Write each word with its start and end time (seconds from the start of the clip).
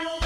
you. 0.00 0.23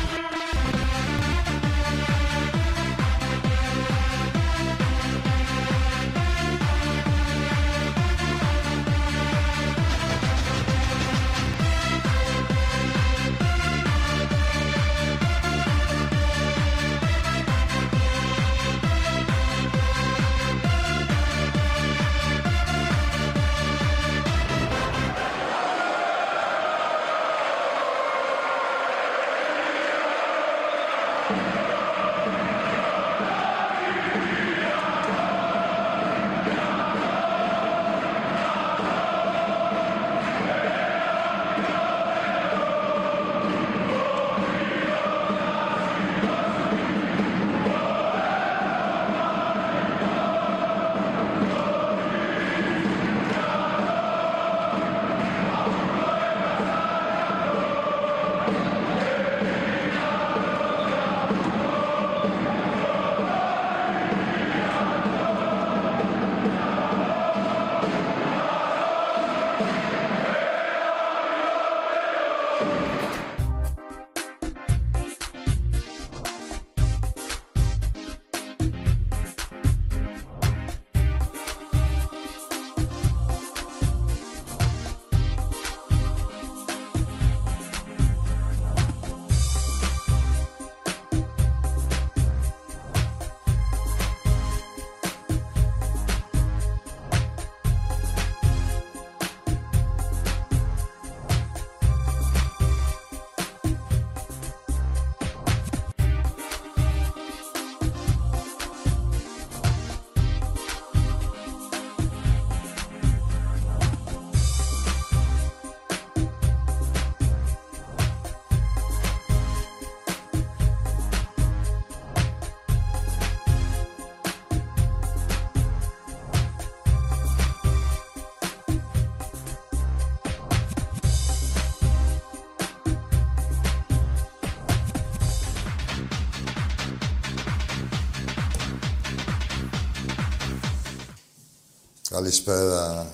Καλησπέρα. 142.19 143.13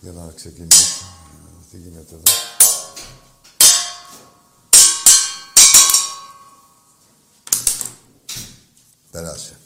Για 0.00 0.12
να 0.12 0.32
ξεκινήσω. 0.34 1.04
Τι 1.70 1.76
γίνεται 1.76 2.14
εδώ; 2.14 2.22
Περάσε. 9.10 9.56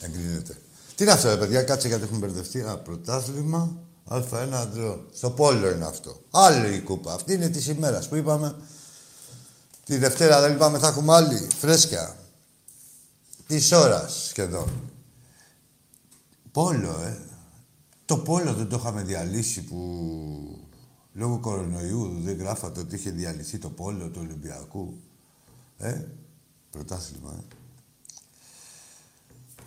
Εγκρίνεται. 0.00 0.60
Τι 0.94 1.02
είναι 1.02 1.12
αυτό, 1.12 1.28
ρε 1.28 1.36
παιδιά, 1.36 1.62
κάτσε 1.62 1.88
γιατί 1.88 2.02
έχουμε 2.02 2.18
μπερδευτεί. 2.18 2.62
Α, 2.62 2.76
πρωτάθλημα, 2.78 3.76
Α1 4.08 4.48
αντρών. 4.52 5.08
Στο 5.14 5.30
πόλο 5.30 5.70
είναι 5.70 5.84
αυτό. 5.84 6.20
Άλλη 6.30 6.74
η 6.74 6.80
κούπα. 6.80 7.12
Αυτή 7.12 7.32
είναι 7.32 7.48
της 7.48 7.66
ημέρας 7.66 8.08
που 8.08 8.16
είπαμε. 8.16 8.54
Τη 9.84 9.96
Δευτέρα 9.96 10.40
δεν 10.40 10.52
είπαμε 10.52 10.78
θα 10.78 10.88
έχουμε 10.88 11.14
άλλη. 11.14 11.48
Φρέσκια. 11.58 12.16
Της 13.46 13.72
ώρας 13.72 14.26
σχεδόν. 14.28 14.91
Πόλο, 16.52 17.00
ε. 17.00 17.18
Το 18.04 18.18
πόλο 18.18 18.54
δεν 18.54 18.68
το 18.68 18.76
είχαμε 18.76 19.02
διαλύσει 19.02 19.64
που 19.64 20.68
λόγω 21.12 21.38
κορονοϊού 21.38 22.20
δεν 22.20 22.36
γράφατε 22.36 22.80
ότι 22.80 22.94
είχε 22.94 23.10
διαλυθεί 23.10 23.58
το 23.58 23.70
πόλο 23.70 24.10
του 24.10 24.20
Ολυμπιακού. 24.22 25.00
Ε, 25.78 26.04
πρωτάθλημα, 26.70 27.34
ε. 27.38 27.42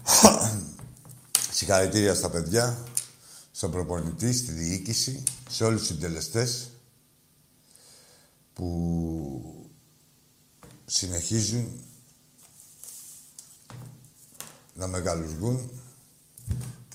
Συγχαρητήρια 1.52 2.14
στα 2.14 2.30
παιδιά, 2.30 2.84
στον 3.52 3.72
προπονητή, 3.72 4.34
στη 4.34 4.52
διοίκηση, 4.52 5.24
σε 5.50 5.64
όλους 5.64 5.80
τους 5.80 5.88
συντελεστές 5.88 6.70
που 8.54 9.70
συνεχίζουν 10.86 11.84
να 14.74 14.88
μεγαλουργούν 14.88 15.70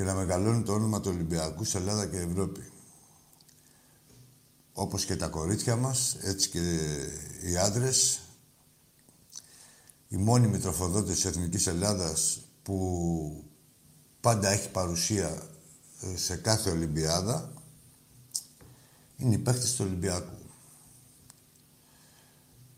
και 0.00 0.06
να 0.06 0.14
μεγαλώνουν 0.14 0.64
το 0.64 0.72
όνομα 0.72 1.00
του 1.00 1.10
Ολυμπιακού 1.14 1.64
σε 1.64 1.78
Ελλάδα 1.78 2.06
και 2.06 2.16
Ευρώπη. 2.16 2.72
Όπως 4.72 5.04
και 5.04 5.16
τα 5.16 5.28
κορίτσια 5.28 5.76
μας, 5.76 6.16
έτσι 6.20 6.48
και 6.48 6.60
οι 7.42 7.56
άντρες, 7.56 8.20
οι 10.08 10.16
μόνιμοι 10.16 10.58
τροφοδότες 10.58 11.14
της 11.14 11.24
Εθνικής 11.24 11.66
Ελλάδας 11.66 12.40
που 12.62 13.44
πάντα 14.20 14.48
έχει 14.48 14.70
παρουσία 14.70 15.42
ε, 16.00 16.16
σε 16.16 16.36
κάθε 16.36 16.70
Ολυμπιάδα, 16.70 17.52
είναι 19.16 19.34
οι 19.34 19.38
παίχτες 19.38 19.74
του 19.74 19.84
Ολυμπιακού. 19.86 20.38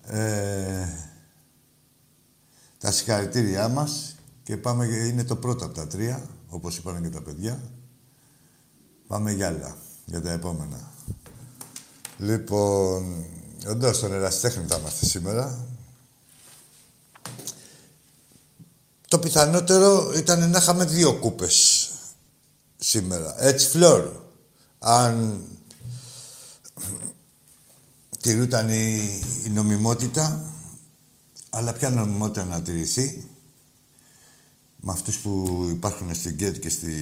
Ε, 0.03 0.89
τα 2.79 2.93
συγχαρητήριά 2.93 3.69
μας 3.69 4.17
και 4.43 4.57
πάμε, 4.57 4.85
είναι 4.87 5.25
το 5.25 5.37
πρώτο 5.37 5.65
από 5.65 5.75
τα 5.75 5.87
τρία 5.87 6.29
όπως 6.53 6.77
είπαν 6.77 7.03
και 7.03 7.09
τα 7.09 7.23
παιδιά. 7.23 7.63
Πάμε 9.07 9.33
για 9.33 9.47
άλλα, 9.47 9.77
για 10.05 10.23
τα 10.23 10.33
επόμενα. 10.33 10.91
Λοιπόν, 12.19 13.27
όντως 13.67 13.97
στον 13.97 14.13
εραστέχνη 14.13 14.67
θα 14.67 14.77
είμαστε 14.79 15.07
σήμερα. 15.07 15.67
Το 19.09 19.19
πιθανότερο 19.19 20.13
ήταν 20.17 20.51
να 20.51 20.59
είχαμε 20.59 20.85
δύο 20.85 21.15
κούπες 21.15 21.89
σήμερα. 22.77 23.43
Έτσι, 23.45 23.69
φλόρ. 23.69 24.11
Αν 24.79 25.43
τηρούταν 28.21 28.69
η, 28.69 29.21
η 29.45 29.49
νομιμότητα, 29.49 30.53
αλλά 31.51 31.73
ποια 31.73 31.91
νομιμότητα 31.91 32.45
να 32.45 32.63
τηρηθεί, 32.63 33.32
με 34.85 34.93
αυτούς 34.93 35.19
που 35.19 35.67
υπάρχουν 35.71 36.15
στην 36.15 36.37
ΚΕΤ 36.37 36.59
και 36.59 36.69
στη 36.69 36.93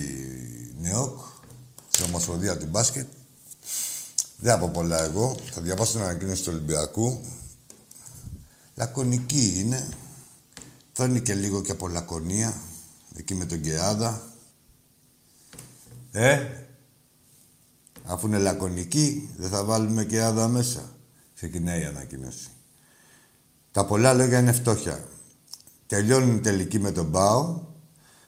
ΝΕΟΚ, 0.81 1.19
στην 1.89 2.05
Ομοσπονδία 2.05 2.59
του 2.59 2.67
Μπάσκετ. 2.67 3.07
Δεν 4.37 4.53
από 4.53 4.69
πολλά 4.69 5.05
εγώ. 5.05 5.37
Θα 5.51 5.61
διαβάσω 5.61 5.93
την 5.93 6.01
ανακοίνωση 6.01 6.43
του 6.43 6.51
Ολυμπιακού. 6.53 7.21
Λακωνική 8.75 9.55
είναι. 9.59 9.89
Φέρνει 10.93 11.21
και 11.21 11.35
λίγο 11.35 11.63
και 11.63 11.73
από 11.73 11.89
λακωνία. 11.89 12.61
Εκεί 13.15 13.35
με 13.35 13.45
τον 13.45 13.59
Γκεάδα. 13.59 14.23
Ε, 16.13 16.47
αφού 18.05 18.27
είναι 18.27 18.39
λακωνική, 18.39 19.31
δεν 19.37 19.51
θα 19.51 19.65
βάλουμε 19.65 20.05
και 20.05 20.23
άδα 20.23 20.49
μέσα. 20.49 20.97
Ξεκινάει 21.35 21.81
η 21.81 21.85
ανακοίνωση. 21.85 22.49
Τα 23.73 23.85
πολλά 23.87 24.13
λόγια 24.13 24.39
είναι 24.39 24.53
φτώχεια. 24.53 25.09
Τελειώνει 25.87 26.35
η 26.35 26.41
τελική 26.41 26.79
με 26.79 26.93
τον 26.93 27.11
Πάο 27.11 27.69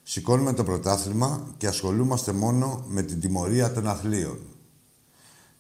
Σηκώνουμε 0.03 0.53
το 0.53 0.65
πρωτάθλημα 0.65 1.55
και 1.57 1.67
ασχολούμαστε 1.67 2.33
μόνο 2.33 2.85
με 2.89 3.03
την 3.03 3.21
τιμωρία 3.21 3.73
των 3.73 3.89
αθλείων. 3.89 4.39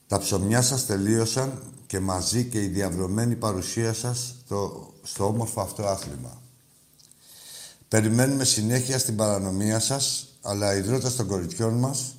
Τα 0.07 0.19
ψωμιά 0.19 0.63
σας 0.63 0.87
τελείωσαν 0.87 1.63
και 1.87 2.01
μαζί 2.01 2.45
και 2.45 2.63
η 2.63 2.67
διαβρωμένη 2.67 3.37
παρουσία 3.37 3.93
σας 3.93 4.35
στο, 4.45 4.93
στο 5.03 5.27
όμορφο 5.27 5.61
αυτό 5.61 5.87
άθλημα. 5.87 6.43
Περιμένουμε 7.89 8.45
συνέχεια 8.45 8.99
στην 8.99 9.17
παρανομία 9.17 9.79
σας, 9.79 10.29
αλλά 10.43 10.77
η 10.77 10.81
δρότα 10.81 11.13
των 11.13 11.27
κοριτσιών 11.27 11.75
μας 11.79 12.15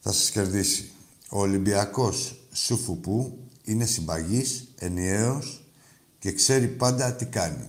θα 0.00 0.12
σας 0.12 0.30
κερδίσει. 0.30 0.90
Ο 1.28 1.40
Ολυμπιακός 1.40 2.40
Σουφουπού 2.52 3.38
είναι 3.64 3.84
συμπαγής, 3.84 4.68
ενιαίος 4.78 5.64
και 6.18 6.32
ξέρει 6.32 6.66
πάντα 6.66 7.14
τι 7.14 7.24
κάνει. 7.24 7.68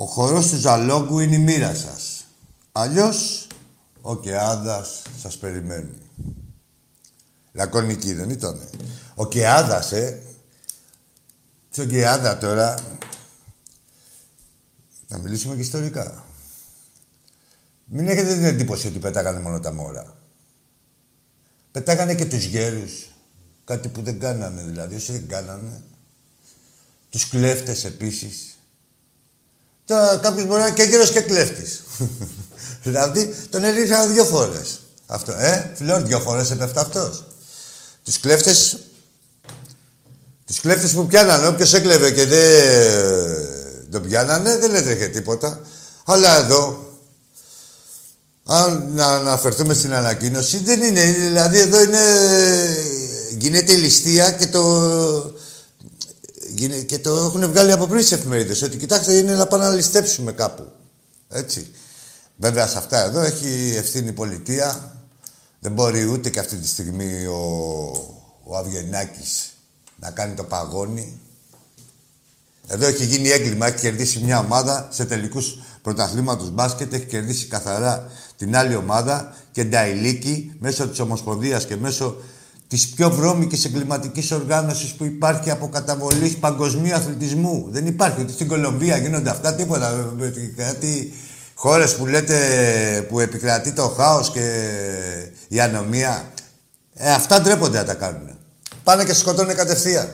Ο 0.00 0.04
χορός 0.04 0.48
του 0.48 0.56
Ζαλόγκου 0.56 1.18
είναι 1.18 1.34
η 1.34 1.38
μοίρα 1.38 1.74
σας. 1.74 2.24
Αλλιώς, 2.72 3.46
ο 4.00 4.16
Κεάδας 4.16 5.02
σας 5.20 5.36
περιμένει. 5.36 5.98
Λακωνική 7.52 8.12
δεν 8.12 8.30
ήταν. 8.30 8.68
Ο 9.14 9.28
Κεάδας, 9.28 9.92
ε. 9.92 10.22
ο 11.78 11.84
Κεάδα 11.84 12.38
τώρα. 12.38 12.78
Να 15.08 15.18
μιλήσουμε 15.18 15.54
και 15.54 15.60
ιστορικά. 15.60 16.24
Μην 17.84 18.08
έχετε 18.08 18.34
την 18.34 18.44
εντύπωση 18.44 18.86
ότι 18.86 18.98
πετάγανε 18.98 19.40
μόνο 19.40 19.60
τα 19.60 19.72
μόρα. 19.72 20.16
Πετάγανε 21.72 22.14
και 22.14 22.26
τους 22.26 22.44
γέρους. 22.44 23.10
Κάτι 23.64 23.88
που 23.88 24.02
δεν 24.02 24.18
κάνανε 24.18 24.62
δηλαδή. 24.62 24.94
Όσοι 24.94 25.12
δεν 25.12 25.28
κάνανε. 25.28 25.82
Τους 27.10 27.28
κλέφτες 27.28 27.84
επίσης. 27.84 28.54
Τώρα 29.90 30.16
κάποιος 30.16 30.46
μπορεί 30.46 30.60
να 30.60 30.66
είναι 30.66 30.76
και 30.76 30.82
γέρος 30.82 31.10
και 31.10 31.20
κλέφτης. 31.20 31.82
δηλαδή 32.84 33.34
τον 33.50 33.64
έριξαν 33.64 34.12
δύο 34.12 34.24
φορές. 34.24 34.80
Αυτό, 35.06 35.32
ε, 35.32 35.72
φιλόν, 35.74 36.06
δύο 36.06 36.20
φορές 36.20 36.50
έπεφτα 36.50 36.80
αυτός. 36.80 37.24
Τους 38.04 38.20
κλέφτες... 38.20 38.78
Τους 40.46 40.60
κλέφτες 40.60 40.92
που 40.92 41.06
πιάνανε, 41.06 41.46
όποιος 41.46 41.74
έκλεβε 41.74 42.10
και 42.10 42.26
δεν 42.26 43.90
τον 43.90 44.02
πιάνανε, 44.02 44.58
δεν 44.58 44.74
έτρεχε 44.74 45.06
τίποτα. 45.06 45.60
Αλλά 46.04 46.38
εδώ, 46.38 46.94
αν 48.44 48.90
να 48.94 49.06
αναφερθούμε 49.06 49.74
στην 49.74 49.94
ανακοίνωση, 49.94 50.58
δεν 50.58 50.82
είναι. 50.82 51.02
Δηλαδή 51.04 51.58
εδώ 51.58 51.82
είναι. 51.82 51.98
Γίνεται 53.38 53.72
η 53.72 53.76
ληστεία 53.76 54.30
και 54.30 54.46
το. 54.46 55.39
Και 56.86 56.98
το 56.98 57.16
έχουν 57.16 57.50
βγάλει 57.50 57.72
από 57.72 57.86
πριν 57.86 58.04
τι 58.04 58.14
εφημερίδες. 58.14 58.62
Ότι 58.62 58.76
κοιτάξτε, 58.76 59.12
είναι 59.12 59.34
να 59.34 59.46
πάμε 59.46 59.64
να 59.64 59.74
ληστέψουμε 59.74 60.32
κάπου. 60.32 60.72
Έτσι. 61.28 61.70
Βέβαια 62.36 62.66
σε 62.66 62.78
αυτά 62.78 63.04
εδώ 63.04 63.20
έχει 63.20 63.74
ευθύνη 63.76 64.08
η 64.08 64.12
πολιτεία. 64.12 64.94
Δεν 65.60 65.72
μπορεί 65.72 66.04
ούτε 66.04 66.30
και 66.30 66.38
αυτή 66.38 66.56
τη 66.56 66.68
στιγμή 66.68 67.26
ο, 67.26 67.40
ο 68.44 68.56
Αυγενάκης 68.56 69.50
να 69.96 70.10
κάνει 70.10 70.34
το 70.34 70.44
παγόνι. 70.44 71.20
Εδώ 72.68 72.86
έχει 72.86 73.04
γίνει 73.04 73.28
έγκλημα, 73.28 73.66
έχει 73.66 73.78
κερδίσει 73.78 74.18
μια 74.18 74.38
ομάδα 74.38 74.88
σε 74.90 75.04
τελικούς 75.04 75.58
πρωταθλήματος 75.82 76.50
μπάσκετ, 76.50 76.92
έχει 76.92 77.04
κερδίσει 77.04 77.46
καθαρά 77.46 78.10
την 78.36 78.56
άλλη 78.56 78.74
ομάδα 78.74 79.34
και 79.52 79.64
Νταϊλίκη 79.64 80.52
μέσω 80.58 80.88
της 80.88 80.98
Ομοσπονδίας 80.98 81.66
και 81.66 81.76
μέσω 81.76 82.16
της 82.70 82.88
πιο 82.88 83.10
βρώμικης 83.10 83.64
εγκληματικής 83.64 84.30
οργάνωσης 84.30 84.92
που 84.92 85.04
υπάρχει 85.04 85.50
από 85.50 85.68
καταβολής 85.68 86.36
παγκοσμίου 86.36 86.94
αθλητισμού. 86.94 87.66
Δεν 87.70 87.86
υπάρχει. 87.86 88.20
Ούτε 88.20 88.32
στην 88.32 88.48
Κολομβία 88.48 88.96
γίνονται 88.96 89.30
αυτά, 89.30 89.54
τίποτα. 89.54 90.14
Κάτι 90.56 91.12
χώρες 91.54 91.94
που 91.94 92.06
λέτε 92.06 92.36
που 93.08 93.20
επικρατεί 93.20 93.72
το 93.72 93.88
χάος 93.88 94.30
και 94.30 94.44
η 95.48 95.60
ανομία. 95.60 96.32
Ε, 96.94 97.12
αυτά 97.12 97.40
ντρέπονται 97.40 97.78
να 97.78 97.84
τα 97.84 97.94
κάνουν. 97.94 98.38
Πάνε 98.84 99.04
και 99.04 99.14
σκοτώνουν 99.14 99.54
κατευθείαν. 99.54 100.12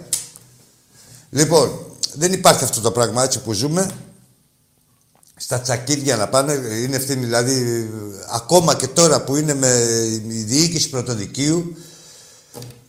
Λοιπόν, 1.31 1.71
δεν 2.15 2.33
υπάρχει 2.33 2.65
αυτό 2.65 2.81
το 2.81 2.91
πράγμα 2.91 3.23
έτσι 3.25 3.41
που 3.41 3.53
ζούμε. 3.53 3.91
Στα 5.37 5.61
τσακίδια 5.61 6.17
να 6.17 6.29
πάνε, 6.29 6.53
είναι 6.53 6.97
ευθύνη 6.97 7.25
δηλαδή 7.25 7.89
ακόμα 8.33 8.75
και 8.75 8.87
τώρα 8.87 9.25
που 9.25 9.37
είναι 9.37 9.55
με 9.55 9.69
η 10.29 10.43
διοίκηση 10.43 10.91
πρωτοδικείου 10.91 11.77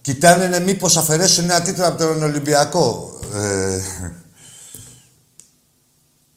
κοιτάνε 0.07 0.47
ναι, 0.47 0.59
μήπως 0.59 0.97
αφαιρέσουν 0.97 1.43
ένα 1.43 1.61
τίτλο 1.61 1.87
από 1.87 1.97
τον 1.97 2.23
Ολυμπιακό. 2.23 3.19
Ε, 3.33 3.81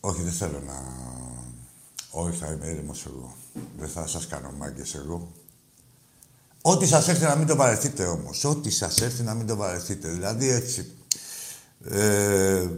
όχι, 0.01 0.23
δεν 0.23 0.33
θέλω 0.33 0.63
να... 0.67 0.75
Όχι, 2.11 2.37
θα 2.37 2.47
είμαι 2.47 2.67
ήρεμος 2.67 3.07
εγώ. 3.07 3.37
Δεν 3.79 3.89
θα 3.89 4.07
σας 4.07 4.27
κάνω 4.27 4.53
μάγκες 4.59 4.95
εγώ. 4.95 5.33
Ό,τι 6.63 6.87
σας 6.87 7.09
έρθει 7.09 7.25
να 7.25 7.37
μην 7.37 7.47
το 7.47 7.57
βαρεθείτε 7.57 8.05
όμως. 8.05 8.45
Ό,τι 8.45 8.71
σας 8.71 9.01
έρθει 9.01 9.23
να 9.23 9.35
μην 9.35 9.47
το 9.47 9.57
βαρεθείτε. 9.57 10.09
Δηλαδή 10.09 10.49
έτσι. 10.49 10.93
Ε, 11.85 12.69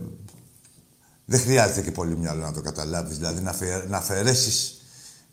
δεν 1.24 1.40
χρειάζεται 1.40 1.82
και 1.82 1.92
πολύ 1.92 2.16
μυαλό 2.16 2.42
να 2.42 2.52
το 2.52 2.60
καταλάβεις. 2.60 3.16
Δηλαδή 3.16 3.40
να, 3.40 3.54
να 3.88 3.96
αφαιρέσεις... 3.96 4.80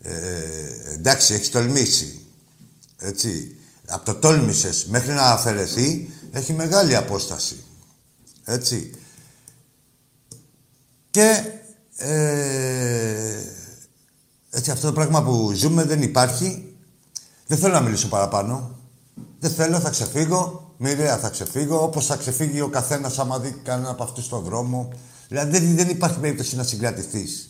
Ε, 0.01 0.93
εντάξει, 0.93 1.33
έχεις 1.33 1.51
τολμήσει. 1.51 2.19
Έτσι. 2.97 3.58
Από 3.89 4.05
το 4.05 4.15
τόλμησες 4.15 4.85
μέχρι 4.85 5.13
να 5.13 5.21
αφαιρεθεί 5.21 6.09
έχει 6.31 6.53
μεγάλη 6.53 6.95
απόσταση. 6.95 7.63
Έτσι. 8.43 8.91
Και 11.09 11.43
ε, 11.95 13.39
έτσι 14.49 14.71
αυτό 14.71 14.87
το 14.87 14.93
πράγμα 14.93 15.23
που 15.23 15.51
ζούμε 15.53 15.83
δεν 15.83 16.01
υπάρχει. 16.01 16.75
Δεν 17.47 17.57
θέλω 17.57 17.73
να 17.73 17.81
μιλήσω 17.81 18.07
παραπάνω. 18.07 18.77
Δεν 19.39 19.51
θέλω, 19.51 19.79
θα 19.79 19.89
ξεφύγω. 19.89 20.73
Μοιραία 20.77 21.17
θα 21.17 21.29
ξεφύγω. 21.29 21.83
Όπως 21.83 22.05
θα 22.05 22.15
ξεφύγει 22.15 22.61
ο 22.61 22.67
καθένας 22.67 23.19
άμα 23.19 23.39
δει 23.39 23.55
κανένα 23.63 23.89
από 23.89 24.03
αυτούς 24.03 24.25
στον 24.25 24.43
δρόμο. 24.43 24.93
Δηλαδή 25.27 25.59
δεν, 25.59 25.75
δεν 25.75 25.89
υπάρχει 25.89 26.19
περίπτωση 26.19 26.55
να 26.55 26.63
συγκρατηθείς. 26.63 27.49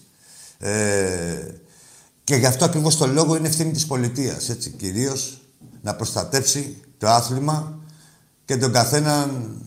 Ε, 0.58 1.48
και 2.24 2.36
γι' 2.36 2.46
αυτό 2.46 2.66
ακριβώς 2.66 2.98
το 2.98 3.08
λόγο 3.08 3.36
είναι 3.36 3.48
ευθύνη 3.48 3.72
της 3.72 3.86
πολιτείας, 3.86 4.50
έτσι, 4.50 4.70
κυρίως 4.70 5.39
να 5.82 5.96
προστατεύσει 5.96 6.82
το 6.98 7.08
άθλημα 7.08 7.80
και 8.46 8.58
τον 8.58 8.72
καθέναν 8.72 9.58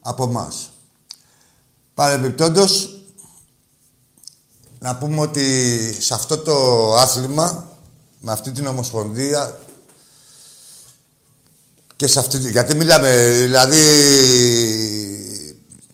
από 0.00 0.24
εμάς. 0.24 0.70
Παρεμπιπτόντως, 1.94 3.02
να 4.78 4.96
πούμε 4.96 5.20
ότι 5.20 5.96
σε 6.00 6.14
αυτό 6.14 6.38
το 6.38 6.54
άθλημα, 6.94 7.68
με 8.20 8.32
αυτή 8.32 8.52
την 8.52 8.66
ομοσπονδία 8.66 9.58
και 11.96 12.06
σε 12.06 12.18
αυτή, 12.18 12.38
γιατί 12.38 12.74
μιλάμε, 12.74 13.30
δηλαδή 13.30 13.80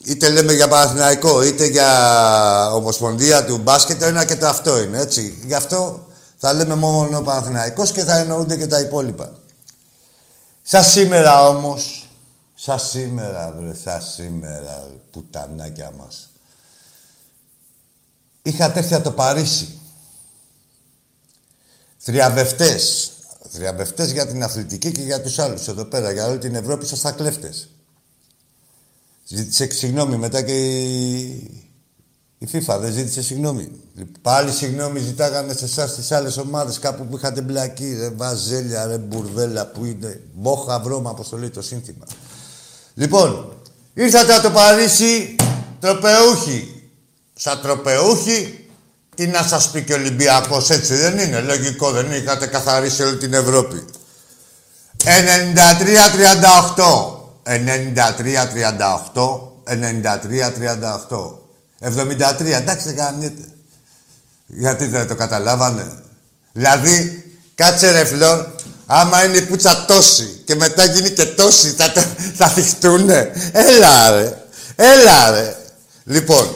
είτε 0.05 0.29
λέμε 0.29 0.53
για 0.53 0.69
Παναθηναϊκό, 0.69 1.43
είτε 1.43 1.67
για 1.67 2.75
Ομοσπονδία 2.75 3.45
του 3.45 3.59
μπάσκετ, 3.59 4.03
ένα 4.03 4.25
και 4.25 4.37
το 4.37 4.47
αυτό 4.47 4.83
είναι, 4.83 5.01
έτσι. 5.01 5.43
Γι' 5.47 5.55
αυτό 5.55 6.07
θα 6.37 6.53
λέμε 6.53 6.75
μόνο 6.75 7.21
Παναθηναϊκός 7.23 7.93
και 7.93 8.05
θα 8.05 8.17
εννοούνται 8.17 8.57
και 8.57 8.67
τα 8.67 8.81
υπόλοιπα. 8.81 9.33
Σα 10.71 10.83
σήμερα 10.83 11.49
όμως, 11.49 12.09
σα 12.55 12.79
σήμερα 12.79 13.53
βρε, 13.53 13.75
σα 13.75 14.01
σήμερα, 14.01 14.91
πουτανάκια 15.11 15.91
μας. 15.91 16.31
Είχα 18.43 18.79
έρθει 18.79 19.01
το 19.01 19.13
Παρίσι. 19.13 19.79
Θριαβευτές. 21.99 23.13
Θριαβευτές 23.49 24.11
για 24.13 24.27
την 24.27 24.43
αθλητική 24.43 24.93
και 24.93 25.03
για 25.03 25.23
τους 25.23 25.39
άλλους 25.39 25.69
εδώ 25.69 25.85
πέρα. 25.85 26.13
Για 26.13 26.27
όλη 26.27 26.39
την 26.39 26.55
Ευρώπη 26.55 26.87
σας 26.87 27.01
τα 27.01 27.13
κλέφτες. 27.13 27.69
Ζήτησε 29.27 29.71
συγγνώμη 29.71 30.17
μετά 30.17 30.43
και 30.43 30.83
η, 30.83 31.68
η 32.39 32.49
FIFA 32.53 32.77
δεν 32.81 32.93
ζήτησε 32.93 33.23
συγγνώμη. 33.23 33.71
Πάλι 34.23 34.53
συγγνώμη 34.53 35.01
ζητάγανε 35.01 35.53
σε 35.53 35.65
εσάς 35.65 35.95
τις 35.95 36.13
άλλες 36.13 36.37
ομάδες 36.37 36.79
κάπου 36.79 37.07
που 37.07 37.17
είχατε 37.17 37.41
μπλακεί. 37.41 37.97
Ρε 37.99 38.11
βαζέλια, 38.11 38.87
ρε 38.87 38.99
μπουρδέλα 38.99 39.67
που 39.67 39.85
είναι. 39.85 40.21
Μπόχα 40.35 40.81
βρώμα, 40.81 41.11
όπω 41.11 41.29
το 41.29 41.37
λέει 41.37 41.51
το 41.51 41.63
σύνθημα. 41.63 42.05
Λοιπόν, 42.95 43.53
ήρθατε 43.95 44.35
από 44.35 44.43
το 44.43 44.51
Παρίσι 44.51 45.37
τροπεούχοι. 45.81 46.83
Σαν 47.35 47.61
τροπεούχοι, 47.63 48.69
τι 49.15 49.27
να 49.27 49.43
σας 49.43 49.71
πει 49.71 49.83
και 49.83 49.93
ο 49.93 49.97
Ολυμπιακός, 49.97 50.71
έτσι 50.71 50.95
δεν 50.95 51.19
είναι. 51.19 51.41
Λογικό, 51.41 51.91
δεν 51.91 52.07
είναι. 52.07 52.17
Είχατε 52.17 52.47
καθαρίσει 52.47 53.03
όλη 53.03 53.17
την 53.17 53.35
Ευρώπη. 53.35 53.85
93-38. 55.05 57.17
93-38, 57.49 59.53
93-38, 59.65 61.39
73, 61.81 62.41
εντάξει 62.41 62.87
δεν 62.87 62.97
κάνετε. 62.97 63.43
Γιατί 64.47 64.87
δεν 64.87 65.09
το 65.09 65.15
καταλάβανε. 65.15 66.03
Δηλαδή, 66.53 67.25
κάτσε 67.55 67.91
ρε 67.91 68.05
φλόρ, 68.05 68.47
άμα 68.87 69.25
είναι 69.25 69.37
η 69.37 69.43
πουτσα 69.43 69.85
τόση 69.85 70.43
και 70.45 70.55
μετά 70.55 70.85
γίνει 70.85 71.11
και 71.11 71.25
τόση, 71.25 71.69
θα, 71.71 71.93
θα 72.35 72.49
θυχτούνε. 72.49 73.33
Έλα 73.53 74.11
ρε, 74.11 74.45
έλα 74.77 75.31
ρε. 75.31 75.57
Λοιπόν, 76.05 76.55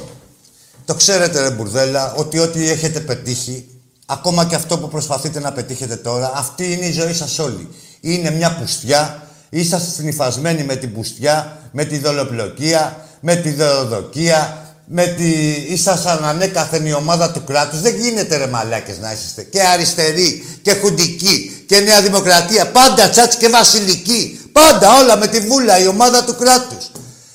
το 0.85 0.95
ξέρετε 0.95 1.41
ρε 1.41 1.51
μπουρδέλα, 1.51 2.15
ότι 2.15 2.39
ό,τι 2.39 2.71
έχετε 2.71 3.01
πετύχει, 3.01 3.69
ακόμα 4.07 4.45
και 4.45 4.55
αυτό 4.55 4.79
που 4.79 4.89
προσπαθείτε 4.89 5.41
να 5.41 5.53
πετύχετε 5.53 5.97
τώρα, 5.97 6.33
αυτή 6.35 6.73
είναι 6.73 6.87
η 6.87 6.93
ζωή 6.93 7.15
σας 7.15 7.39
όλοι. 7.39 7.69
Είναι 8.01 8.31
μια 8.31 8.57
πουστιά. 8.57 9.27
Είσαστε 9.49 9.91
συνυφασμένοι 9.91 10.65
με 10.65 10.77
την 10.77 10.95
πουστιά, 10.95 11.59
με 11.73 11.85
τη 11.85 11.99
δολοπλοκία, 11.99 13.07
με 13.21 13.37
τη 13.37 13.51
δωροδοκία, 13.51 14.62
με 14.85 15.07
τη... 15.07 15.31
Ήσασταν 15.69 16.25
ανέκαθεν 16.25 16.87
η 16.87 16.93
ομάδα 16.93 17.31
του 17.31 17.45
κράτους. 17.45 17.81
Δεν 17.81 17.97
γίνεται 17.97 18.37
ρε 18.37 18.47
μαλάκες 18.47 18.99
να 18.99 19.13
είσαστε. 19.13 19.43
Και 19.43 19.63
αριστεροί, 19.63 20.59
και 20.63 20.75
χουντικοί, 20.75 21.65
και 21.69 21.81
Νέα 21.81 22.03
Δημοκρατία. 22.03 22.71
Πάντα 22.71 23.11
τσάτσι 23.11 23.39
και 23.39 23.49
βασιλική. 23.49 24.41
Πάντα 24.53 24.99
όλα 24.99 25.17
με 25.17 25.27
τη 25.27 25.41
βούλα, 25.41 25.79
η 25.79 25.87
ομάδα 25.87 26.25
του 26.25 26.37
κράτους. 26.37 26.91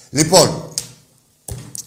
Λοιπόν, 0.09 0.73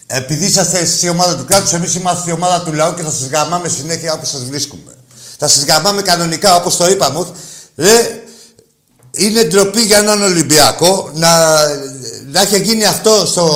επειδή 0.07 0.45
είσαστε 0.45 0.87
η 1.01 1.09
ομάδα 1.09 1.37
του 1.37 1.45
κράτους, 1.45 1.73
εμείς 1.73 1.95
είμαστε 1.95 2.29
η 2.29 2.33
ομάδα 2.33 2.61
του 2.63 2.73
λαού 2.73 2.93
και 2.93 3.01
θα 3.01 3.11
σας 3.11 3.27
γαμάμε 3.27 3.67
συνέχεια 3.69 4.13
όπως 4.13 4.29
σας 4.29 4.43
βρίσκουμε. 4.43 4.95
Θα 5.37 5.47
σας 5.47 5.63
γαμάμε 5.63 6.01
κανονικά 6.01 6.55
όπως 6.55 6.77
το 6.77 6.89
είπαμε. 6.89 7.25
Ρε, 7.75 8.23
είναι 9.11 9.43
ντροπή 9.43 9.81
για 9.81 9.97
έναν 9.97 10.21
Ολυμπιακό 10.21 11.11
να, 11.13 11.59
να 12.31 12.41
έχει 12.41 12.61
γίνει 12.61 12.85
αυτό 12.85 13.25
στο 13.25 13.47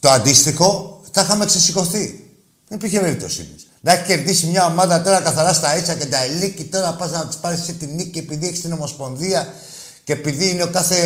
το 0.00 0.10
αντίστοιχο, 0.10 0.87
θα 1.18 1.24
είχαμε 1.24 1.44
ξεσηκωθεί. 1.44 2.30
Δεν 2.68 2.78
υπήρχε 2.78 3.00
περίπτωση. 3.00 3.48
Να 3.80 3.92
έχει 3.92 4.04
κερδίσει 4.04 4.46
μια 4.46 4.66
ομάδα 4.66 5.02
τώρα 5.02 5.20
καθαρά 5.20 5.52
στα 5.52 5.76
ίσα 5.76 5.94
και 5.94 6.06
τα 6.06 6.22
ελίκη, 6.22 6.64
τώρα 6.64 6.94
πας 6.94 7.10
να 7.10 7.26
τη 7.26 7.36
πάρεις 7.40 7.64
σε 7.64 7.72
την 7.72 7.94
νίκη 7.94 8.18
επειδή 8.18 8.46
έχεις 8.46 8.60
την 8.60 8.72
Ομοσπονδία 8.72 9.54
και 10.04 10.12
επειδή 10.12 10.50
είναι 10.50 10.62
ο 10.62 10.68
κάθε 10.68 10.96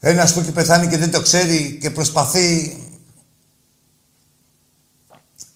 ένας 0.00 0.32
που 0.32 0.40
έχει 0.40 0.52
πεθάνει 0.52 0.86
και 0.86 0.96
δεν 0.96 1.10
το 1.10 1.20
ξέρει 1.20 1.78
και 1.80 1.90
προσπαθεί 1.90 2.76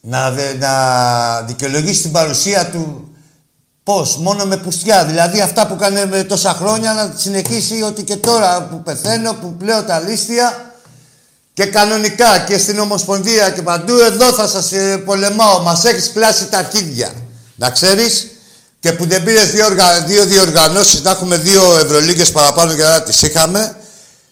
να, 0.01 0.31
να 0.59 1.43
δικαιολογήσει 1.43 2.03
την 2.03 2.13
παρουσία 2.13 2.71
του 2.71 3.11
Πώς, 3.87 4.17
μόνο 4.17 4.45
με 4.45 4.57
πουστιά. 4.57 5.05
Δηλαδή 5.05 5.41
αυτά 5.41 5.67
που 5.67 5.77
κάνει 5.77 6.07
με 6.07 6.25
τόσα 6.25 6.53
χρόνια 6.53 6.93
να 6.93 7.13
συνεχίσει 7.17 7.83
ότι 7.83 8.03
και 8.03 8.17
τώρα 8.17 8.63
που 8.63 8.83
πεθαίνω, 8.83 9.33
που 9.33 9.55
πλέω 9.55 9.85
τα 9.85 10.01
λίστια 10.01 10.66
και 11.57 11.67
κανονικά 11.67 12.45
και 12.49 12.59
στην 12.59 12.79
Ομοσπονδία 12.79 13.51
και 13.51 13.63
παντού 13.63 13.99
εδώ 13.99 14.33
θα 14.33 14.49
σας 14.49 14.73
ε, 14.73 15.03
πολεμάω. 15.05 15.63
Μας 15.63 15.85
έχεις 15.85 16.11
πλάσει 16.11 16.47
τα 16.47 16.59
αρχίδια. 16.59 17.13
Να 17.57 17.71
ξέρεις 17.71 18.27
και 18.81 18.93
που 18.93 19.07
δεν 19.07 19.25
πήρες 19.25 19.51
δύο, 19.51 19.67
δύο 20.07 20.25
διοργανώσεις 20.25 21.03
να 21.03 21.11
έχουμε 21.11 21.37
δύο 21.37 21.79
Ευρωλίγκες 21.79 22.31
παραπάνω 22.31 22.73
για 22.73 22.89
να 22.89 23.03
τις 23.03 23.23
είχαμε. 23.23 23.77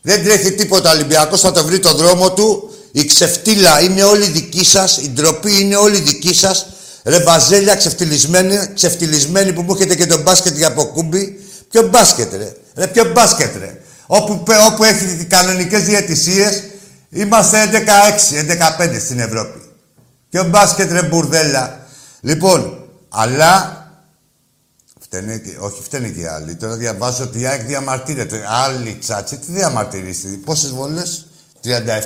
Δεν 0.02 0.24
τρέχει 0.24 0.52
τίποτα 0.52 0.90
Ολυμπιακός, 0.90 1.40
θα 1.40 1.52
το 1.52 1.64
βρει 1.64 1.78
το 1.78 1.94
δρόμο 1.94 2.32
του. 2.32 2.74
Η 2.92 3.04
ξεφτύλα 3.04 3.80
είναι 3.80 4.02
όλη 4.02 4.26
δική 4.26 4.64
σας, 4.64 4.96
η 4.96 5.08
ντροπή 5.08 5.60
είναι 5.60 5.76
όλη 5.76 6.00
δική 6.00 6.34
σας. 6.34 6.66
Ρε 7.04 7.18
βαζέλια 7.18 7.74
ξεφτυλισμένη, 7.74 8.58
ξεφτυλισμένη 8.74 9.52
που 9.52 9.62
μου 9.62 9.74
έχετε 9.74 9.94
και 9.94 10.06
το 10.06 10.22
μπάσκετ 10.22 10.56
για 10.56 10.66
αποκούμπι. 10.66 11.40
Ποιο 11.70 11.82
μπάσκετ 11.88 12.32
ρε, 12.32 12.52
ρε 12.74 12.86
ποιο 12.86 13.04
μπάσκετ 13.04 13.56
ρε. 13.58 13.80
Όπου, 14.06 14.42
όπου 14.72 14.84
έχει 14.84 15.26
κανονικές 15.28 15.82
διαιτησίες, 15.82 16.62
είμαστε 17.14 17.70
11-6, 17.72 18.80
11-5 18.80 19.00
στην 19.00 19.18
Ευρώπη. 19.18 19.62
Ποιο 20.30 20.44
μπάσκετ 20.44 20.92
ρε 20.92 21.02
μπουρδέλα. 21.02 21.86
Λοιπόν, 22.20 22.88
αλλά 23.08 23.78
Φταίνε 25.14 25.38
και, 25.38 25.56
όχι, 25.58 25.82
φταίνε 25.82 26.08
και 26.08 26.20
οι 26.20 26.26
άλλοι. 26.26 26.54
Τώρα 26.54 26.74
διαβάζω 26.76 27.22
ότι 27.22 27.40
η 27.40 27.46
ΑΕΚ 27.46 27.62
διαμαρτύρεται. 27.62 28.44
Άλλοι 28.48 28.98
τσάτσι, 29.00 29.36
τι 29.36 29.52
διαμαρτυρήστε. 29.52 30.28
Πόσες 30.28 30.70
βολέ, 30.70 31.02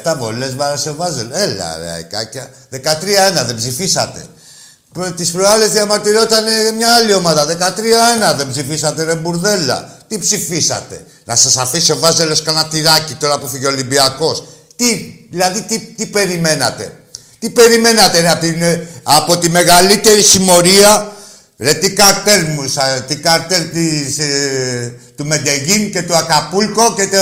37 0.04 0.14
βολέ 0.18 0.48
βάρασε 0.48 0.90
ο 0.90 0.94
Βάζελ. 0.94 1.30
Έλα, 1.32 1.76
ρε, 1.76 1.94
αικάκια. 1.98 2.50
13-1, 2.70 3.44
δεν 3.46 3.56
ψηφίσατε. 3.56 4.26
Τις 5.16 5.30
προάλλες 5.30 5.70
διαμαρτυρόταν 5.70 6.44
μια 6.76 6.94
άλλη 6.94 7.14
ομάδα. 7.14 7.46
13-1, 7.46 8.36
δεν 8.36 8.50
ψηφίσατε, 8.50 9.02
ρε 9.02 9.14
μπουρδέλα. 9.14 9.96
Τι 10.08 10.18
ψηφίσατε; 10.18 11.04
Να 11.24 11.36
σας 11.36 11.56
αφήσει 11.56 11.92
ο 11.92 11.98
Βάζελος 11.98 12.42
κανένα 12.42 12.68
τυράκι 12.68 13.14
τώρα 13.14 13.38
που 13.38 13.48
φύγει 13.48 13.66
ο 13.66 13.70
Ολυμπιακός. 13.70 14.44
Τι, 14.78 15.14
δηλαδή, 15.30 15.62
τι, 15.62 15.78
τι 15.78 16.06
περιμένατε; 16.06 16.92
Τι 17.38 17.50
περιμένατε 17.50 18.20
ρε, 18.20 18.30
από, 18.30 18.40
την, 18.40 18.62
από 19.02 19.38
τη 19.38 19.50
μεγαλύτερη 19.50 20.22
συμμορία; 20.22 21.12
Ρε 21.58 21.74
τι 21.74 21.92
καρτέλ 21.92 22.44
μου, 22.44 22.64
τι 23.06 23.16
καρτέλ 23.16 23.70
της, 23.70 24.18
ε, 24.18 24.94
του 25.16 25.26
Μεντεγίν 25.26 25.92
και 25.92 26.02
του 26.02 26.16
Ακαπούλκο 26.16 26.94
και 26.94 27.06
το... 27.06 27.18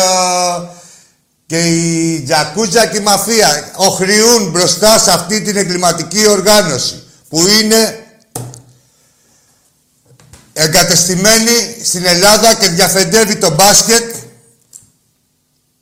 και 1.46 1.58
η 1.58 2.20
Τζακούζα 2.20 2.86
και 2.86 2.96
η 2.96 3.00
Μαφία 3.00 3.72
οχριούν 3.76 4.50
μπροστά 4.50 4.98
σε 4.98 5.10
αυτή 5.10 5.40
την 5.40 5.56
εγκληματική 5.56 6.28
οργάνωση 6.28 7.02
που 7.28 7.46
είναι 7.46 8.06
εγκατεστημένη 10.52 11.76
στην 11.84 12.06
Ελλάδα 12.06 12.54
και 12.54 12.68
διαφεντεύει 12.68 13.36
το 13.36 13.50
μπάσκετ 13.50 14.14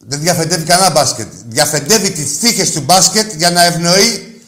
δεν 0.07 0.21
διαφεντεύει 0.21 0.65
κανένα 0.65 0.91
μπάσκετ. 0.91 1.27
Διαφεντεύει 1.49 2.11
τις 2.11 2.39
τύχες 2.39 2.71
του 2.71 2.81
μπάσκετ 2.81 3.33
για 3.37 3.51
να 3.51 3.65
ευνοεί 3.65 4.41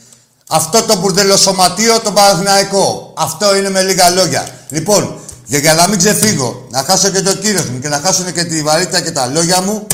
αυτό 0.49 0.83
το 0.83 0.97
μπουρδελοσωματείο 0.97 2.01
το 2.01 2.13
Παναθηναϊκό. 2.13 3.13
Αυτό 3.17 3.57
είναι 3.57 3.71
με 3.71 3.83
λίγα 3.83 4.11
λόγια. 4.11 4.49
Λοιπόν, 4.69 5.19
και 5.49 5.57
για 5.57 5.75
να 5.75 5.89
μην 5.89 5.99
ξεφύγω, 5.99 6.67
να 6.71 6.83
χάσω 6.83 7.09
και 7.09 7.23
το 7.23 7.37
κύριο 7.37 7.65
μου 7.73 7.79
και 7.79 7.89
να 7.89 8.01
χάσουν 8.05 8.33
και 8.33 8.45
τη 8.45 8.63
βαρύτητα 8.63 9.01
και 9.01 9.11
τα 9.11 9.27
λόγια 9.27 9.63
μου, 9.63 9.87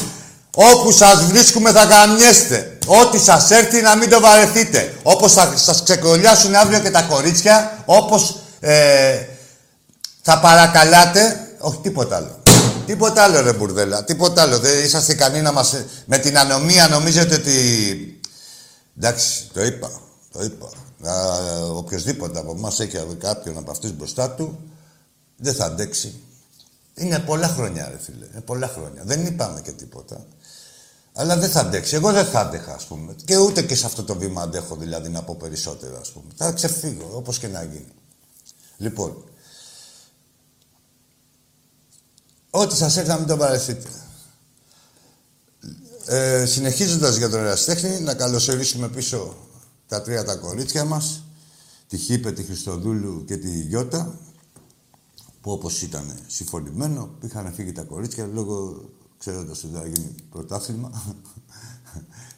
όπου 0.54 0.92
σας 0.92 1.24
βρίσκουμε 1.24 1.70
θα 1.70 1.84
γαμιέστε. 1.84 2.76
Ό,τι 2.86 3.18
σας 3.18 3.50
έρθει 3.50 3.80
να 3.80 3.96
μην 3.96 4.10
το 4.10 4.20
βαρεθείτε. 4.20 4.94
Όπως 5.02 5.32
θα 5.32 5.52
σας 5.56 5.82
ξεκολλιάσουν 5.82 6.54
αύριο 6.54 6.78
και 6.78 6.90
τα 6.90 7.02
κορίτσια, 7.02 7.78
όπως 7.84 8.36
ε, 8.60 9.18
θα 10.22 10.38
παρακαλάτε, 10.38 11.48
όχι 11.58 11.78
τίποτα 11.82 12.16
άλλο. 12.16 12.41
Τίποτα 12.86 13.22
άλλο 13.22 13.40
ρε 13.40 13.52
μπουρδέλα, 13.52 14.04
τίποτα 14.04 14.42
άλλο. 14.42 14.58
Δεν 14.58 14.84
είσαστε 14.84 15.12
ικανοί 15.12 15.40
να 15.40 15.52
μας... 15.52 15.74
Με 16.06 16.18
την 16.18 16.38
ανομία 16.38 16.88
νομίζετε 16.88 17.34
ότι... 17.34 18.20
Εντάξει, 18.98 19.48
το 19.52 19.64
είπα. 19.64 19.90
Το 20.32 20.42
είπα. 20.42 20.70
Οποιοδήποτε 21.74 22.38
από 22.38 22.52
εμάς 22.52 22.80
έχει 22.80 22.98
κάποιον 23.18 23.58
από 23.58 23.70
αυτούς 23.70 23.92
μπροστά 23.92 24.30
του, 24.30 24.58
δεν 25.36 25.54
θα 25.54 25.64
αντέξει. 25.64 26.20
Είναι 26.94 27.18
πολλά 27.18 27.48
χρόνια, 27.48 27.88
ρε 27.90 27.98
φίλε. 27.98 28.26
Είναι 28.32 28.40
πολλά 28.40 28.68
χρόνια. 28.68 29.02
Δεν 29.04 29.26
είπαμε 29.26 29.60
και 29.60 29.72
τίποτα. 29.72 30.26
Αλλά 31.14 31.36
δεν 31.36 31.50
θα 31.50 31.60
αντέξει. 31.60 31.94
Εγώ 31.94 32.12
δεν 32.12 32.24
θα 32.24 32.40
άντεχα, 32.40 32.74
ας 32.74 32.84
πούμε. 32.84 33.14
Και 33.24 33.36
ούτε 33.36 33.62
και 33.62 33.74
σε 33.74 33.86
αυτό 33.86 34.02
το 34.02 34.16
βήμα 34.16 34.42
αντέχω, 34.42 34.76
δηλαδή, 34.76 35.08
να 35.08 35.22
πω 35.22 35.36
περισσότερο, 35.40 35.98
ας 36.00 36.10
πούμε. 36.10 36.26
Θα 36.36 36.52
ξεφύγω, 36.52 37.10
όπως 37.12 37.38
και 37.38 37.48
να 37.48 37.62
γίνει. 37.62 37.92
Λοιπόν, 38.76 39.24
ό,τι 42.54 42.76
σας 42.76 42.96
έρθει 42.96 43.08
να 43.08 43.18
μην 43.18 43.26
το 43.26 43.36
παρεθείτε. 43.36 43.88
Ε, 46.06 46.44
συνεχίζοντας 46.46 47.16
για 47.16 47.28
τον 47.28 47.40
εραστέχνη, 47.40 48.00
να 48.00 48.14
καλωσορίσουμε 48.14 48.88
πίσω 48.88 49.34
τα 49.88 50.02
τρία 50.02 50.24
τα 50.24 50.36
κορίτσια 50.36 50.84
μας, 50.84 51.22
τη 51.88 51.96
Χίπε, 51.96 52.32
τη 52.32 52.42
Χριστοδούλου 52.42 53.24
και 53.24 53.36
τη 53.36 53.60
Γιώτα, 53.60 54.18
που 55.40 55.52
όπως 55.52 55.82
ήταν 55.82 56.18
συμφωνημένο, 56.26 57.10
είχαν 57.20 57.52
φύγει 57.54 57.72
τα 57.72 57.82
κορίτσια 57.82 58.26
λόγω, 58.32 58.84
ξέροντας 59.18 59.64
ότι 59.64 59.74
θα 59.74 59.86
γίνει 59.86 60.14
πρωτάθλημα, 60.30 60.90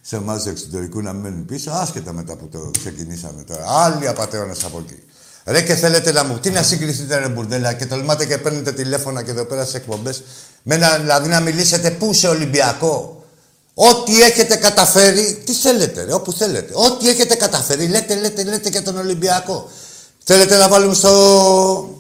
σε 0.00 0.16
εμάς 0.16 0.46
εξωτερικού 0.46 1.00
να 1.00 1.12
μένουν 1.12 1.44
πίσω, 1.44 1.70
άσχετα 1.70 2.12
μετά 2.12 2.36
που 2.36 2.48
το 2.48 2.70
ξεκινήσαμε 2.78 3.42
τώρα. 3.42 3.64
Άλλοι 3.68 4.08
απαταιώνες 4.08 4.64
από 4.64 4.78
εκεί. 4.78 5.02
Ρε 5.44 5.62
και 5.62 5.74
θέλετε 5.74 6.12
να 6.12 6.24
μου, 6.24 6.38
τι 6.38 6.50
να 6.50 6.62
συγκριθείτε 6.62 7.16
ρε 7.18 7.28
μπουρδέλα 7.28 7.72
και 7.72 7.86
τολμάτε 7.86 8.26
και 8.26 8.38
παίρνετε 8.38 8.72
τηλέφωνα 8.72 9.22
και 9.22 9.30
εδώ 9.30 9.44
πέρα 9.44 9.64
σε 9.64 9.76
εκπομπές. 9.76 10.22
Με 10.62 10.76
να, 10.76 10.98
δηλαδή 10.98 11.28
να 11.28 11.40
μιλήσετε 11.40 11.90
πού 11.90 12.12
σε 12.12 12.28
Ολυμπιακό. 12.28 13.24
Ό,τι 13.74 14.22
έχετε 14.22 14.56
καταφέρει, 14.56 15.42
τι 15.44 15.52
θέλετε, 15.52 16.04
ρε, 16.04 16.12
όπου 16.12 16.32
θέλετε. 16.32 16.72
Ό,τι 16.74 17.08
έχετε 17.08 17.34
καταφέρει, 17.34 17.86
λέτε, 17.86 18.14
λέτε, 18.14 18.44
λέτε 18.44 18.68
για 18.68 18.82
τον 18.82 18.98
Ολυμπιακό. 18.98 19.70
Θέλετε 20.24 20.56
να 20.56 20.68
βάλουμε 20.68 20.94
στο, 20.94 21.98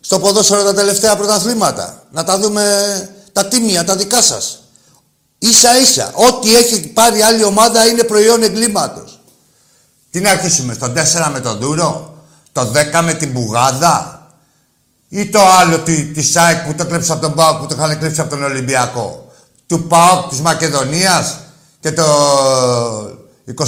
στο 0.00 0.18
ποδόσφαιρο 0.18 0.62
τα 0.62 0.74
τελευταία 0.74 1.16
πρωταθλήματα; 1.16 2.06
Να 2.10 2.24
τα 2.24 2.38
δούμε 2.38 2.64
τα 3.32 3.46
τίμια, 3.46 3.84
τα 3.84 3.96
δικά 3.96 4.22
σας. 4.22 4.62
Ίσα 5.38 5.78
ίσα. 5.80 6.12
Ό,τι 6.14 6.56
έχει 6.56 6.88
πάρει 6.88 7.20
άλλη 7.22 7.44
ομάδα 7.44 7.86
είναι 7.86 8.02
προϊόν 8.02 8.42
εγκλήματος. 8.42 9.20
Τι 10.10 10.20
να 10.20 10.30
αρχίσουμε, 10.30 10.74
στο 10.74 10.86
4 10.86 11.30
με 11.32 11.40
τον 11.40 11.58
Δούρο, 11.58 12.17
το 12.58 12.72
10 12.98 13.02
με 13.04 13.14
την 13.14 13.30
Μπουγάδα; 13.30 14.26
Ή 15.08 15.26
το 15.26 15.40
άλλο 15.60 15.78
τη, 15.78 16.04
τη 16.04 16.22
ΣΑΕΚ 16.22 16.58
που 16.66 16.74
το 16.74 16.86
κλέψει 16.86 17.12
από 17.12 17.20
τον 17.20 17.34
Πάο 17.34 17.56
που 17.56 17.66
το 17.66 17.74
είχαν 17.78 17.98
κλέψει 17.98 18.20
από 18.20 18.30
τον 18.30 18.42
Ολυμπιακό; 18.44 19.32
Του 19.66 19.82
ΠΑΟΚ 19.82 20.28
της 20.28 20.40
Μακεδονίας 20.40 21.36
και 21.80 21.92
το 21.92 22.04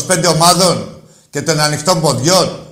25 0.09 0.25
ομάδων 0.35 1.02
και 1.30 1.42
των 1.42 1.61
ανοιχτών 1.61 2.00
ποδιών; 2.00 2.66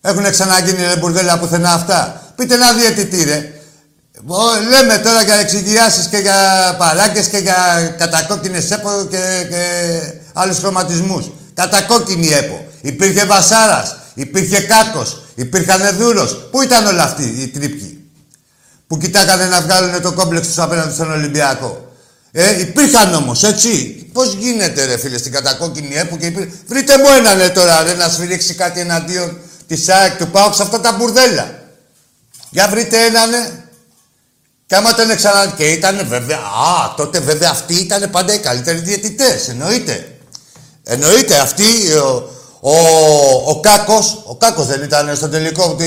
Έχουν 0.00 0.30
ξαναγίνει 0.30 0.82
ρε 0.82 0.96
μπουρδέλα 0.96 1.38
πουθενά 1.38 1.72
αυτά; 1.72 2.22
Πείτε 2.36 2.56
να 2.56 2.72
διαιτητή 2.72 3.24
ρε. 3.24 3.48
Λέμε 4.70 4.98
τώρα 4.98 5.22
για 5.22 5.34
εξηγιάσεις 5.34 6.06
και 6.06 6.16
για 6.16 6.34
παράκες 6.78 7.26
και 7.28 7.38
για 7.38 7.54
κατακόκκινες 7.98 8.70
ΕΠΟ 8.70 9.06
και, 9.10 9.46
και 9.50 9.64
άλλους 10.32 10.58
χρωματισμούς. 10.58 11.30
Κατακόκκινη 11.54 12.28
ΕΠΟ. 12.28 12.64
Υπήρχε 12.80 13.24
Βασάρας, 13.24 13.96
υπήρχε 14.14 14.60
Κάκος, 14.60 15.23
υπήρχαν 15.34 15.96
Δούρος. 15.96 16.48
Πού 16.50 16.62
ήταν 16.62 16.86
όλα 16.86 17.02
αυτοί 17.02 17.22
οι 17.22 17.48
τρίπκοι. 17.48 17.98
που 18.86 18.98
κοιτάγανε 18.98 19.44
να 19.44 19.60
βγάλουν 19.60 20.02
το 20.02 20.12
κόμπλεξ 20.12 20.46
τους 20.46 20.58
απέναντι 20.58 20.92
στον 20.92 21.10
Ολυμπιακό; 21.12 21.92
Ε, 22.32 22.60
υπήρχαν 22.60 23.14
όμως, 23.14 23.42
έτσι. 23.42 23.70
Πώς 24.12 24.34
γίνεται, 24.34 24.84
ρε 24.84 24.98
φίλε, 24.98 25.18
στην 25.18 25.32
κατακόκκινη 25.32 25.94
έπου 25.94 26.16
και 26.16 26.26
υπήρχε. 26.26 26.52
Βρείτε 26.66 26.98
μου 26.98 27.04
έναν 27.18 27.38
ρε, 27.38 27.48
τώρα, 27.48 27.82
ρε, 27.82 27.94
να 27.94 28.08
σφυρίξει 28.08 28.54
κάτι 28.54 28.80
εναντίον 28.80 29.38
της 29.66 29.88
ΑΕΚ 29.88 30.16
του 30.16 30.28
Πάουξ 30.28 30.60
αυτά 30.60 30.80
τα 30.80 30.92
μπουρδέλα. 30.92 31.62
Για 32.50 32.68
βρείτε 32.68 33.04
έναν, 33.04 33.30
ναι. 33.30 33.50
Και 34.66 34.74
άμα 34.76 34.94
τον 34.94 35.16
ξανά. 35.16 35.54
Και 35.56 35.64
ήταν 35.64 36.06
βέβαια. 36.08 36.38
Α, 36.38 36.94
τότε 36.96 37.20
βέβαια 37.20 37.50
αυτοί 37.50 37.74
ήταν 37.74 38.10
πάντα 38.10 38.34
οι 38.34 38.38
καλύτεροι 38.38 38.78
διαιτητές. 38.78 39.48
Εννοείται. 39.48 40.16
Εννοείται 40.84 41.38
αυτοί. 41.38 41.92
Ο, 41.92 42.30
ο, 42.66 42.76
ο 43.50 43.60
Κάκος, 43.60 44.22
ο 44.26 44.36
Κάκος 44.36 44.66
δεν 44.66 44.82
ήταν 44.82 45.16
στο 45.16 45.28
τελικό 45.28 45.74
τη... 45.74 45.84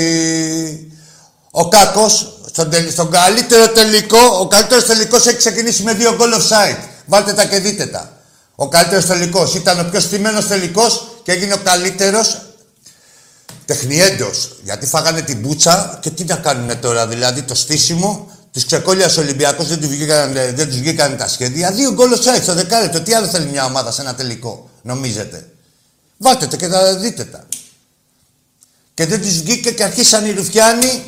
Ο 1.52 1.70
Κάκος, 1.70 2.40
στον, 2.52 2.70
στον 2.92 3.12
καλύτερο 3.12 3.70
τελικό, 3.70 4.18
ο 4.40 4.48
καλύτερος 4.48 4.86
τελικός 4.86 5.26
έχει 5.26 5.38
ξεκινήσει 5.38 5.84
με 5.84 5.94
δύο 5.94 6.18
goal 6.20 6.34
offside. 6.34 6.78
Βάλτε 7.06 7.34
τα 7.34 7.46
και 7.46 7.60
δείτε 7.60 7.86
τα. 7.86 8.12
Ο 8.56 8.68
καλύτερος 8.68 9.06
τελικός 9.06 9.56
ήταν 9.56 9.80
ο 9.80 9.84
πιο 9.92 10.00
στημένος 10.00 10.48
τελικός 10.48 11.08
και 11.24 11.32
έγινε 11.32 11.54
ο 11.54 11.58
καλύτερος 11.64 12.42
τεχνιέντος. 13.66 14.52
Γιατί 14.64 14.86
φάγανε 14.86 15.22
την 15.22 15.40
μπούτσα 15.40 16.00
και 16.02 16.10
τι 16.10 16.24
να 16.24 16.36
κάνουν 16.36 16.80
τώρα, 16.80 17.08
δηλαδή 17.08 17.42
το 17.42 17.56
στήσιμο 17.56 18.28
Της 18.58 18.66
ξεκόλια 18.66 19.12
Ολυμπιακός 19.18 19.68
δεν, 19.68 19.80
τους 19.80 19.88
βγήκαν, 19.88 20.34
δεν 20.34 20.68
τους 20.68 20.78
βγήκαν 20.78 21.18
τα 21.18 21.28
σχέδια. 21.28 21.72
Δύο 21.72 21.92
γκολ 21.94 22.14
offside 22.14 22.42
στο 22.42 22.54
δεκάλεπτο. 22.54 23.02
Τι 23.02 23.14
άλλο 23.14 23.28
θέλει 23.28 23.46
μια 23.46 23.66
ομάδα 23.66 23.92
σε 23.92 24.02
ένα 24.02 24.16
τελικό, 24.16 24.70
νομίζετε; 24.82 25.48
Βάλτε 26.18 26.48
τα 26.48 26.56
και 26.56 26.68
θα 26.68 26.96
δείτε 26.96 27.24
τα. 27.24 27.46
Και 28.94 29.06
δεν 29.06 29.22
τους 29.22 29.42
βγήκε 29.42 29.72
και 29.72 29.84
αρχίσαν 29.84 30.26
οι 30.26 30.32
Ρουφιάνοι, 30.32 31.04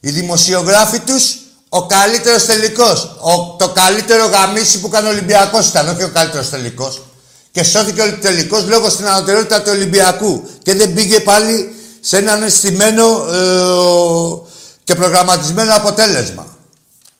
οι 0.00 0.10
δημοσιογράφοι 0.10 0.98
τους, 0.98 1.38
ο 1.68 1.86
καλύτερος 1.86 2.44
τελικός. 2.46 3.16
Το 3.58 3.68
καλύτερο 3.68 4.26
γαμίσι 4.26 4.80
που 4.80 4.86
έκανε 4.86 5.08
ο 5.08 5.10
Ολυμπιακός 5.10 5.68
ήταν, 5.68 5.88
όχι 5.88 6.02
ο 6.02 6.10
καλύτερος 6.10 6.50
τελικός. 6.50 7.02
Και 7.50 7.64
σώθηκε 7.64 8.02
ο 8.02 8.18
τελικός 8.18 8.66
λόγω 8.66 8.88
στην 8.88 9.06
ανωτερότητα 9.06 9.62
του 9.62 9.70
Ολυμπιακού. 9.72 10.48
Και 10.62 10.74
δεν 10.74 10.94
πήγε 10.94 11.20
πάλι 11.20 11.74
σε 12.00 12.16
έναν 12.16 12.42
αισθημένο 12.42 13.26
ε, 13.32 14.48
και 14.84 14.94
προγραμματισμένο 14.94 15.74
αποτέλεσμα. 15.74 16.56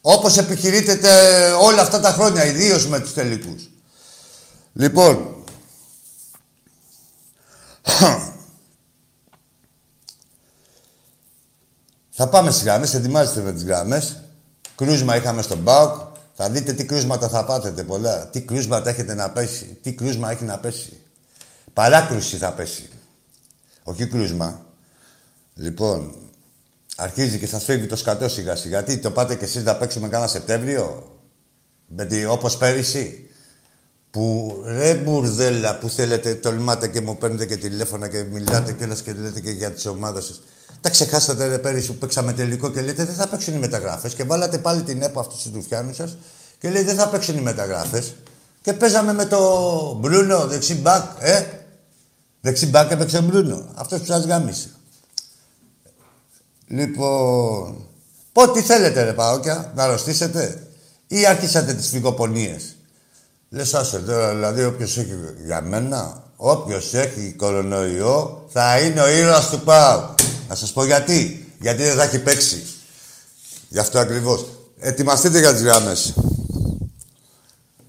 Όπως 0.01 0.37
επιχειρείτε 0.37 0.99
όλα 1.61 1.83
αυτά 1.83 2.01
τα 2.01 2.11
χρόνια, 2.11 2.45
ιδίως 2.45 2.87
με 2.87 3.01
τους 3.01 3.13
τελικούς. 3.13 3.71
Λοιπόν, 4.73 5.35
θα 12.17 12.29
πάμε 12.29 12.51
στις 12.51 12.65
γραμμές, 12.65 12.95
ετοιμάζεστε 12.95 13.41
με 13.41 13.53
τις 13.53 13.65
γραμμές. 13.65 14.23
Κρούσμα 14.75 15.17
είχαμε 15.17 15.43
στον 15.43 15.65
ΠΑΟΚ. 15.65 16.13
Θα 16.37 16.51
δείτε 16.51 16.73
τι 16.73 16.85
κρούσματα 16.85 17.29
θα 17.29 17.45
πάθετε 17.45 17.85
πολλά. 17.85 18.27
Τι 18.27 18.41
κρούσματα 18.41 18.91
έχετε 18.91 19.15
να 19.15 19.31
πέσει. 19.31 19.79
Τι 19.83 19.93
κρούσμα 19.93 20.31
έχει 20.31 20.45
να 20.45 20.59
πέσει. 20.59 21.01
Παράκρουση 21.73 22.37
θα 22.37 22.53
πέσει. 22.53 22.89
Όχι 23.83 24.07
κρούσμα. 24.07 24.67
Λοιπόν, 25.55 26.15
Αρχίζει 26.97 27.39
και 27.39 27.47
σας 27.47 27.65
φεύγει 27.65 27.87
το 27.87 27.97
σκατό 27.97 28.29
σιγά 28.29 28.57
σιγά. 28.57 28.83
Τι 28.83 28.99
το 28.99 29.11
πάτε 29.11 29.37
κι 29.37 29.45
εσείς 29.45 29.63
να 29.65 29.77
παίξουμε 29.77 30.09
κάνα 30.09 30.27
Σεπτέμβριο; 30.27 31.13
Με 31.87 32.27
όπως 32.27 32.57
πέρυσι. 32.57 33.29
Που 34.15 34.63
ρε 34.67 34.95
μπουρδέλα 34.95 35.79
που 35.79 35.89
θέλετε, 35.89 36.35
τολμάτε 36.35 36.89
και 36.89 37.01
μου 37.01 37.17
παίρνετε 37.17 37.47
και 37.47 37.57
τηλέφωνα 37.57 38.09
και 38.09 38.23
μιλάτε 38.23 38.73
και 38.73 38.87
και 39.05 39.13
λέτε 39.13 39.41
και 39.41 39.51
για 39.51 39.71
τις 39.71 39.87
ομάδες 39.87 40.25
σας. 40.25 40.43
Τα 40.81 40.91
ξεχάσατε 40.91 41.47
ρε 41.47 41.59
πέρυσι 41.59 41.87
που 41.87 41.95
παίξαμε 41.95 42.33
τελικό 42.33 42.71
και 42.71 42.81
λέτε 42.81 43.05
δεν 43.05 43.15
θα 43.15 43.29
παίξουν 43.29 43.55
οι 43.55 43.59
μεταγράφες. 43.59 44.15
Και 44.15 44.25
βάλατε 44.25 44.59
πάλι 44.59 44.83
την 44.83 45.03
ΕΠΟ 45.03 45.21
αυτού 45.21 45.35
του 45.43 45.51
Ρουφιάνου 45.55 45.95
σας 45.95 46.17
και 46.59 46.71
λέει 46.71 46.83
δεν 46.83 46.97
θα 46.97 47.09
παίξουν 47.09 47.37
οι 47.39 47.41
μεταγράφες. 47.41 48.15
Και 48.63 48.73
παίζαμε 48.73 49.13
με 49.13 49.25
το 49.25 49.39
Μπρούνο, 50.01 50.47
δεξί 50.47 50.75
μπακ, 50.75 51.05
ε; 51.19 51.43
Δεξί 52.41 52.67
μπακ 52.67 52.91
έπαιξε 52.91 53.21
Μπρούνο. 53.21 53.69
Αυτός 53.75 53.99
που 54.01 54.07
σας 54.07 54.25
γάμισε. 54.25 54.69
Λοιπόν, 56.67 57.87
πότε 58.33 58.63
θέλετε 58.63 59.03
ρε 59.03 59.13
Παόκια, 59.13 59.73
να 59.75 59.83
αρρωστήσετε; 59.83 60.67
Ή 61.07 61.27
άρχισατε 61.27 61.75
τις 61.75 61.89
φυγοπονίες; 61.89 62.74
Λες 63.55 63.75
άσε 63.75 63.99
τώρα, 63.99 64.35
δηλαδή 64.35 64.65
όποιος 64.65 64.97
έχει 64.97 65.15
για 65.45 65.61
μένα, 65.61 66.23
όποιος 66.37 66.95
έχει 66.95 67.33
κορονοϊό 67.33 68.47
θα 68.53 68.81
είναι 68.81 69.01
ο 69.01 69.09
ήρωας 69.09 69.51
του 69.51 69.61
ΠΑΟ. 69.61 70.15
Να 70.49 70.55
σας 70.55 70.73
πω 70.73 70.85
γιατί. 70.85 71.49
Γιατί 71.61 71.83
δεν 71.83 71.97
θα 71.97 72.03
έχει 72.03 72.19
παίξει. 72.19 72.67
Γι' 73.69 73.79
αυτό 73.79 73.99
ακριβώς. 73.99 74.47
Ετοιμαστείτε 74.79 75.39
για 75.39 75.53
τις 75.53 75.63
γράμμες. 75.63 76.15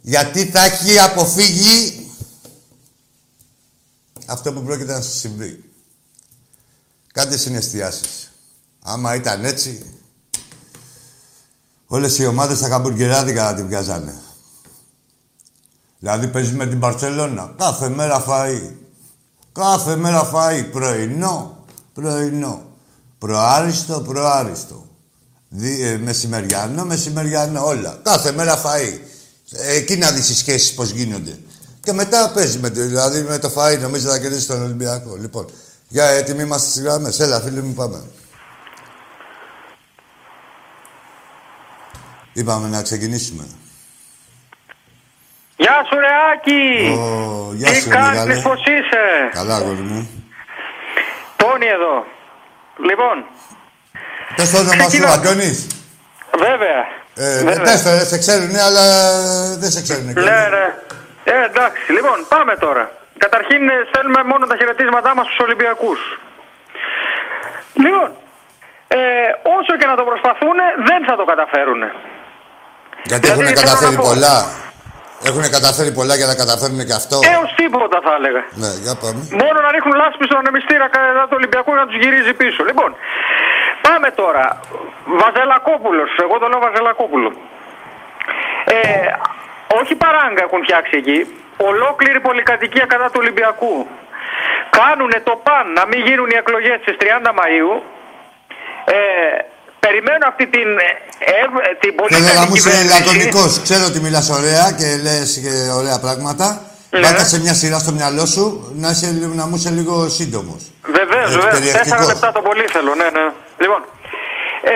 Γιατί 0.01 0.45
θα 0.45 0.63
έχει 0.63 0.99
αποφύγει 0.99 2.09
αυτό 4.25 4.53
που 4.53 4.63
πρόκειται 4.63 4.93
να 4.93 5.01
σας 5.01 5.17
συμβεί. 5.17 5.63
Κάντε 7.13 7.37
συναισθιάσεις. 7.37 8.31
Άμα 8.81 9.15
ήταν 9.15 9.45
έτσι, 9.45 9.85
όλες 11.85 12.17
οι 12.17 12.25
ομάδες 12.25 12.59
τα 12.59 12.69
καμπουργκεράδικα 12.69 13.45
θα 13.45 13.53
την 13.53 13.65
βγάζανε. 13.65 14.19
Δηλαδή 16.05 16.27
παίζεις 16.27 16.53
με 16.53 16.65
την 16.67 16.79
Παρσελώνα. 16.79 17.53
Κάθε 17.57 17.89
μέρα 17.89 18.25
φαΐ. 18.27 18.71
Κάθε 19.51 19.95
μέρα 19.95 20.31
φαΐ. 20.33 20.65
Πρωινό, 20.71 21.65
πρωινό. 21.93 22.61
Προάριστο, 23.17 24.01
προάριστο. 24.01 24.85
Δι, 25.49 25.81
ε, 25.81 25.97
μεσημεριανό, 25.97 26.85
μεσημεριανό, 26.85 27.65
όλα. 27.65 27.99
Κάθε 28.03 28.31
μέρα 28.31 28.61
φαΐ. 28.63 28.99
Εκεί 29.51 29.97
να 29.97 30.11
δεις 30.11 30.29
οι 30.29 30.35
σχέσεις 30.35 30.73
πώς 30.73 30.89
γίνονται. 30.89 31.39
Και 31.79 31.93
μετά 31.93 32.31
παίζεις 32.33 32.57
με, 32.57 32.69
δηλαδή 32.69 33.21
με 33.21 33.37
το 33.37 33.51
φαΐ, 33.55 33.79
νομίζω 33.79 34.09
θα 34.09 34.19
κερδίσεις 34.19 34.45
τον 34.45 34.63
Ολυμπιακό. 34.63 35.15
Λοιπόν, 35.15 35.45
για 35.87 36.05
έτοιμοι 36.05 36.41
είμαστε 36.41 36.69
στις 36.69 36.81
γραμμές. 36.81 37.19
Έλα, 37.19 37.41
φίλοι 37.41 37.61
μου, 37.61 37.73
πάμε. 37.73 38.03
Είπαμε 42.33 42.67
να 42.67 42.81
ξεκινήσουμε. 42.81 43.47
Γεια 45.55 45.85
σου 45.87 45.99
ρε 45.99 46.11
Άκη! 46.31 46.63
γεια 47.53 47.71
Τι 47.71 47.79
σου, 47.81 47.89
κάνεις, 47.89 48.41
πώς 48.41 48.59
είσαι! 48.59 49.03
Καλά, 49.31 49.55
αγόρι 49.55 49.85
μου. 49.91 50.01
Πόνι 51.37 51.67
εδώ. 51.77 52.05
Λοιπόν. 52.87 53.25
Πες 54.35 54.51
το 54.51 54.57
όνομα 54.57 54.89
σου, 54.89 55.07
Αντώνης. 55.07 55.67
Βέβαια. 56.37 56.79
Ε, 57.15 57.43
Βέβαια. 57.43 57.63
Πες 57.63 57.83
το, 57.83 57.89
σε 58.11 58.17
ξέρουνε, 58.17 58.61
αλλά 58.61 58.83
δεν 59.61 59.69
σε 59.71 59.81
ξέρουνε. 59.81 60.11
Ναι, 60.13 60.47
ρε. 60.55 60.65
Ε, 61.23 61.45
εντάξει. 61.49 61.91
Λοιπόν, 61.91 62.25
πάμε 62.27 62.55
τώρα. 62.55 62.91
Καταρχήν, 63.17 63.69
ε, 63.69 63.73
στέλνουμε 63.89 64.23
μόνο 64.23 64.45
τα 64.45 64.55
χαιρετίσματά 64.55 65.15
μας 65.15 65.25
στους 65.25 65.39
Ολυμπιακούς. 65.39 65.99
Λοιπόν, 67.83 68.09
ε, 68.87 68.97
όσο 69.57 69.71
και 69.79 69.85
να 69.85 69.95
το 69.95 70.03
προσπαθούν, 70.03 70.57
δεν 70.89 71.05
θα 71.07 71.15
το 71.15 71.23
καταφέρουν. 71.31 71.81
Γιατί 73.03 73.27
έχουν 73.29 73.45
καταφέρει 73.45 73.95
πολλά. 73.95 74.63
Έχουν 75.23 75.43
καταφέρει 75.57 75.91
πολλά 75.99 76.15
για 76.15 76.25
να 76.31 76.35
καταφέρουν 76.41 76.79
και 76.87 76.95
αυτό. 77.01 77.17
Έως 77.35 77.49
τίποτα 77.61 77.97
θα 78.05 78.11
έλεγα. 78.19 78.41
Ναι, 78.61 78.71
για 78.83 78.95
πάμε. 79.01 79.21
Μόνο 79.43 79.57
να 79.65 79.69
ρίχνουν 79.75 79.95
λάσπη 80.01 80.23
στον 80.29 80.37
ανεμιστήρα 80.41 80.85
κατά 80.95 81.23
του 81.29 81.35
Ολυμπιακού 81.39 81.71
να 81.79 81.85
τους 81.87 81.97
γυρίζει 82.01 82.33
πίσω. 82.41 82.61
Λοιπόν, 82.69 82.89
πάμε 83.85 84.09
τώρα. 84.21 84.45
Βαζελακόπουλος. 85.21 86.09
Εγώ 86.25 86.35
το 86.41 86.47
λέω 86.47 86.59
Βαζελακόπουλο. 86.67 87.29
Ε, 88.65 89.11
όχι 89.79 89.93
παράγκα 89.95 90.41
έχουν 90.47 90.63
φτιάξει 90.63 90.97
εκεί. 91.01 91.19
Ολόκληρη 91.57 92.19
πολυκατοικία 92.19 92.85
κατά 92.85 93.05
του 93.05 93.19
Ολυμπιακού. 93.23 93.87
Κάνουν 94.79 95.11
το 95.23 95.41
παν 95.45 95.65
να 95.77 95.83
μην 95.85 95.99
γίνουν 96.07 96.29
οι 96.29 96.37
εκλογές 96.43 96.77
στις 96.81 96.95
30 96.99 97.31
Μαου. 97.37 97.83
Ε, 98.85 98.97
περιμένω 99.85 100.25
αυτή 100.31 100.45
την, 100.55 100.69
ε, 100.87 100.91
ε 101.31 101.73
την 101.81 101.91
πολύ 101.97 102.13
Θέλω 102.13 102.39
να 102.41 102.45
μου 102.47 102.55
είσαι 102.55 102.73
λακωνικός. 102.93 103.51
Ξέρω 103.65 103.83
ότι 103.91 103.99
μιλάς 104.05 104.27
ωραία 104.39 104.65
και 104.79 104.87
λες 105.05 105.29
και 105.43 105.53
ωραία 105.81 105.97
πράγματα. 106.05 106.47
Ναι. 106.89 107.23
σε 107.33 107.39
μια 107.39 107.53
σειρά 107.53 107.77
στο 107.83 107.91
μυαλό 107.97 108.25
σου 108.35 108.45
να, 108.81 108.89
είσαι, 108.93 109.07
να 109.39 109.45
μου 109.47 109.55
είσαι 109.55 109.71
λίγο 109.77 109.95
σύντομος. 110.17 110.61
Βεβαίως, 110.97 111.29
βεβαίως. 111.37 111.71
Τέσσερα 111.79 112.05
λεπτά 112.11 112.31
το 112.37 112.41
πολύ 112.47 112.65
θέλω, 112.73 112.91
ναι, 113.01 113.07
ναι. 113.17 113.25
Λοιπόν. 113.63 113.81
Ε, 114.73 114.75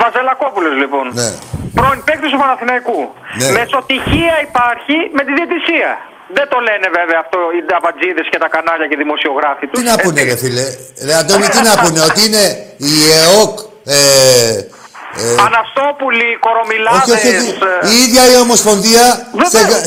Βαζελακόπουλο, 0.00 0.70
λοιπόν. 0.82 1.06
Ναι. 1.20 1.28
Πρώην 1.76 2.00
παίκτης 2.06 2.30
του 2.32 2.38
Παναθηναϊκού. 2.42 3.00
Ναι. 3.40 3.50
Μεσοτυχία 3.56 4.34
υπάρχει 4.48 4.96
με 5.16 5.22
τη 5.26 5.32
διαιτησία. 5.38 5.90
Δεν 6.36 6.46
το 6.52 6.58
λένε 6.68 6.86
βέβαια 6.98 7.18
αυτό 7.24 7.38
οι 7.54 7.60
νταμπατζίδε 7.66 8.22
και 8.32 8.38
τα 8.44 8.48
κανάλια 8.54 8.86
και 8.88 8.96
οι 8.96 9.02
δημοσιογράφοι 9.04 9.64
τους. 9.66 9.76
Τι 9.78 9.84
να 9.90 9.96
πούνε, 10.02 10.20
ρε 10.30 10.36
φίλε. 10.42 10.66
Ρε 11.06 11.14
Αντώνη, 11.20 11.46
τι 11.54 11.60
να 11.70 11.74
πούνε, 11.82 12.00
ότι 12.08 12.20
είναι 12.26 12.44
η 12.92 12.94
ΕΟΚ 13.22 13.54
ε, 13.84 13.96
ε, 15.16 15.34
Αναστόπουλοι, 15.46 16.28
Κορομιλάδες... 16.46 17.14
Όχι, 17.14 17.28
όχι, 17.36 17.50
ε, 17.82 17.90
Η 17.92 17.94
ίδια 18.04 18.22
η 18.32 18.36
Ομοσπονδία 18.46 19.04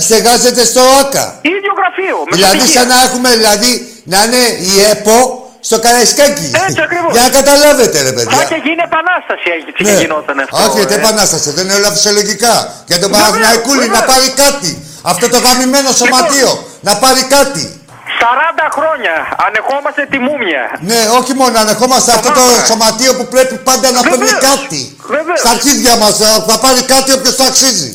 στεγάζεται 0.06 0.64
στο 0.72 0.82
ΆΚΑ. 1.02 1.26
Ίδιο 1.42 1.72
γραφείο. 1.80 2.18
Δηλαδή 2.32 2.66
σαν 2.76 2.88
να 2.88 2.98
έχουμε, 3.06 3.30
δηλαδή, 3.42 3.72
να 4.04 4.24
είναι 4.24 4.44
η 4.72 4.74
ΕΠΟ 4.92 5.18
στο 5.60 5.80
Καραϊσκάκι. 5.80 6.48
Έτσι 6.68 6.82
ακριβώς. 6.88 7.12
Για 7.16 7.22
να 7.22 7.30
καταλάβετε, 7.40 8.02
ρε 8.02 8.12
παιδιά. 8.16 8.36
Μα 8.38 8.44
και 8.52 8.60
γίνει 8.66 8.82
επανάσταση 8.90 9.48
έτσι 9.56 9.84
Ναι. 9.84 9.90
και 9.90 9.94
γινόταν 10.02 10.40
αυτό. 10.40 10.58
Όχι, 10.66 10.80
δεν 10.92 11.00
ε. 11.00 11.02
επανάσταση, 11.04 11.50
δεν 11.58 11.64
είναι 11.66 11.78
όλα 11.82 11.92
φυσιολογικά. 11.96 12.54
Για 12.90 13.00
τον 13.00 13.10
Βεβαίως, 13.12 13.30
Παναθηναϊκούλη 13.30 13.88
να 13.88 14.00
βεβαίως. 14.00 14.12
πάρει 14.12 14.30
κάτι. 14.44 14.72
Αυτό 15.02 15.30
το 15.30 15.38
γαμημένο 15.46 15.92
σωματείο 15.92 16.52
να 16.82 16.94
πάρει 17.04 17.24
κάτι. 17.38 17.77
40 18.22 18.68
χρόνια 18.78 19.14
ανεχόμαστε 19.48 20.02
τη 20.12 20.18
μούμια. 20.28 20.64
Ναι, 20.90 21.00
όχι 21.20 21.34
μόνο 21.42 21.56
ανεχόμαστε 21.66 22.10
αυτό 22.18 22.30
το 22.40 22.44
μάθαμε. 22.46 22.66
σωματείο 22.70 23.12
που 23.18 23.26
πρέπει 23.34 23.56
πάντα 23.70 23.88
να 23.96 24.02
παίρνει 24.10 24.18
Βεβαίως. 24.18 24.46
κάτι. 24.50 24.82
Βεβαίως. 25.16 25.40
Στα 25.44 25.50
αρχίδια 25.56 25.94
μας 26.02 26.14
θα 26.50 26.58
πάρει 26.66 26.82
κάτι 26.94 27.10
όποιος 27.18 27.36
το 27.40 27.44
αξίζει. 27.52 27.92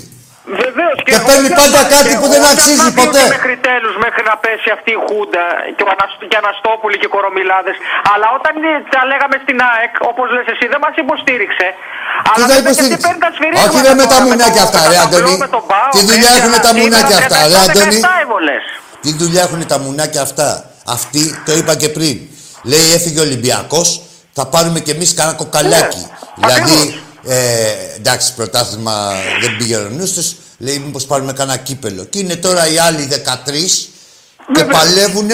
Βεβαίως 0.64 0.96
Και 1.08 1.16
παίρνει 1.28 1.50
πάντα 1.60 1.80
κάτι 1.94 2.12
που 2.20 2.26
δεν 2.34 2.42
αξίζει 2.52 2.88
ποτέ. 3.00 3.22
Μέχρι 3.36 3.56
τέλους, 3.68 3.94
μέχρι 4.06 4.22
να 4.30 4.34
πέσει 4.44 4.68
αυτή 4.76 4.90
η 4.98 5.00
Χούντα 5.06 5.44
και 5.76 5.82
ο 5.86 5.88
Ανασ- 5.94 6.24
και 6.30 6.38
Αναστόπουλοι 6.42 6.96
και 7.00 7.06
οι 7.10 7.12
Κορομιλάδες. 7.16 7.76
Αλλά 8.12 8.26
όταν 8.38 8.52
τα 8.94 9.00
λέγαμε 9.10 9.36
στην 9.44 9.58
ΑΕΚ, 9.70 9.92
όπως 10.10 10.26
λες 10.34 10.46
εσύ, 10.54 10.64
δεν 10.72 10.80
μας 10.84 10.94
υποστήριξε. 11.04 11.66
Τι 11.72 12.28
Αλλά 12.32 12.44
θα 12.48 12.48
μετά 12.48 12.54
και 12.56 12.62
υποστήριξε; 12.64 12.96
τι 12.98 13.04
παίρνει 13.06 13.20
τα 13.26 13.30
σφυρίγματα 13.36 13.68
Όχι 13.70 13.78
ρε 13.86 13.92
με 14.00 14.04
τα 14.12 14.18
τώρα, 14.18 14.24
μουνάκια 14.26 14.62
το- 14.62 14.68
αυτά, 14.68 14.78
με 14.84 14.88
ρε 14.92 14.96
τα 15.00 15.04
Αντώνη. 15.06 15.22
μπλό, 15.24 15.32
με 15.44 15.48
τον 15.56 15.62
Πάο, 15.70 15.90
Τι 15.96 16.00
δουλειά 16.10 16.30
έτσι, 16.32 16.40
έχουν 16.40 16.52
τα 16.66 16.70
σήμερα 16.70 16.78
μουνάκια 16.80 17.16
αυτά, 17.22 17.36
ρε 17.42 17.48
17, 17.52 17.72
Αντώνη. 17.72 18.00
17 19.02 19.08
έβολες. 19.08 19.18
Τι 19.18 19.24
δουλειά 19.24 19.42
έχουν 19.42 19.66
τα 19.66 19.78
μουνάκια 19.78 20.22
αυτά; 20.22 20.70
Αυτοί, 20.84 21.42
το 21.46 21.52
είπα 21.56 21.74
και 21.76 21.88
πριν. 21.88 22.18
Λέει 22.62 22.92
έφυγε 22.94 23.18
ο 23.18 23.22
Ολυμπιακός, 23.22 24.02
θα 24.32 24.46
πάρουμε 24.46 24.80
κι 24.80 24.90
εμείς 24.90 25.14
κανένα 25.14 25.36
κοκαλάκι. 25.36 25.96
Ναι, 25.96 26.46
δηλαδή, 26.46 26.72
ακριβώς. 26.72 27.02
ε, 27.26 27.96
εντάξει, 27.96 28.34
πρωτάθλημα 28.34 29.12
δεν 29.40 29.56
πήγε 29.58 29.76
ο 29.76 29.88
νους 29.90 30.12
τους, 30.12 30.34
Λέει 30.58 30.78
μήπως 30.78 31.04
πάρουμε 31.04 31.32
κανένα 31.32 31.56
κύπελο. 31.58 32.04
Και 32.04 32.18
είναι 32.18 32.36
τώρα 32.36 32.66
οι 32.72 32.78
άλλοι 32.78 33.02
13 33.02 33.88
και 34.54 34.62
Βέβαια. 34.64 34.78
παλεύουν 34.78 35.30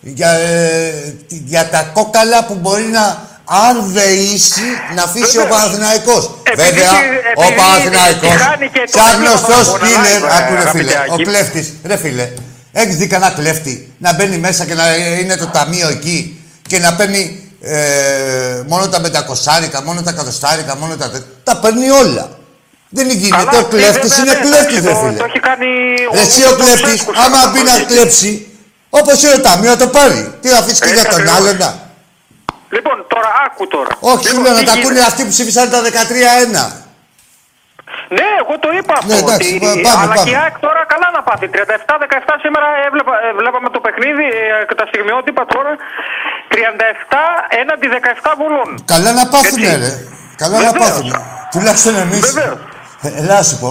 για, 0.00 0.30
ε, 0.30 1.14
για 1.28 1.68
τα 1.68 1.82
κόκαλα 1.82 2.44
που 2.44 2.54
μπορεί 2.54 2.82
να 2.84 3.30
αν 3.68 3.92
δεήσει 3.92 4.60
να 4.94 5.02
αφήσει 5.02 5.38
ο 5.38 5.42
Βεβαίως. 5.42 5.58
Παναθηναϊκός. 5.60 6.30
Επειδή 6.42 6.68
Βέβαια, 6.70 6.88
τη- 6.90 6.96
ο 7.36 7.42
επειδή 7.42 7.56
Παναθηναϊκός, 7.60 8.30
χάνει 8.42 8.68
και 8.68 8.82
το 8.92 8.98
σαν 8.98 9.10
δείγμα 9.20 9.28
γνωστός 9.30 9.68
από 9.68 9.78
τι 9.84 9.88
είναι, 9.92 10.12
live, 10.18 10.28
ε, 10.30 10.36
άκου 10.36 10.52
ρε 10.54 10.60
αγαπητέ 10.60 10.78
φίλε, 10.78 10.94
ο 11.10 11.14
Άκη. 11.14 11.22
κλέφτης, 11.24 11.66
ρε 11.84 11.96
φίλε, 11.96 12.26
έχεις 12.72 12.96
δει 12.96 13.06
κανένα 13.06 13.32
κλέφτη 13.32 13.92
να 13.98 14.14
μπαίνει 14.14 14.38
μέσα 14.38 14.64
και 14.64 14.74
να 14.74 14.96
είναι 14.96 15.36
το 15.36 15.46
ταμείο 15.46 15.88
εκεί 15.88 16.40
και 16.68 16.78
να 16.78 16.94
παίρνει 16.94 17.50
ε, 17.60 18.62
μόνο 18.66 18.88
τα 18.88 19.00
πεντακοσάρικα, 19.00 19.82
μόνο 19.82 20.02
τα 20.02 20.12
κατοστάρικα, 20.12 20.76
μόνο 20.76 20.96
τα 20.96 21.10
τέτοια. 21.10 21.26
Τα 21.44 21.56
παίρνει 21.56 21.90
όλα. 21.90 22.30
Δεν 22.88 23.10
γίνεται. 23.10 23.44
Καλά, 23.44 23.50
Ο 23.58 23.60
αυτή 23.60 23.76
κλέφτης 23.76 24.16
βέβαια, 24.16 24.24
είναι 24.24 24.34
ναι, 24.34 24.40
κλέφτης, 24.48 24.76
εντάξει, 24.78 24.88
ρε 24.88 24.92
το- 24.92 25.06
φίλε. 25.06 25.18
Το 25.18 25.24
έχει 25.24 25.40
κάνει 25.40 25.66
Ρε, 26.12 26.20
εσύ 26.20 26.40
ο 26.44 26.54
κλέφτης, 26.60 26.82
Τσέσκος, 26.82 27.16
άμα 27.24 27.36
αυτό 27.38 27.50
μπει 27.50 27.58
το 27.58 27.64
να 27.64 27.74
έχει. 27.76 27.84
κλέψει, 27.84 28.30
όπως 28.90 29.22
είναι 29.22 29.32
το 29.32 29.40
ταμείο, 29.40 29.70
θα 29.70 29.76
το 29.76 29.86
πάρει. 29.86 30.32
Τι 30.40 30.48
θα 30.48 30.58
αφήσει 30.58 30.80
και 30.80 30.88
Έτσι 30.88 31.00
για 31.00 31.04
τον 31.10 31.20
ακριβώς. 31.20 31.36
άλλον 31.38 31.56
να. 31.56 31.70
Λοιπόν, 32.76 32.96
τώρα 33.12 33.28
άκου 33.46 33.66
τώρα. 33.74 33.92
Όχι, 34.00 34.26
σου 34.26 34.34
Λοιπόν, 34.36 34.42
λέω 34.44 34.52
να 34.52 34.58
τι 34.58 34.64
τα 34.66 34.72
γίνεται; 34.72 34.86
ακούνε 34.88 35.00
αυτοί 35.10 35.22
που 35.22 35.28
ψήφισαν 35.28 35.70
τα 35.70 35.80
13-1. 35.82 36.81
Ναι, 38.16 38.28
εγώ 38.42 38.54
το 38.64 38.68
είπα 38.78 38.94
αυτό. 39.00 39.10
Ναι, 39.12 39.18
εντάξει, 39.24 39.50
ότι... 39.56 39.58
πά- 39.62 39.76
πάμε, 39.86 40.02
αλλά 40.02 40.14
πάμε. 40.14 40.24
και 40.26 40.32
η 40.34 40.36
ΑΕΚ 40.42 40.54
τώρα 40.66 40.80
καλά 40.92 41.08
να 41.16 41.20
πάθει. 41.28 41.46
37-17 41.52 42.44
σήμερα 42.44 42.68
έβλεπα, 42.86 43.12
ε, 43.26 43.28
βλέπαμε 43.40 43.68
το 43.76 43.80
παιχνίδι 43.84 44.26
ε, 44.52 44.64
και 44.68 44.76
τα 44.80 44.84
στιγμιότυπα 44.90 45.42
τώρα. 45.54 45.72
37 46.54 47.14
έναντι 47.60 47.86
17 48.24 48.32
βουλών. 48.40 48.68
Καλά 48.92 49.10
να 49.20 49.24
πάθουνε, 49.34 49.66
Έτσι. 49.74 49.78
ρε. 49.84 49.92
Καλά 50.42 50.56
να 50.58 50.62
Βεβαίως. 50.70 50.82
πάθουνε. 50.88 51.12
Τουλάχιστον 51.54 51.94
εμείς. 52.04 52.20
Βεβαίως. 52.32 52.58
Ε, 53.06 53.08
Ελά 53.20 53.38
σου 53.48 53.56
πω. 53.62 53.70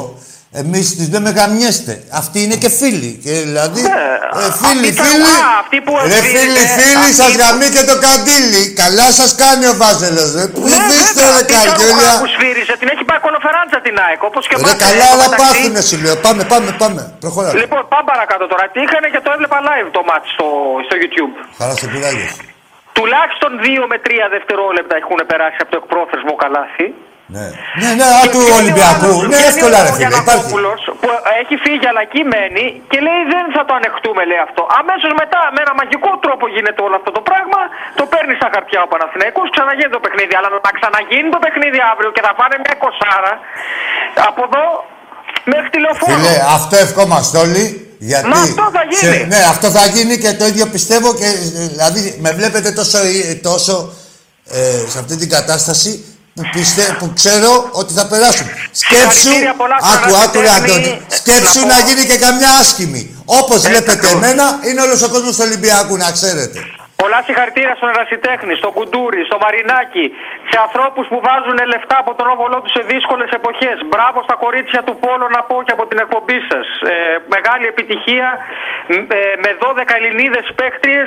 Εμείς 0.63 0.85
τις 0.97 1.07
λέμε 1.13 1.29
γαμιέστε. 1.37 1.93
Αυτοί 2.21 2.37
είναι 2.45 2.55
και 2.63 2.69
φίλοι. 2.79 3.11
Και 3.23 3.31
δηλαδή. 3.47 3.81
Ναι, 3.81 4.01
ε, 4.45 4.51
φίλοι, 4.61 4.87
αυτοί 4.89 4.95
τα- 4.99 5.03
φίλοι. 5.09 5.31
α, 5.45 5.47
αυτοί 5.63 5.77
που 5.85 5.93
ρε 6.01 6.15
εκδίδεται, 6.19 6.39
φίλοι, 6.43 6.61
φίλοι, 6.79 6.95
αυτοί 6.99 7.11
σας 7.21 7.31
που- 7.31 7.39
γαμεί 7.41 7.67
και 7.75 7.83
το 7.91 7.95
καντήλι. 8.05 8.63
Καλά 8.81 9.07
σας 9.19 9.31
κάνει 9.43 9.65
ο 9.71 9.75
Βάζελος, 9.81 10.29
ρε. 10.37 10.45
Πού 10.53 10.59
Ναι, 10.71 10.77
δείστε, 10.89 11.13
βέβαια, 11.13 11.29
ρε 11.29 11.41
αυτή 11.41 11.53
η 11.53 11.55
Καρουχά 11.55 11.71
καριόλια. 11.77 12.11
που 12.23 12.27
σφύριζε, 12.35 12.73
την 12.81 12.87
έχει 12.93 13.03
πάει 13.09 13.19
κολοφεράντσα 13.51 13.79
την 13.87 13.95
ΑΕΚ. 14.05 14.19
Όπως 14.29 14.43
και 14.49 14.55
Ρε 14.55 14.61
εμάς, 14.61 14.75
καλά, 14.85 15.05
ε, 15.09 15.13
αλλά 15.13 15.25
μεταξύ. 15.29 15.43
πάθουνε, 15.43 15.81
σου 15.89 15.97
λέω. 16.03 16.15
Πάμε, 16.27 16.41
πάμε, 16.53 16.69
πάμε. 16.83 17.01
Προχωρά. 17.23 17.49
Λοιπόν, 17.61 17.81
πάμε 17.93 18.05
παρακάτω 18.13 18.43
τώρα. 18.51 18.63
Τι 18.73 18.79
είχανε 18.85 19.07
και 19.13 19.21
το 19.25 19.29
έβλεπα 19.35 19.57
live 19.69 19.89
το 19.97 20.01
match 20.09 20.27
στο, 20.35 20.47
στο 20.85 20.95
YouTube. 21.01 21.33
Χαρά 21.59 21.73
σε 21.81 21.87
πειράγες. 21.93 22.31
Τουλάχιστον 22.97 23.51
2 23.63 23.83
με 23.91 23.97
3 24.07 24.09
δευτερόλεπτα 24.35 24.95
έχουν 25.01 25.19
περάσει 25.31 25.57
από 25.63 25.71
το 25.73 25.77
εκπρόθεσμο 25.81 26.33
καλάθι. 26.43 26.87
Ναι, 27.35 27.45
ναι, 27.81 27.89
ναι, 27.99 28.05
α, 28.17 28.21
Και 28.23 28.29
του 28.33 28.39
βγαίνει 28.43 28.57
ο 28.57 28.61
Ολυμπιακού. 28.63 29.11
άλλος- 29.13 29.29
Ναι, 29.31 29.37
βγαίνει 29.39 29.49
εύκολα, 29.51 29.77
ο 29.81 29.83
ρε 29.85 29.91
φίλε. 29.97 30.07
Υπάρχει. 30.07 30.21
Γιαννακόπουλος, 30.21 30.79
που 31.01 31.07
έχει 31.41 31.55
φύγει 31.65 31.85
αλλά 31.91 32.01
εκεί 32.07 32.21
μένει 32.33 32.65
και 32.91 32.97
λέει 33.07 33.21
δεν 33.33 33.45
θα 33.55 33.61
το 33.67 33.73
ανεχτούμε 33.79 34.21
λέει 34.29 34.41
αυτό. 34.47 34.61
Αμέσως 34.81 35.11
μετά 35.21 35.39
με 35.55 35.59
ένα 35.65 35.73
μαγικό 35.79 36.11
τρόπο 36.25 36.43
γίνεται 36.55 36.79
όλο 36.87 36.95
αυτό 36.99 37.11
το 37.17 37.21
πράγμα. 37.29 37.59
Το 37.99 38.03
παίρνει 38.11 38.33
στα 38.39 38.47
χαρτιά 38.53 38.79
ο 38.85 38.89
Παναθηναϊκός, 38.93 39.45
ξαναγίνει 39.55 39.91
το 39.97 40.01
παιχνίδι. 40.05 40.33
Αλλά 40.39 40.49
να 40.67 40.71
ξαναγίνει 40.79 41.29
το 41.35 41.39
παιχνίδι 41.45 41.79
αύριο 41.91 42.09
και 42.15 42.21
θα 42.27 42.31
φάνε 42.39 42.55
μια 42.65 42.75
κοσάρα 42.83 43.33
από 44.29 44.41
εδώ 44.47 44.63
μέχρι 45.51 45.67
τη 45.73 45.77
λεωφόρο. 45.83 46.11
Φίλε, 46.17 46.35
αυτό 46.57 46.75
ευχόμαστε 46.85 47.35
όλοι. 47.45 47.65
Γιατί 48.11 48.27
Μα 48.33 48.39
αυτό 48.47 48.63
θα 48.77 48.83
γίνει. 48.91 49.19
ναι, 49.33 49.39
αυτό 49.53 49.67
θα 49.77 49.83
γίνει 49.95 50.15
και 50.23 50.31
το 50.39 50.45
ίδιο 50.51 50.65
πιστεύω 50.75 51.09
και 51.19 51.25
ε, 51.61 51.67
δηλαδή 51.73 52.01
με 52.23 52.29
βλέπετε 52.39 52.69
τόσο, 52.79 52.97
ε, 53.31 53.33
τόσο 53.49 53.73
ε, 54.57 54.89
σε 54.91 54.97
αυτή 54.99 55.15
την 55.21 55.29
κατάσταση 55.37 55.91
που, 56.01 56.10
πιστε, 56.51 56.95
που 56.99 57.11
ξέρω 57.13 57.69
ότι 57.71 57.93
θα 57.93 58.05
περάσουν. 58.07 58.45
Σκέψου, 58.71 59.09
Συγχαρητήρια 59.19 59.53
πολλά 59.55 59.75
στον 59.79 59.93
άκου, 59.93 60.15
άκου 60.23 60.39
ρε 60.41 60.47
Ρασιτέχνη. 60.47 60.73
Αντώνη, 60.75 61.01
σκέψου 61.19 61.59
Να 61.59 61.65
να 61.65 61.75
πω- 61.75 61.87
γίνει 61.87 62.05
και 62.05 62.17
καμιά 62.17 62.49
άσχημη. 62.61 63.15
Όπως 63.25 63.55
Έτσι 63.55 63.67
βλέπετε 63.69 63.91
ακριβώς. 63.91 64.15
εμένα, 64.23 64.59
είναι 64.67 64.81
όλος 64.81 65.01
ο 65.01 65.09
κόσμος 65.09 65.35
του 65.35 65.41
Ολυμπιακού, 65.47 65.97
να 65.97 66.11
ξέρετε. 66.11 66.59
Πολλά 67.01 67.19
συγχαρητήρια 67.27 67.75
στον 67.79 67.89
Ερασιτέχνη, 67.93 68.53
στον 68.61 68.71
Κουντούρη, 68.77 69.21
στο 69.29 69.37
Μαρινάκι, 69.43 70.05
σε 70.51 70.57
ανθρώπους 70.65 71.05
που 71.11 71.17
βάζουν 71.27 71.57
λεφτά 71.73 71.97
από 72.03 72.11
τον 72.19 72.27
όβολό 72.35 72.57
τους 72.63 72.73
σε 72.77 72.81
δύσκολες 72.91 73.29
εποχές. 73.39 73.77
Μπράβο 73.91 74.17
στα 74.27 74.35
κορίτσια 74.43 74.81
του 74.87 74.95
Πόλο 75.03 75.25
να 75.35 75.41
πω 75.49 75.55
και 75.65 75.73
από 75.77 75.85
την 75.89 75.97
εκπομπή 76.03 76.39
σας. 76.49 76.67
Ε, 76.93 76.95
μεγάλη 77.35 77.65
επιτυχία 77.73 78.27
ε, 79.17 79.19
με 79.43 79.49
12 79.63 79.97
Ελληνίδες 79.99 80.45
παίχτριε 80.59 81.03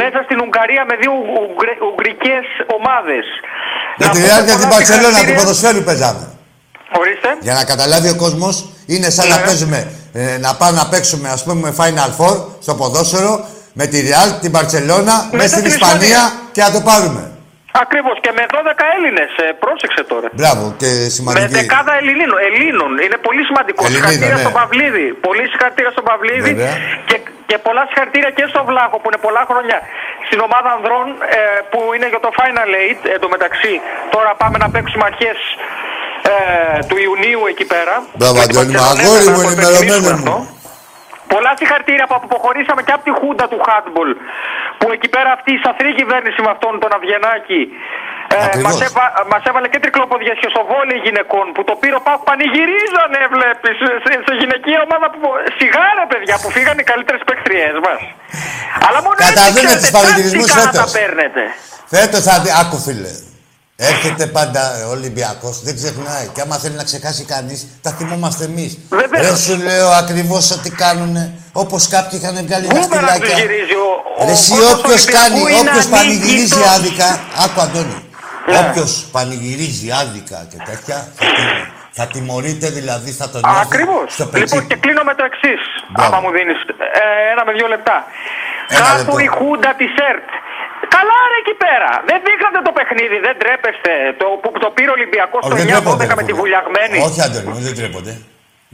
μέσα 0.00 0.18
στην 0.26 0.38
Ουγγαρία 0.44 0.82
με 0.90 0.94
δύο 1.02 1.12
ουγγρικές 1.88 2.44
ομάδες. 2.76 3.24
Με 4.00 4.06
τη 4.14 4.18
Real 4.26 4.42
και 4.48 4.56
την 4.62 4.68
Παρσελόνα 4.74 5.18
του 5.26 5.34
ποδοσφαίρου 5.40 5.82
παίζαμε. 5.88 6.24
Ορίστε. 7.00 7.28
Για 7.46 7.54
να 7.58 7.64
καταλάβει 7.72 8.08
ο 8.14 8.16
κόσμος, 8.24 8.54
είναι 8.92 9.08
σαν 9.16 9.26
να 9.28 9.36
Ναι. 9.38 9.44
παίζουμε, 9.46 9.78
ε, 10.12 10.38
να 10.46 10.50
πάμε 10.60 10.76
να 10.82 10.86
παίξουμε, 10.92 11.26
ας 11.36 11.42
πούμε, 11.46 11.66
Final 11.80 12.10
Four 12.18 12.36
στο 12.64 12.72
ποδόσφαιρο 12.80 13.32
με 13.78 13.84
τη 13.90 13.98
Real, 14.08 14.28
την 14.44 14.50
Παρσελόνα, 14.56 15.14
μέσα 15.40 15.48
στην 15.56 15.64
την 15.64 15.72
Ισπανία 15.74 16.22
Ισπανία. 16.24 16.52
και 16.54 16.62
να 16.66 16.70
το 16.76 16.80
πάρουμε. 16.90 17.22
Ακριβώς 17.84 18.16
και 18.24 18.32
με 18.38 18.42
12 18.56 18.84
Έλληνες. 18.96 19.30
πρόσεξε 19.64 20.02
τώρα. 20.12 20.28
Μπράβο 20.40 20.64
και 20.80 20.90
Με 21.02 21.12
σημαντική. 21.16 21.54
δεκάδα 21.58 21.92
Ελλήνων. 22.00 22.38
Ελλήνων. 22.48 22.90
Είναι 23.04 23.18
πολύ 23.26 23.42
σημαντικό. 23.48 23.80
Ελληνίδων, 23.80 23.92
συγχαρητήρια 23.92 24.36
ναι. 24.38 24.44
στον 24.46 24.54
Παυλίδη. 24.58 25.06
Πολύ 25.26 25.44
συγχαρητήρια 25.50 25.92
στον 25.96 26.04
Παυλίδη. 26.08 26.52
Βέβαια. 26.54 26.74
Και, 27.08 27.16
και 27.48 27.56
πολλά 27.66 27.82
συγχαρητήρια 27.88 28.30
και 28.36 28.44
στον 28.52 28.62
Βλάχο 28.68 28.96
που 29.00 29.06
είναι 29.10 29.20
πολλά 29.26 29.42
χρόνια 29.50 29.78
στην 30.28 30.38
ομάδα 30.46 30.68
ανδρών 30.76 31.06
ε, 31.38 31.40
που 31.70 31.80
είναι 31.94 32.08
για 32.12 32.20
το 32.26 32.30
Final 32.38 32.70
Eight 32.82 33.02
εντωμεταξύ. 33.16 33.74
Τώρα 34.14 34.30
πάμε 34.42 34.56
να 34.62 34.68
παίξουμε 34.74 35.04
αρχές 35.10 35.38
ε, 36.32 36.34
του 36.88 36.96
Ιουνίου 37.06 37.40
εκεί 37.52 37.66
πέρα. 37.74 37.94
Μπράβο, 38.18 38.34
Με 38.40 38.46
την 38.50 38.56
Αντώνη 38.62 38.72
μου, 38.74 38.82
Μπαρτσελόνα, 38.82 39.02
αγόρι 39.02 39.24
να 39.28 39.32
μου, 39.34 39.40
το 39.42 39.48
ενημερωμένο 39.48 39.94
υπενθυμίσουμε 39.96 40.12
μου. 40.26 40.36
Αυτό. 41.34 41.42
Πολλά 41.44 41.52
συγχαρητήρια 41.60 42.06
που 42.08 42.16
αποχωρήσαμε 42.18 42.80
και 42.86 42.94
από 42.96 43.04
τη 43.08 43.12
Χούντα 43.18 43.46
του 43.52 43.58
Χάτμπολ. 43.66 44.10
Που 44.78 44.86
εκεί 44.96 45.08
πέρα 45.14 45.30
αυτή 45.38 45.50
η 45.58 45.60
σαθρή 45.64 45.90
κυβέρνηση 46.00 46.38
με 46.44 46.50
αυτόν 46.54 46.72
τον 46.82 46.90
Αυγενάκη 46.96 47.62
ε, 48.34 48.36
Ακριβώς. 48.36 48.64
μας, 48.66 48.76
έβα, 48.86 49.04
μας 49.32 49.42
έβαλε 49.48 49.68
και 49.72 49.80
τρικλοποδιές 49.84 50.36
και 50.42 50.48
στο 50.54 50.62
βόλεϊ 50.70 50.98
γυναικών 51.06 51.46
που 51.54 51.62
το 51.68 51.74
πήρε 51.80 51.96
ο 52.00 52.02
Πάκου 52.06 52.24
πανηγυρίζανε 52.30 53.20
βλέπεις 53.34 53.74
σε, 53.80 53.88
σε, 54.04 54.10
σε 54.26 54.32
γυναικεία 54.40 54.78
ομάδα 54.86 55.06
που 55.12 55.20
σιγά 55.58 55.86
ρε 55.98 56.06
παιδιά 56.10 56.36
που 56.42 56.48
φύγανε 56.56 56.80
οι 56.84 56.86
καλύτερες 56.92 57.22
παίκτριές 57.28 57.74
μας 57.84 58.00
αλλά 58.86 58.98
μόνο 59.04 59.16
Καταδίνε 59.24 59.60
έτσι 59.60 59.76
τους 59.76 59.90
ξέρετε 59.90 59.96
πανηγυρισμούς 59.96 60.48
τακτικά 60.50 60.64
να 60.66 60.72
τα 60.78 60.84
φέτος. 60.84 60.94
παίρνετε 60.98 61.42
Φέτος 61.94 62.22
θα 62.28 62.34
δει, 62.42 62.50
άκου 62.62 62.78
φίλε. 62.86 63.12
Έρχεται 63.76 64.26
πάντα 64.26 64.86
ο 64.86 64.90
Ολυμπιακός, 64.90 65.62
δεν 65.62 65.74
ξεχνάει. 65.76 66.26
Και 66.34 66.40
άμα 66.40 66.56
θέλει 66.58 66.74
να 66.74 66.84
ξεχάσει 66.84 67.24
κανείς, 67.24 67.66
τα 67.82 67.90
θυμόμαστε 67.90 68.44
εμείς. 68.44 68.78
Βεβαίως. 68.88 69.26
Δεν 69.26 69.36
σου 69.36 69.62
λέω 69.62 69.88
ακριβώς 69.90 70.50
ό,τι 70.50 70.70
κάνουν. 70.70 71.14
Όπως 71.52 71.88
κάποιοι 71.88 72.18
είχαν 72.22 72.46
βγάλει 72.46 72.66
Πού 72.66 72.74
να 72.76 72.80
δαχτυλάκια. 72.86 73.20
τους 73.20 73.40
γυρίζει 73.40 73.74
ο, 73.74 73.88
ο 74.18 74.24
Ρε, 74.24 74.30
εσύ 74.32 74.50
κόσμος 74.50 74.72
όποιος 74.72 75.02
Ολυμπιακού 75.04 75.18
κάνει, 75.18 75.40
είναι 75.58 75.68
όποιος 75.70 75.86
πανηγυρίζει 75.86 76.54
ανίκητος. 76.54 76.74
άδικα. 76.76 77.08
Άκου 77.44 77.60
Αντώνη. 77.66 77.98
Ναι. 78.46 78.58
Όποιος 78.62 78.92
πανηγυρίζει 79.14 79.88
άδικα 80.02 80.38
και 80.50 80.58
τέτοια, 80.70 80.96
θα, 81.18 81.24
τη- 81.36 81.66
θα 81.98 82.04
τιμωρείται 82.12 82.68
δηλαδή, 82.78 83.10
θα 83.20 83.26
τον 83.32 83.40
νιώθει 83.44 83.60
Ακριβώς. 83.68 84.06
στο 84.16 84.24
πετσί. 84.32 84.42
Λοιπόν, 84.54 84.60
και 84.70 84.76
κλείνω 84.82 85.02
με 85.08 85.14
το 85.18 85.24
εξής. 85.30 85.62
Μπράβο. 85.92 86.06
Άμα 86.08 86.18
μου 86.22 86.30
δίνεις 86.36 86.58
ένα 87.32 87.42
με 87.46 87.52
δύο 87.58 87.66
λεπτά. 87.74 87.96
Ένα 88.68 88.80
Κάπου 88.80 88.96
λεπτό. 88.98 89.18
η 89.26 89.28
Χούντα 89.36 89.70
της 89.80 89.92
ΕΡΤ. 90.10 90.28
Καλά 90.96 91.18
ρε 91.32 91.36
εκεί 91.44 91.54
πέρα. 91.64 91.90
Δεν 92.10 92.18
δείχνατε 92.26 92.58
το 92.68 92.72
παιχνίδι, 92.78 93.16
δεν 93.26 93.34
τρέπεστε. 93.42 93.92
Το, 94.20 94.26
που 94.42 94.48
το 94.64 94.68
πήρε 94.76 94.90
ο 94.92 94.96
Ολυμπιακός 94.98 95.40
Όχι, 95.42 95.50
στο 95.50 95.56
δεν 95.60 95.66
9-12 95.68 95.72
τρέπονται, 95.74 96.06
με 96.10 96.14
ρε, 96.14 96.22
τη 96.28 96.32
φίλε. 96.32 96.40
βουλιαγμένη. 96.40 96.96
Όχι, 97.06 97.18
Αντώνη 97.26 97.46
μου, 97.52 97.62
δεν 97.68 97.74
τρέπονται. 97.80 98.14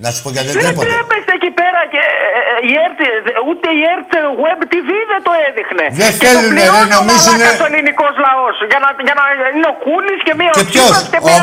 Να 0.05 0.09
σου 0.15 0.21
πω 0.25 0.29
γιατί 0.35 0.47
δεν 0.49 0.55
Δεν 0.57 0.63
τρέπονται. 0.67 0.87
τρέπεστε 0.91 1.33
εκεί 1.39 1.51
πέρα 1.61 1.81
και 1.93 2.01
ε, 2.39 2.41
ε, 2.53 2.71
η 2.71 2.73
ΕΡΤ, 2.85 3.01
ούτε 3.49 3.67
η 3.79 3.83
ΕΡΤ 3.93 4.13
Web 4.45 4.61
TV 4.73 4.89
δεν 5.13 5.21
το 5.27 5.33
έδειχνε. 5.49 5.85
Δεν 6.03 6.11
Και 6.13 6.19
θέλουνε, 6.25 6.47
το 6.47 6.53
πληρώνει 6.55 6.91
ρε, 6.93 6.97
ο 6.97 7.01
νομίζουνε- 7.01 7.43
μαλάκας 7.45 7.65
ο 7.65 7.67
ελληνικός 7.71 8.13
λαός. 8.27 8.57
Για 8.71 8.81
να, 8.85 8.89
για 9.09 9.15
να 9.21 9.25
είναι 9.57 9.69
ο 9.73 9.77
Κούλης 9.85 10.21
και 10.27 10.33
μία 10.41 10.51
ο 10.55 10.57
Και 10.59 10.65
ποιος; 10.73 10.91
Τσίπρας 10.91 11.07
και 11.13 11.21
μία... 11.27 11.39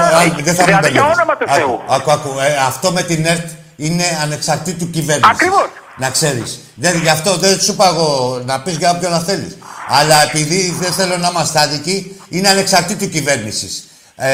Δεν 0.47 0.55
θα 0.59 0.63
με 0.63 0.69
δηλαδή, 0.71 0.89
για 0.95 1.03
μπερδεύεις. 1.03 1.15
όνομα 1.15 1.33
του 1.39 1.45
Θεού. 1.57 1.73
Άκου, 1.95 1.95
άκου, 1.97 2.09
άκου. 2.15 2.31
Ε, 2.47 2.49
αυτό 2.71 2.87
με 2.97 3.01
την 3.09 3.19
ΕΡΤ 3.33 3.47
είναι 3.85 4.07
ανεξαρτήτου 4.25 4.85
κυβέρνησης. 4.95 5.33
Ακριβώς. 5.35 5.67
Να 5.97 6.09
ξέρεις. 6.09 6.59
Γι' 6.75 7.09
αυτό 7.09 7.35
δεν 7.37 7.59
σου 7.59 7.71
είπα 7.71 7.87
εγώ 7.87 8.41
να 8.45 8.61
πεις 8.61 8.75
για 8.77 8.91
όποιον 8.91 9.11
να 9.11 9.19
θέλεις. 9.19 9.57
Αλλά 9.89 10.21
επειδή 10.23 10.75
δεν 10.79 10.91
θέλω 10.91 11.17
να 11.17 11.27
είμαστε 11.27 11.59
άδικοι, 11.59 12.21
είναι 12.29 12.49
ανεξαρτήτου 12.49 13.09
κυβέρνησης. 13.09 13.87
Ε, 14.15 14.27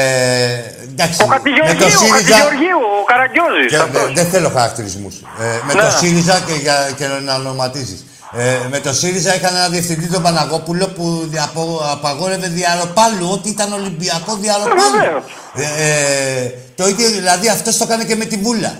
εντάξει, 0.82 1.22
Ο 1.22 1.26
Χατζηγεωργίου, 1.26 1.86
ο 1.86 2.14
Χατζηγεωργίου, 2.14 2.80
ο 3.00 3.04
Καραγκιόζης. 3.04 3.68
και, 3.70 3.76
αυτός. 3.76 4.02
δεν- 4.04 4.14
δεν 4.14 4.26
θέλω 4.26 4.48
χαρακτηρισμούς. 4.48 5.14
Ε, 5.40 5.44
με 5.66 5.74
Ναι. 5.74 5.80
το 5.82 5.90
ΣΥΡΙΖΑ 5.98 6.40
και, 6.46 6.52
για, 6.52 6.90
και 6.96 7.06
να 7.24 7.34
ονοματίζεις. 7.34 8.04
Ε, 8.36 8.56
με 8.70 8.80
το 8.80 8.92
ΣΥΡΙΖΑ 8.92 9.34
είχαν 9.34 9.54
ένα 9.56 9.68
διευθυντή 9.68 10.06
τον 10.06 10.22
Παναγόπουλο 10.22 10.86
που 10.88 11.30
απο, 11.42 11.80
απαγόρευε 11.92 12.46
διαρροπάλου. 12.48 13.28
Ό,τι 13.32 13.48
ήταν 13.48 13.72
Ολυμπιακό 13.72 14.36
διαρροπάλου. 14.36 14.98
Βεβαίως. 14.98 15.24
Ε, 15.54 16.42
ε, 16.44 16.50
το 16.74 16.88
ίδιο 16.88 17.08
δηλαδή 17.08 17.48
αυτός 17.48 17.76
το 17.76 17.84
έκανε 17.88 18.04
και 18.04 18.16
με 18.16 18.24
τη 18.24 18.36
Βούλα. 18.36 18.74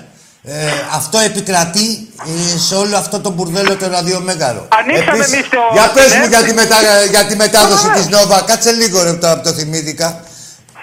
Ε, 0.47 0.53
αυτό 0.95 1.19
επικρατεί 1.19 2.09
ε, 2.55 2.59
σε 2.59 2.75
όλο 2.75 2.97
αυτό 2.97 3.21
το 3.21 3.31
μπουρδέλο 3.31 3.77
το 3.77 3.87
ραδιομέγαρο. 3.89 4.69
Ανοίξαμε 4.81 5.17
Επίσης, 5.19 5.33
εμείς 5.33 5.49
το- 5.49 5.59
Για 5.73 5.91
πες 5.95 6.05
την 6.05 6.17
μου 6.19 6.23
ΕΡΤ. 6.25 6.29
για 6.35 6.43
τη, 6.43 6.53
μετα, 6.55 6.77
για 7.11 7.25
τη 7.25 7.37
μετάδοση 7.37 7.87
Βεβαίως. 7.87 8.07
της 8.07 8.17
Νόβα. 8.17 8.41
Κάτσε 8.47 8.71
λίγο 8.73 9.03
ρε 9.03 9.13
τώρα 9.13 9.35
που 9.37 9.43
το 9.49 9.53
θυμήθηκα. 9.53 10.21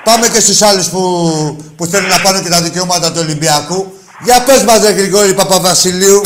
Πάμε 0.04 0.28
και 0.28 0.40
στους 0.40 0.62
άλλους 0.62 0.88
που, 0.88 1.02
που 1.78 1.86
θέλουν 1.86 2.10
να 2.10 2.20
πάρουν 2.20 2.44
και 2.44 2.50
τα 2.50 2.62
δικαιώματα 2.62 3.12
του 3.12 3.20
Ολυμπιακού. 3.24 3.80
Για 4.24 4.44
πες 4.44 4.62
μας 4.64 4.80
ρε 4.82 4.90
Γρηγόρη 4.92 5.34
Παπαβασιλείου. 5.34 6.22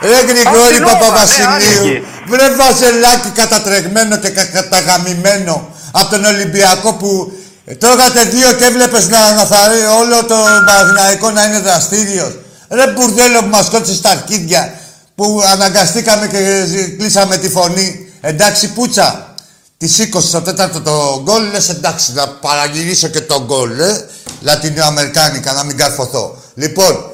Ρε 0.00 0.20
Γρηγόρη 0.30 0.72
την 0.74 0.82
Νόβα, 0.82 0.92
ναι, 0.94 0.98
Παπαβασιλείου. 1.00 1.48
άνοιγε. 1.50 2.02
Βρε 2.26 2.48
βαζελάκι 2.54 3.28
κατατρεγμένο 3.34 4.16
και 4.16 4.28
κα- 4.28 4.44
καταγαμημένο 4.44 5.68
από 5.92 6.10
τον 6.10 6.24
Ολυμπιακό 6.24 6.92
που 6.94 7.32
τρώγατε 7.78 8.24
δύο 8.24 8.52
και 8.52 8.64
έβλεπες 8.64 9.08
να, 9.08 9.32
να 9.32 9.44
θαρρεί 9.44 9.82
όλο 10.00 10.24
το 10.24 10.34
Παναθηναϊκό 10.66 11.30
να 11.30 11.44
είναι 11.44 11.58
δραστήριος. 11.60 12.32
Ρε 12.70 12.92
μπουρδέλο 12.92 13.40
που 13.40 13.46
μας 13.46 13.68
κότσε 13.68 13.94
στα 13.94 14.10
αρχίδια 14.10 14.80
που 15.14 15.42
αναγκαστήκαμε 15.46 16.28
και 16.28 16.64
ζη- 16.68 16.96
κλείσαμε 16.98 17.36
τη 17.36 17.48
φωνή. 17.48 18.12
Εντάξει 18.20 18.72
πούτσα. 18.72 19.34
Τη 19.76 19.88
σήκωσε 19.88 20.28
στο 20.28 20.42
τέταρτο 20.42 20.80
το 20.80 21.20
γκολ, 21.22 21.50
λες 21.50 21.68
εντάξει 21.68 22.12
να 22.12 22.28
παραγυρίσω 22.28 23.08
και 23.08 23.20
το 23.20 23.44
γκολ, 23.44 23.80
ε. 23.80 24.08
Λατινοαμερικάνικα, 24.40 25.52
να 25.52 25.64
μην 25.64 25.76
καρφωθώ. 25.76 26.36
Λοιπόν, 26.54 27.10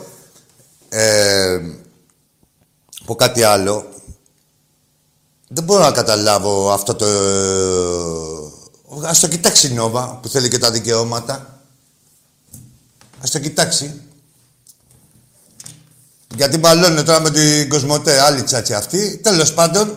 ε, 0.89 1.59
πω 3.05 3.15
κάτι 3.15 3.43
άλλο. 3.43 3.87
Δεν 5.49 5.65
μπορώ 5.65 5.85
να 5.85 5.91
καταλάβω 5.91 6.73
αυτό 6.73 6.95
το... 6.95 7.07
ε, 7.07 9.09
Ας 9.09 9.21
το 9.21 9.29
κοιτάξει 9.29 9.67
η 9.67 9.71
Νόβα, 9.73 10.19
που 10.23 10.29
θέλει 10.29 10.49
και 10.49 10.59
τα 10.59 10.71
δικαιώματα. 10.71 11.61
Ας 13.23 13.31
το 13.31 13.39
κοιτάξει. 13.39 14.01
Γιατί 16.37 16.59
μπαλώνει 16.59 17.03
τώρα 17.03 17.21
με 17.21 17.31
την 17.31 17.69
Κοσμοτέ, 17.69 18.21
άλλη 18.21 18.43
τσάτσι 18.43 18.75
αυτή. 18.75 19.17
Τέλος 19.23 19.55
πάντων, 19.55 19.97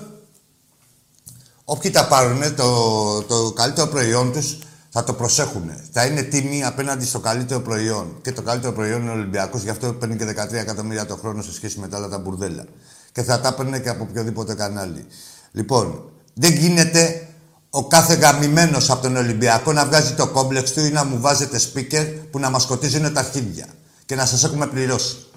όποιοι 1.64 1.92
τα 1.92 2.08
πάρουν 2.08 2.56
το, 2.56 3.22
το 3.24 3.52
καλύτερο 3.52 3.88
προϊόν 3.88 4.32
τους 4.32 4.58
θα 4.90 5.04
το 5.04 5.14
προσέχουν. 5.14 5.72
Θα 5.92 6.06
είναι 6.06 6.22
τίμοι 6.22 6.66
απέναντι 6.66 7.06
στο 7.06 7.20
καλύτερο 7.20 7.60
προϊόν. 7.60 8.18
Και 8.22 8.32
το 8.32 8.42
καλύτερο 8.42 8.74
προϊόν 8.74 9.02
είναι 9.02 9.10
ο 9.10 9.14
Ολυμπιακός, 9.14 9.62
γι' 9.62 9.70
αυτό 9.70 9.94
παίρνει 9.94 10.16
και 10.16 10.26
13 10.26 10.54
εκατομμύρια 10.54 11.06
το 11.06 11.16
χρόνο 11.16 11.42
σε 11.42 11.54
σχέση 11.54 11.80
με 11.80 11.88
τα 11.88 11.98
άλλα 11.98 12.08
τα 12.10 12.18
μπουρδέλα. 12.18 12.66
Και 13.12 13.24
θα 13.24 13.40
τα 13.40 13.54
παίρνει 13.54 13.82
και 13.82 13.90
από 13.90 14.04
οποιοδήποτε 14.10 14.54
κανάλι. 14.54 15.06
Λοιπόν, 15.52 16.04
δεν 16.34 16.54
γίνεται 16.54 17.28
ο 17.70 17.88
κάθε 17.88 18.14
γαμημένος 18.14 18.90
από 18.90 19.02
τον 19.02 19.16
Ολυμπιακό 19.16 19.74
να 19.74 19.86
βγάζει 19.86 20.14
το 20.14 20.28
κόμπλεξ 20.28 20.72
του 20.72 20.80
ή 20.86 20.90
να 20.90 21.04
μου 21.04 21.20
βάζετε 21.22 21.60
speaker 21.74 22.14
που 22.32 22.40
να 22.40 22.50
μας 22.50 22.64
σκοτίζουν 22.64 23.14
τα 23.14 23.20
αρχίδια 23.20 23.66
και 24.06 24.16
να 24.16 24.26
σας 24.26 24.44
έχουμε 24.44 24.68
πληρώσει. 24.68 25.29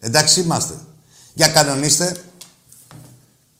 Εντάξει 0.00 0.40
είμαστε. 0.40 0.74
Για 1.34 1.48
κανονίστε. 1.48 2.16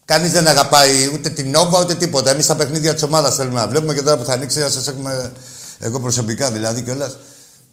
Κανείς 0.05 0.33
δεν 0.33 0.47
αγαπάει 0.49 1.11
ούτε 1.15 1.29
την 1.29 1.51
Νόβα 1.51 1.81
ούτε 1.81 1.95
τίποτα. 1.95 2.31
Εμείς 2.31 2.47
τα 2.47 2.57
παιχνίδια 2.57 2.95
της 2.95 3.03
ομάδας 3.03 3.35
θέλουμε 3.35 3.61
να 3.61 3.69
βλέπουμε 3.69 3.95
και 3.95 4.03
τώρα 4.03 4.19
που 4.19 4.25
θα 4.25 4.33
ανοίξει 4.33 4.59
να 4.59 4.69
σας 4.69 4.87
έχουμε. 4.87 5.33
Εγώ 5.79 6.01
προσωπικά 6.01 6.51
δηλαδή 6.51 6.83
κιόλας. 6.83 7.17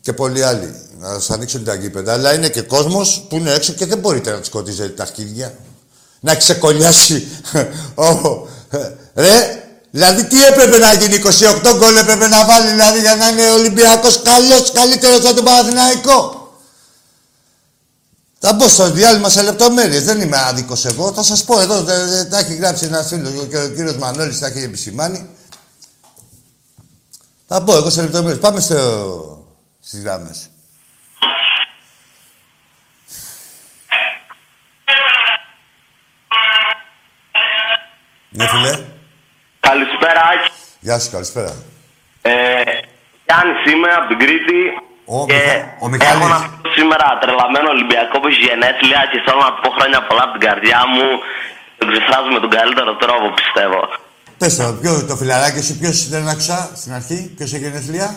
Και 0.02 0.14
πολλοί 0.14 0.44
άλλοι. 0.44 0.76
Να 1.00 1.14
σας 1.14 1.30
ανοίξουν 1.30 1.64
τα 1.64 1.74
γήπεδα. 1.74 2.14
Αλλά 2.14 2.34
είναι 2.34 2.50
και 2.50 2.62
κόσμος 2.62 3.26
που 3.30 3.36
είναι 3.36 3.54
έξω 3.54 3.74
και 3.74 3.86
δεν 3.86 3.98
μπορείτε 3.98 4.32
να 4.32 4.38
τους 4.38 4.48
σκοτίζετε 4.48 4.90
τα 4.90 5.04
αρχίδια. 5.04 5.54
Να 6.20 6.36
ξεκολλιάσει. 6.36 7.28
Ω, 7.96 8.48
Ρε, 9.16 9.64
δηλαδή 9.92 10.24
τι 10.26 10.44
έπρεπε 10.44 10.78
να 10.78 10.94
γίνει, 10.94 11.22
28 11.24 11.76
γκολ 11.78 11.98
έπρεπε 11.98 12.28
να 12.28 12.46
βάλει 12.46 12.70
δηλαδή 12.70 13.00
για 13.00 13.16
να 13.16 13.28
είναι 13.28 13.52
Ολυμπιακός 13.52 14.22
καλός, 14.22 14.72
καλύτερος 14.72 15.26
από 15.26 15.34
τον 15.34 15.44
Παναθηναϊκό; 15.44 16.45
Θα 18.48 18.54
μπω 18.54 18.68
στο 18.68 18.92
διάλειμμα 18.92 19.30
σε 19.30 19.42
λεπτομέρειες. 19.42 20.04
Δεν 20.04 20.22
είμαι 20.22 20.38
άδικος 20.38 20.86
εγώ. 20.86 21.14
Θα 21.14 21.24
σας 21.24 21.44
πω 21.44 21.60
εδώ. 21.60 21.82
δε- 21.84 22.06
δε- 22.06 22.24
Τα 22.26 22.38
έχει 22.38 22.56
γράψει 22.56 22.86
ένα 22.86 23.04
φίλο 23.04 23.46
και 23.50 23.58
ο 23.58 23.70
κύριος 23.70 23.96
Μανώλης 23.98 24.40
τα 24.40 24.48
έχει 24.48 24.60
επισημάνει. 24.64 25.30
Θα 27.48 27.60
μπω 27.60 27.76
εγώ 27.76 27.90
σε 27.90 28.02
λεπτομέρειες. 28.02 28.40
Πάμε 28.40 28.60
στο... 28.60 29.46
στις 29.82 30.02
γράμμες. 30.02 30.50
Ναι, 38.30 38.48
φίλε. 38.48 38.80
Καλησπέρα, 39.60 40.22
Άκη. 40.34 40.52
Γεια 40.80 41.00
σου, 41.00 41.12
καλησπέρα. 41.12 41.56
Ε, 42.22 42.32
Γιάννης 43.26 43.74
είμαι 43.74 43.88
από 43.94 44.08
την 44.08 44.18
Κρήτη. 44.20 44.85
Ο 45.14 45.16
και 45.30 45.34
Μιχα- 45.40 45.66
ο 45.86 45.88
Μιχάλης. 45.94 46.16
έχω 46.16 46.28
να 46.36 46.40
πω 46.62 46.70
σήμερα 46.78 47.06
τρελαμένο 47.22 47.68
Ολυμπιακό 47.76 48.16
που 48.20 48.28
έχει 48.32 48.42
γενέθλια 48.50 49.00
και 49.12 49.18
θέλω 49.26 49.42
να 49.48 49.52
του 49.54 49.60
πω 49.64 49.70
χρόνια 49.78 50.00
πολλά 50.08 50.24
από 50.28 50.34
την 50.38 50.44
καρδιά 50.48 50.80
μου. 50.94 51.06
Το 51.80 51.84
ξεφράζω 51.92 52.30
με 52.36 52.40
τον 52.46 52.52
καλύτερο 52.58 52.92
τρόπο, 53.04 53.26
πιστεύω. 53.40 53.82
Πες 54.40 54.52
το, 54.60 54.66
ποιος, 54.82 54.98
το 55.10 55.16
φιλαράκι 55.22 55.62
σου, 55.68 55.74
ποιος 55.82 55.98
δεν 56.14 56.24
άκουσα 56.34 56.58
στην 56.80 56.92
αρχή, 57.00 57.20
ποιος 57.38 57.50
έχει 57.56 57.64
γενέθλια; 57.68 58.08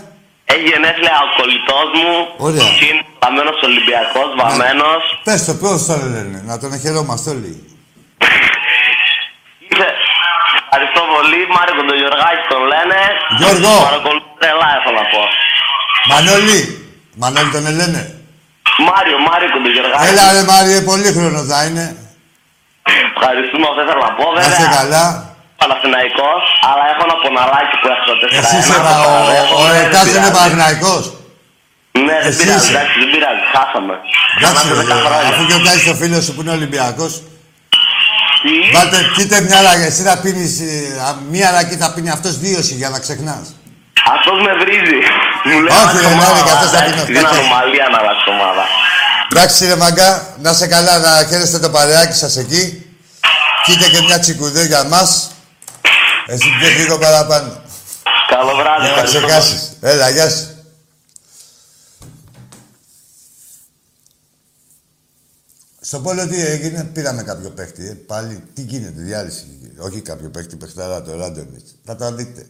Έχει 0.54 0.66
γενέθλια 0.72 1.14
ο 1.26 1.28
κολλητός 1.38 1.88
μου. 2.00 2.12
Ωραία. 2.46 2.62
Και 2.78 2.84
είναι 2.90 3.02
τρελαμένος 3.18 3.56
Ολυμπιακός, 3.68 4.28
βαμμένος. 4.40 5.02
Πες 5.26 5.40
το, 5.46 5.52
ποιος 5.60 5.80
το 5.88 5.94
λένε, 6.14 6.38
να 6.48 6.54
τον 6.60 6.70
χαιρόμαστε 6.82 7.28
όλοι. 7.34 7.52
Ευχαριστώ 10.64 11.02
πολύ. 11.14 11.40
Μάρκο 11.56 11.80
τον 11.88 11.96
Γιωργάκη 12.00 12.44
τον 12.52 12.62
λένε. 12.72 13.00
Γιώργο. 13.40 13.72
Παρακολουθεί 13.88 14.30
τρελά, 14.42 14.68
έχω 14.78 14.90
να 14.98 15.04
πω. 15.12 15.22
Μανώλη, 16.10 16.60
Μανώλη 17.20 17.50
τον 17.50 17.62
λένε. 17.80 18.02
Μάριο, 18.88 19.16
Μάριο 19.28 19.48
τον 19.54 19.62
Γιωργάκη. 19.74 20.06
Έλα 20.10 20.24
ρε 20.36 20.42
Μάριε, 20.50 20.80
πολύ 20.90 21.08
χρόνος 21.16 21.44
θα 21.52 21.58
είναι. 21.66 21.84
Ευχαριστούμε, 23.14 23.64
αυτό 23.70 23.80
ήθελα 23.84 24.02
να 24.08 24.12
πω. 24.18 24.24
Να 24.34 24.40
είσαι 24.40 24.50
Βέβαια, 24.50 24.76
καλά. 24.78 25.04
Παναθηναϊκός, 25.62 26.42
αλλά 26.70 26.84
έχω 26.92 27.02
ένα 27.08 27.16
ποναλάκι 27.24 27.74
που 27.80 27.86
έχω 27.92 28.02
το 28.10 28.14
4 28.22 28.38
Εσύ 28.40 28.54
είσαι 28.60 28.76
πα- 28.86 29.00
ο, 29.08 29.12
ο 29.58 29.62
Ερτάς 29.80 30.06
είναι 30.16 30.30
Παναθηναϊκός. 30.36 31.04
Ναι, 32.06 32.16
δεν 32.22 32.30
Εσύ 32.30 32.38
πειράζει, 32.42 32.58
είσαι. 32.64 32.70
εντάξει, 32.74 32.94
δεν 33.02 33.08
πειράζει, 33.14 33.42
χάσαμε. 33.54 33.94
Εντάξει, 34.38 34.42
Κάναμε 34.44 34.70
ρε, 34.78 34.84
10 34.92 35.06
χρόνια. 35.06 35.28
αφού 35.32 35.42
γιορτάζεις 35.50 35.84
το 35.90 35.94
φίλος 36.00 36.22
σου 36.24 36.32
που 36.34 36.40
είναι 36.42 36.54
Ολυμπιακός. 36.60 37.12
Τι; 38.42 38.52
Βάλτε, 38.76 38.98
κοίτα 39.16 39.36
μια 39.48 39.58
ράγια, 39.66 39.86
εσύ 39.92 40.02
θα 40.08 40.14
πίνεις, 40.22 40.52
ε, 40.60 41.00
α, 41.06 41.08
μία 41.32 41.48
ρακή 41.56 41.76
θα 41.82 41.88
πίνει 41.94 42.10
αυτός 42.16 42.32
δύο 42.44 42.58
σου 42.66 42.74
για 42.80 42.88
να 42.94 42.98
ξεχνάς. 43.04 43.44
Αυτός 44.14 44.36
με 44.46 44.52
βρίζει. 44.60 44.98
Μου 45.48 45.56
λέει, 45.64 45.72
Όχι, 45.76 45.78
«Αλλάξε 45.80 46.00
ρε, 46.00 46.06
ομάδα, 46.14 46.34
ναι, 46.34 46.42
και 46.46 46.50
αυτός 46.56 46.70
θα 46.70 46.78
εντάξει, 46.84 47.04
πει, 47.04 47.10
Είναι 47.12 47.18
«Φτιάξε». 47.20 47.40
ανομαλία 47.40 47.86
να 47.92 47.98
αλλάξει 48.02 48.26
ομάδα. 48.36 48.64
Εντάξει 49.30 49.66
ρε 49.66 49.76
μαγκά, 49.76 50.10
να 50.44 50.52
σε 50.52 50.66
καλά, 50.66 50.98
να 50.98 51.10
χαίρεστε 51.28 51.58
το 51.58 51.70
παρεάκι 51.70 52.16
σας 52.22 52.36
εκεί. 52.36 52.62
Κοίτα 53.64 53.86
και 53.88 54.00
μια 54.06 54.18
τσικουδέ 54.18 54.64
για 54.66 54.84
μας. 54.84 55.30
Εσύ 56.26 56.46
πιες 56.58 56.74
λίγο 56.76 56.98
παραπάνω. 56.98 57.50
Καλό 58.28 58.54
βράδυ, 58.56 58.80
Για 58.80 58.90
να 58.90 59.00
ευχαριστώ. 59.00 59.18
ξεκάσεις. 59.18 59.76
Έλα, 59.80 60.08
γεια 60.10 60.28
σου. 60.30 60.46
Στο 65.80 66.00
πόλο 66.00 66.28
τι 66.28 66.44
έγινε, 66.44 66.84
πήραμε 66.84 67.22
κάποιο 67.22 67.50
παίχτη. 67.50 67.86
Ε. 67.88 67.92
Πάλι, 67.94 68.42
τι 68.54 68.62
γίνεται, 68.62 69.00
διάλυση. 69.00 69.46
Όχι 69.78 70.00
κάποιο 70.00 70.28
παίχτη, 70.28 70.56
παιχταρά, 70.56 71.02
το 71.02 71.16
Ράντονιτς. 71.16 71.66
Θα 71.84 71.96
τα 71.96 72.12
δείτε. 72.12 72.46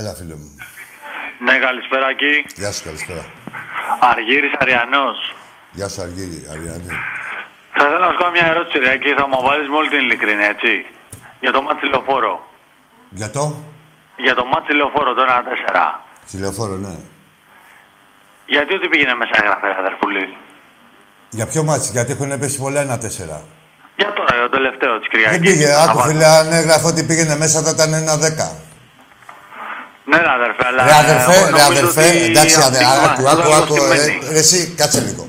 Έλα, 0.00 0.14
φίλο 0.20 0.36
μου. 0.40 0.50
Ναι, 1.46 1.54
καλησπέρα 1.66 2.06
εκεί. 2.14 2.32
Γεια 2.60 2.70
σου, 2.72 2.82
καλησπέρα. 2.88 3.24
Αργύρης 4.10 4.54
Αριανός. 4.62 5.18
Γεια 5.78 5.88
σου, 5.92 6.00
Αργύρι, 6.06 6.38
Αριανή. 6.52 6.90
Θα 7.76 7.82
ήθελα 7.86 8.04
να 8.06 8.10
σου 8.12 8.18
κάνω 8.20 8.32
μια 8.36 8.46
ερώτηση, 8.52 8.76
ρε, 8.84 8.92
και 9.02 9.10
θα 9.18 9.24
μου 9.30 9.38
βάλεις 9.46 9.68
με 9.70 9.76
όλη 9.80 9.88
την 9.92 10.00
ειλικρίνεια, 10.04 10.48
έτσι. 10.54 10.72
Για 11.42 11.52
το 11.54 11.60
ματς 11.66 11.76
στη 11.76 11.84
λεωφόρο. 11.92 12.34
Για 13.20 13.30
το, 13.36 13.44
Για 14.24 14.34
το 14.38 14.44
μάτσι 14.52 14.72
λεωφόρο, 14.78 15.10
το 15.18 15.22
1-4. 15.28 15.86
Στη 16.28 16.36
λεωφόρο, 16.42 16.76
ναι. 16.84 16.94
Γιατί 18.54 18.72
ότι 18.78 18.86
πήγαινε 18.88 19.14
μέσα 19.20 19.34
έγραφε, 19.42 19.68
αδερφούλη; 19.82 20.24
Για 21.38 21.46
ποιο 21.50 21.62
μάτσι, 21.68 21.88
γιατί 21.96 22.10
έχουν 22.12 22.30
πέσει 22.40 22.58
πολλά 22.64 22.80
ένα-τέσσερα. 22.86 23.38
Για 24.00 24.10
τώρα, 24.16 24.30
για 24.36 24.44
το 24.48 24.52
τελευταίο 24.56 24.92
τη 25.00 25.06
Κυριακή. 25.10 25.32
Δεν 25.32 25.40
πήγε, 25.46 25.68
άκου 25.82 25.98
φίλε, 26.08 26.26
αν 26.40 26.52
έγραφε 26.60 26.86
ότι 26.92 27.02
πήγαινε 27.08 27.36
μέσα 27.42 27.62
θα 27.62 27.70
ήταν 27.76 27.92
ένα-δέκα. 28.02 28.48
Ναι, 30.10 30.16
ρε 30.18 30.30
αδερφέ, 30.38 30.64
αλλά. 30.66 30.84
Ρε 30.84 30.94
αδερφέ, 30.94 31.32
εγώ 31.32 31.44
ρε 31.44 31.50
νομίζω 31.50 31.70
αδερφέ, 31.80 32.08
ότι 32.08 32.24
εντάξει, 32.24 32.56
αυτή 32.56 32.66
αδε, 32.66 32.78
η 32.78 32.86
άκου, 33.04 33.14
κουβέντα 33.22 33.30
άκου, 33.32 33.50
δεν 33.50 33.62
άκου, 33.62 33.74
σημαίνει. 33.74 34.18
ρε, 34.26 34.30
ρε, 34.32 34.38
εσύ, 34.38 34.72
κάτσε 34.76 35.00
λίγο. 35.00 35.28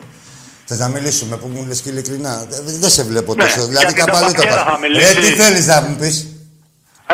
Θες 0.66 0.80
να 0.80 0.88
μιλήσουμε 0.88 1.38
που 1.38 1.48
μου 1.48 1.66
λες 1.68 1.82
και 1.82 1.90
ειλικρινά. 1.90 2.46
Δεν 2.50 2.80
δεν 2.80 2.90
σε 2.90 3.04
βλέπω 3.04 3.34
Ναι, 3.36 3.44
τόσο, 3.44 3.66
δηλαδή 3.68 3.86
γιατί 3.86 3.94
τα 4.00 4.06
κάπου 4.06 4.18
αλλού 4.18 4.28
το 4.28 4.34
πακέρα 4.42 4.64
πας. 4.64 4.74
θα 4.74 4.80
μιλήσει. 4.80 5.14
Ρε, 5.14 5.20
τι 5.22 5.28
θέλεις 5.42 5.66
να 5.68 5.82
μου 5.82 5.96
πεις; 5.96 6.28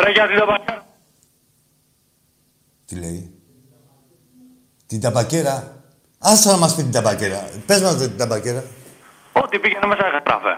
Ρε, 0.04 0.10
γιατί 0.10 0.34
δεν 0.34 0.44
πάει. 0.46 0.78
Τι 2.86 2.94
λέει; 2.94 3.30
Την 4.86 5.00
ταμπακέρα. 5.00 5.72
Άστα 6.18 6.50
να 6.50 6.56
μας 6.56 6.74
πει 6.74 6.82
την 6.82 6.92
ταμπακέρα. 6.92 7.48
Πες 7.66 7.80
μας 7.80 7.96
την 7.96 8.16
ταμπακέρα. 8.18 8.64
Ό,τι 9.32 9.58
πήγαινε 9.58 9.86
μέσα 9.86 10.02
έγραφε. 10.06 10.54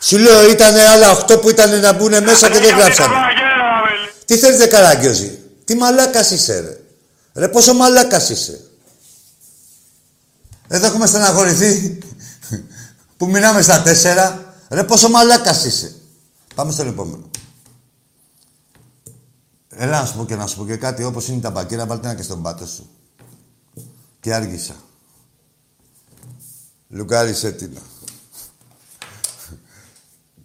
Σου 0.00 0.18
λέω, 0.18 0.50
ήταν 0.50 0.74
άλλα 0.76 1.10
οχτώ 1.10 1.38
που 1.38 1.48
ήταν 1.48 1.80
να 1.80 1.92
μπουν 1.92 2.22
μέσα 2.24 2.46
και 2.50 2.58
Ρε, 2.58 2.58
δεν 2.58 2.62
γιατί 2.64 2.80
γράψανε. 2.80 3.14
τα 3.14 3.20
πακέρα 3.20 3.56
να 3.56 3.90
μιλήσει. 3.90 4.12
Τι 4.24 4.36
θέλεις, 4.36 4.58
δε 4.58 4.66
καραγκιόζη; 4.66 5.38
Τι 5.64 5.74
μαλάκας 5.74 6.30
είσαι, 6.30 6.60
ρε. 6.60 6.80
Ρε, 7.34 7.48
πόσο 7.48 7.74
μαλάκας 7.74 8.28
είσαι. 8.28 8.60
Εδώ 10.68 10.86
έχουμε 10.86 11.06
στεναχωρηθεί 11.06 11.98
που 13.16 13.26
μείναμε 13.26 13.62
στα 13.62 13.82
τέσσερα. 13.82 14.54
Ρε, 14.68 14.84
πόσο 14.84 15.08
μαλάκας 15.08 15.64
είσαι. 15.64 15.94
Πάμε 16.54 16.72
στον 16.72 16.86
επόμενο. 16.88 17.30
Έλα 19.68 20.00
να 20.00 20.06
σου 20.06 20.16
πω 20.16 20.24
και 20.24 20.36
να 20.36 20.46
σου 20.46 20.56
πω 20.56 20.66
και 20.66 20.76
κάτι. 20.76 21.04
Όπως 21.04 21.28
είναι 21.28 21.40
τα 21.40 21.50
μπακέρα, 21.50 21.86
βάλτε 21.86 22.06
ένα 22.06 22.16
και 22.16 22.22
στον 22.22 22.42
πάτο 22.42 22.66
σου. 22.66 22.90
Και 24.20 24.34
άργησα. 24.34 24.74
Λουκάρισε 26.88 27.52
την. 27.52 27.78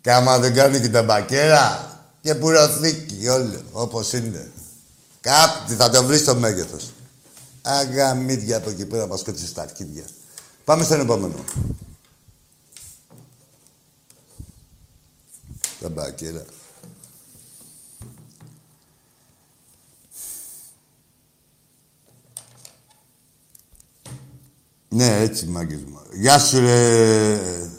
Και 0.01 0.11
άμα 0.11 0.39
δεν 0.39 0.53
κάνει 0.53 0.79
και 0.79 0.89
τα 0.89 1.03
μπακέρα, 1.03 1.91
και 2.21 2.35
πουροθήκη 2.35 3.27
όλο, 3.27 3.61
όπως 3.71 4.13
είναι. 4.13 4.51
Κάτι 5.21 5.75
θα 5.75 5.89
το 5.89 6.03
βρεις 6.03 6.19
στο 6.19 6.35
μέγεθος. 6.35 6.91
Αγαμίδια 7.61 8.57
από 8.57 8.69
εκεί 8.69 8.85
πέρα 8.85 9.07
μας 9.07 9.23
κότσισε 9.23 9.47
στα 9.47 9.61
αρχίδια. 9.61 10.03
Πάμε 10.63 10.83
στον 10.83 10.99
επόμενο. 10.99 11.43
Τα 15.79 15.89
μπακέρα. 15.89 16.45
Ναι, 24.89 25.19
έτσι 25.19 25.45
μάγκες 25.45 25.81
μου. 25.83 25.99
Γεια 26.13 26.39
σου 26.39 26.59
ρε 26.59 27.69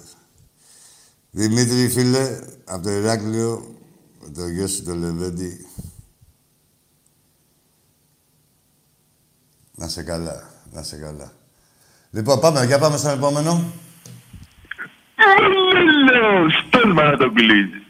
Δημήτρη 1.31 1.89
φίλε, 1.89 2.39
από 2.65 2.83
το 2.83 2.91
Ηράκλειο, 2.91 3.75
με 4.21 4.31
το 4.31 4.49
γιο 4.49 4.67
σου 4.67 4.83
το 4.83 4.95
Λεβέντη. 4.95 5.67
Να 9.81 9.89
σε 9.89 10.03
καλά, 10.03 10.51
να 10.73 10.83
σε 10.83 10.97
καλά. 10.97 11.33
Λοιπόν, 12.11 12.41
πάμε, 12.41 12.65
για 12.65 12.79
πάμε 12.79 12.97
στον 12.97 13.11
επόμενο. 13.11 13.73
Λέω, 16.11 16.51
στέλμα 16.51 17.03
να 17.03 17.17
το 17.17 17.33
κλείσει. 17.33 17.83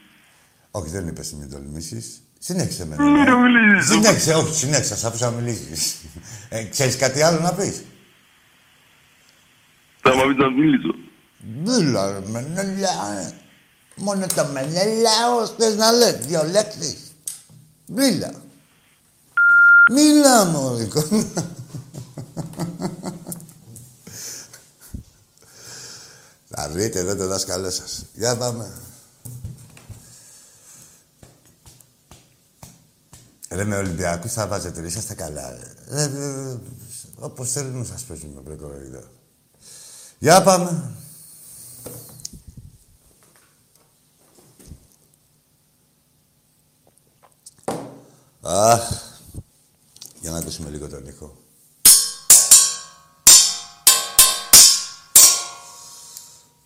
Όχι, 0.70 0.90
δεν 0.90 1.06
είπες 1.08 1.32
μην 1.32 1.50
τολμήσεις. 1.50 2.20
Συνέχισε 2.38 2.86
με. 2.86 2.96
Μην 2.98 3.24
το 3.26 3.36
μιλήσεις. 3.38 3.90
Συνέχισε, 3.90 4.34
όχι, 4.34 4.54
συνέχισε, 4.54 4.96
σ' 4.96 5.04
άφησα 5.04 5.30
να 5.30 5.36
μιλήσεις. 5.36 5.96
Ε, 6.48 6.62
ξέρεις 6.64 6.96
κάτι 6.96 7.22
άλλο 7.22 7.40
να 7.40 7.52
πεις; 7.52 7.84
Θα 10.00 10.14
μου 10.14 10.26
πεις 10.26 10.36
να 10.36 10.50
μιλήσω. 10.50 10.94
Μίλα, 11.64 12.12
ρε, 12.12 12.20
μενέλα. 12.28 13.32
Μόνο 13.96 14.26
το 14.34 14.46
μενέλα, 14.52 15.10
θες 15.58 15.76
να 15.76 15.92
λες, 15.92 16.16
δύο 16.26 16.42
λέξεις. 16.44 16.96
Μίλα. 17.86 18.32
Μίλα, 19.92 20.44
μωρικό. 20.44 21.02
Θα 26.48 26.68
βρείτε 26.70 26.98
εδώ 26.98 27.16
το 27.16 27.26
δάσκαλό 27.26 27.70
σας. 27.70 28.04
Για 28.14 28.36
πάμε. 28.36 28.72
Ρε 33.50 33.64
με 33.64 33.76
Ολυμπιακούς 33.76 34.32
θα 34.32 34.46
βάζετε, 34.46 34.80
ρε, 34.80 34.86
είσαστε 34.86 35.14
καλά. 35.14 35.50
Ρε. 35.50 35.74
Ρε, 35.88 36.06
ρε, 36.06 36.42
ρε, 36.42 36.58
όπως 37.18 37.52
θέλουν 37.52 37.78
να 37.78 37.84
σας 37.84 38.02
παίζουμε, 38.02 38.40
βρε 38.40 38.54
κοροϊδό. 38.54 39.02
Για 40.18 40.42
πάμε. 40.42 40.94
Αχ, 48.40 48.90
για 50.20 50.30
να 50.30 50.38
ακούσουμε 50.38 50.70
λίγο 50.70 50.88
τον 50.88 51.06
ήχο. 51.06 51.36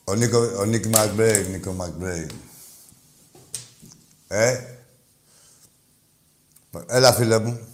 Ο 0.05 0.15
Νίκο, 0.15 0.39
ο 0.59 0.65
Νίκ 0.65 0.85
Μακμπρέι, 0.87 1.43
Νίκο 1.43 1.73
Μακμπρέι. 1.73 2.27
Ε; 4.29 4.57
Έλα, 6.89 7.13
φίλε 7.13 7.39
μου. 7.39 7.69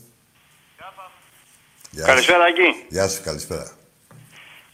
Γεια 1.91 2.03
σου. 2.03 2.07
Καλησπέρα 2.09 2.47
εκεί. 2.47 2.85
Γεια 2.89 3.09
σου, 3.09 3.23
καλησπέρα. 3.23 3.71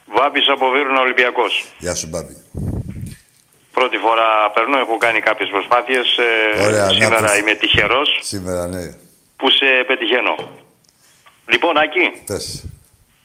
Βάμπης 0.06 0.48
από 0.48 0.70
Βίρουνα 0.70 1.00
Ολυμπιακός. 1.00 1.64
Γεια 1.78 1.94
σου, 1.94 2.06
Μπάμπη. 2.08 2.36
Πρώτη 3.72 3.96
φορά 3.96 4.50
περνώ, 4.54 4.78
έχω 4.78 4.96
κάνει 4.98 5.20
κάποιες 5.20 5.48
προσπάθειες. 5.48 6.06
ε, 6.56 6.62
Ωραία, 6.66 6.84
να 6.86 6.92
σήμερα 6.92 7.30
πεις. 7.30 7.38
είμαι 7.38 7.54
τυχερός 7.54 8.18
Σήμερα, 8.22 8.66
ναι. 8.66 8.86
που 9.36 9.50
σε 9.50 9.84
πετυχαίνω; 9.86 10.34
Λοιπόν, 11.46 11.78
Άκη, 11.78 12.22
Πες. 12.26 12.64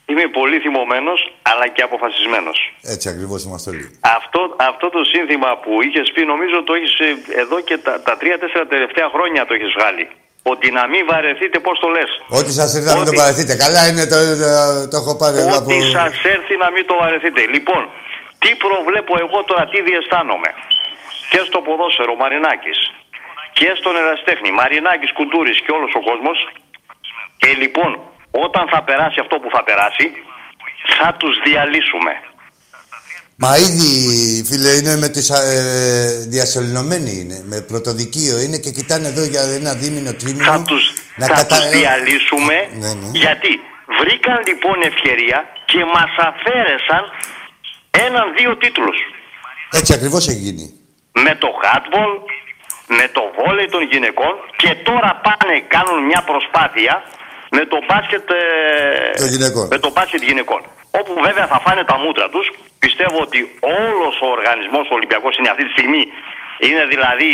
Είμαι 0.09 0.25
πολύ 0.39 0.57
θυμωμένος, 0.65 1.19
αλλά 1.51 1.65
και 1.75 1.81
αποφασισμένος. 1.87 2.57
Έτσι 2.93 3.05
ακριβώς 3.13 3.39
είμαστε 3.45 3.69
όλοι. 3.73 3.85
Αυτό, 4.17 4.39
αυτό 4.71 4.89
το 4.95 5.01
σύνθημα 5.13 5.49
που 5.63 5.71
είχες 5.85 6.07
πει, 6.13 6.21
νομίζω 6.33 6.57
το 6.67 6.73
έχεις 6.77 6.93
ε, 7.07 7.09
εδώ 7.43 7.57
και 7.67 7.77
τα, 7.85 7.93
τα 8.07 8.13
τρία-τέσσερα 8.21 8.65
τελευταία 8.73 9.07
χρόνια 9.13 9.41
το 9.47 9.53
έχεις 9.57 9.71
βγάλει. 9.77 10.05
Ότι 10.53 10.67
να 10.79 10.83
μην 10.91 11.03
βαρεθείτε, 11.11 11.57
πώς 11.65 11.75
το 11.83 11.87
λες; 11.95 12.09
Ό,τι 12.39 12.51
σας 12.59 12.69
ήρθε 12.75 12.89
να 12.91 12.95
μην 12.99 13.05
το 13.05 13.11
Ό,τι- 13.11 13.19
παρεθείτε. 13.21 13.53
Καλά 13.65 13.81
είναι, 13.89 14.03
το, 14.13 14.17
το, 14.43 14.49
το 14.91 14.95
έχω 15.01 15.13
πάρει 15.21 15.37
εδώ 15.43 15.55
από... 15.61 15.69
Ό,τι 15.73 15.79
σας 15.97 16.13
έρθει 16.35 16.55
να 16.63 16.67
μην 16.75 16.83
το 16.89 16.93
βαρεθείτε. 17.01 17.41
Λοιπόν, 17.55 17.81
τι 18.41 18.49
προβλέπω 18.65 19.13
εγώ 19.25 19.39
τώρα, 19.49 19.63
τι 19.71 19.77
διαισθάνομαι; 19.89 20.49
Και 21.31 21.39
στο 21.47 21.57
ποδόσφαιρο 21.65 22.13
Μαρινάκης 22.21 22.79
και 23.57 23.69
στον 23.79 23.93
εραστέχνη 24.01 24.49
Μαρινάκης, 24.59 25.11
Κουντούρης 25.17 25.57
και 25.63 25.71
όλος 25.77 25.91
ο 25.99 26.01
κόσμος. 26.09 26.37
Και 27.41 27.49
λοιπόν, 27.61 27.91
όταν 28.31 28.67
θα 28.73 28.83
περάσει 28.83 29.19
αυτό 29.19 29.35
που 29.39 29.49
θα 29.55 29.63
περάσει, 29.63 30.05
θα 30.99 31.13
τους 31.19 31.35
διαλύσουμε. 31.45 32.11
Μα 33.41 33.57
ήδη, 33.57 33.89
φίλε, 34.49 34.69
είναι 34.79 34.95
με 34.97 35.09
τις 35.09 35.29
ε, 35.29 36.25
διασωληνωμένοι 36.27 37.11
είναι. 37.21 37.41
Με 37.45 37.61
πρωτοδικείο 37.61 38.39
είναι 38.39 38.57
και 38.57 38.71
κοιτάνε 38.71 39.07
εδώ 39.07 39.23
για 39.23 39.41
ένα 39.41 39.73
δίμηνο, 39.73 40.13
τρίμηνο. 40.13 40.43
Θα 40.43 40.61
τους, 40.63 40.93
να 41.15 41.25
θα 41.25 41.33
κατα- 41.33 41.55
τους 41.55 41.69
διαλύσουμε 41.69 42.55
Ναι, 42.81 42.93
ναι. 42.93 43.09
γιατί 43.23 43.51
βρήκαν 43.99 44.37
λοιπόν 44.47 44.81
ευκαιρία 44.81 45.45
και 45.65 45.79
μας 45.85 46.11
αφαίρεσαν 46.27 47.03
έναν-δύο 47.91 48.57
τίτλους. 48.57 48.97
Έτσι 49.71 49.93
ακριβώς 49.93 50.27
έχει 50.27 50.37
γίνει. 50.47 50.73
με 51.25 51.35
το 51.35 51.49
handball, 51.63 52.13
με 52.97 53.05
το 53.15 53.21
βόλεϊ 53.37 53.67
των 53.75 53.83
γυναικών 53.91 54.33
και 54.61 54.71
τώρα 54.87 55.09
πάνε 55.25 55.55
κάνουν 55.75 55.99
μια 56.09 56.21
προσπάθεια 56.31 56.93
με 57.57 57.63
το 57.71 57.77
μπάσκετ, 57.87 58.25
ε, 58.29 59.17
Των 59.21 59.27
γυναικών. 59.27 59.67
με 59.73 59.77
το 59.85 59.89
μπάσκετ 59.95 60.21
γυναικών. 60.29 60.61
Όπου 60.99 61.13
βέβαια 61.27 61.47
θα 61.47 61.59
φάνε 61.65 61.83
τα 61.83 61.97
μούτρα 62.03 62.29
τους. 62.29 62.47
Πιστεύω 62.79 63.17
ότι 63.27 63.39
όλος 63.59 64.15
ο 64.21 64.27
οργανισμός 64.37 64.85
ο 64.91 64.93
Ολυμπιακός 64.99 65.37
είναι 65.37 65.49
αυτή 65.49 65.63
τη 65.65 65.71
στιγμή. 65.77 66.03
Είναι 66.67 66.85
δηλαδή 66.93 67.31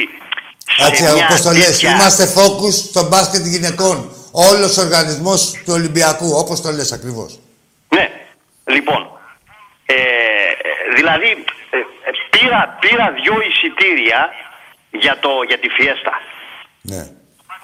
σε 0.78 0.88
Έτσι, 0.88 1.04
μια 1.04 1.14
όπως 1.26 1.42
το 1.42 1.52
λες, 1.52 1.66
τέτοια- 1.66 1.92
είμαστε 1.92 2.24
focus 2.38 2.74
στο 2.92 3.02
μπάσκετ 3.08 3.44
γυναικών. 3.46 3.98
Όλος 4.32 4.78
ο 4.78 4.82
οργανισμός 4.82 5.52
του 5.66 5.74
Ολυμπιακού, 5.80 6.28
όπως 6.42 6.62
το 6.62 6.70
λες 6.72 6.92
ακριβώς. 6.92 7.40
Ναι, 7.96 8.06
λοιπόν, 8.66 9.02
ε, 9.86 9.96
δηλαδή 10.96 11.30
ε, 11.70 11.78
ε, 11.78 11.84
πήρα, 12.30 12.78
πήρα 12.80 13.06
δυο 13.22 13.36
εισιτήρια 13.50 14.30
για, 14.92 15.18
το, 15.20 15.30
για 15.48 15.58
τη 15.60 15.70
φιέστα. 15.70 16.14
Ναι. 16.82 17.08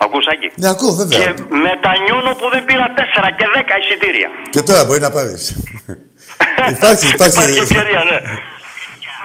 Ακούσακι. 0.04 0.48
Ναι, 0.56 0.70
ακούω, 0.70 0.94
βέβαια. 0.94 1.18
Και 1.20 1.28
μετανιώνω 1.68 2.32
που 2.40 2.46
δεν 2.54 2.66
πήρα 2.66 2.88
4 2.98 3.00
και 3.38 3.46
10 3.56 3.60
εισιτήρια. 3.82 4.30
Και 4.50 4.62
τώρα 4.62 4.86
μπορεί 4.86 5.00
να 5.00 5.12
πάρεις. 5.12 5.44
υπάρχει, 6.76 7.06
υπάρχει. 7.14 7.38
Υπάρχει 7.38 7.60
ευκαιρία, 7.60 8.04
ναι. 8.12 8.20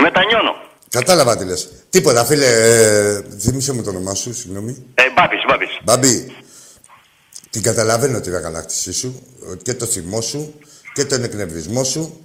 Μετανιώνω. 0.03 0.55
Κατάλαβα 0.91 1.37
τι 1.37 1.45
λες. 1.45 1.68
Τίποτα, 1.91 2.24
φίλε, 2.24 2.47
ε, 2.47 3.22
θύμισε 3.39 3.72
μου 3.72 3.83
το 3.83 3.91
όνομά 3.91 4.14
σου, 4.14 4.35
συγγνώμη. 4.35 4.85
Ε, 4.95 5.03
Μπάμπης, 5.16 5.41
Μπάμπης. 5.49 5.79
Μπαμπή, 5.85 6.35
Την 7.51 7.62
καταλαβαίνω 7.62 8.20
την 8.20 8.35
αγανάκτησή 8.35 8.93
σου, 8.93 9.22
και 9.62 9.74
το 9.74 9.87
θυμό 9.87 10.20
σου 10.20 10.55
και 10.95 11.05
τον 11.05 11.24
εκνευρισμό 11.24 11.85
σου. 11.85 12.20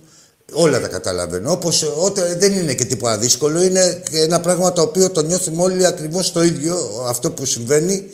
Όλα 0.54 0.80
τα 0.82 0.88
καταλαβαίνω. 0.88 1.52
Όπως 1.52 1.93
δεν 2.38 2.52
είναι 2.54 2.74
και 2.74 2.86
τίποτα 2.86 3.18
δύσκολο, 3.18 3.64
είναι 3.64 4.04
ένα 4.12 4.39
πράγμα 4.39 4.74
το 4.74 4.82
οποίο 4.82 5.12
το 5.12 5.22
νιώθουμε 5.22 5.64
όλοι 5.64 5.86
ακριβώς 5.86 6.32
το 6.32 6.43
ίδιο. 6.43 7.06
Αυτό 7.08 7.32
που 7.32 7.45
συμβαίνει 7.45 8.10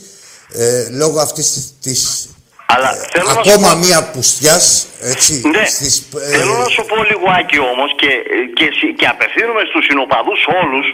ε, 0.53 0.87
λόγω 1.01 1.19
αυτής 1.19 1.47
της. 1.83 2.29
Αλλά 2.75 2.89
Ε, 2.93 3.07
θέλω 3.13 3.27
να 3.33 3.43
σου 3.43 3.51
ακόμα 3.51 3.69
πω- 3.73 3.79
μία 3.85 3.99
πουστιάς, 4.13 4.65
έτσι. 5.13 5.33
Ναι, 5.55 5.63
στις, 5.75 5.93
ε, 6.23 6.29
θέλω 6.37 6.55
να 6.65 6.69
σου 6.75 6.83
πω 6.89 6.95
λιγάκι 7.11 7.57
όμως 7.71 7.89
και, 8.01 8.11
και, 8.57 8.65
συ- 8.77 8.93
και 8.99 9.07
απευθύνομαι 9.13 9.63
στους 9.69 9.83
συνοπαδούς 9.89 10.41
όλους, 10.61 10.87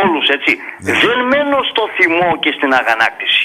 όλους 0.00 0.24
έτσι, 0.36 0.50
Ναι. 0.84 0.92
δεν 1.04 1.18
μένω 1.32 1.58
στο 1.70 1.82
θυμό 1.96 2.30
και 2.42 2.50
στην 2.58 2.70
αγανάκτηση. 2.80 3.44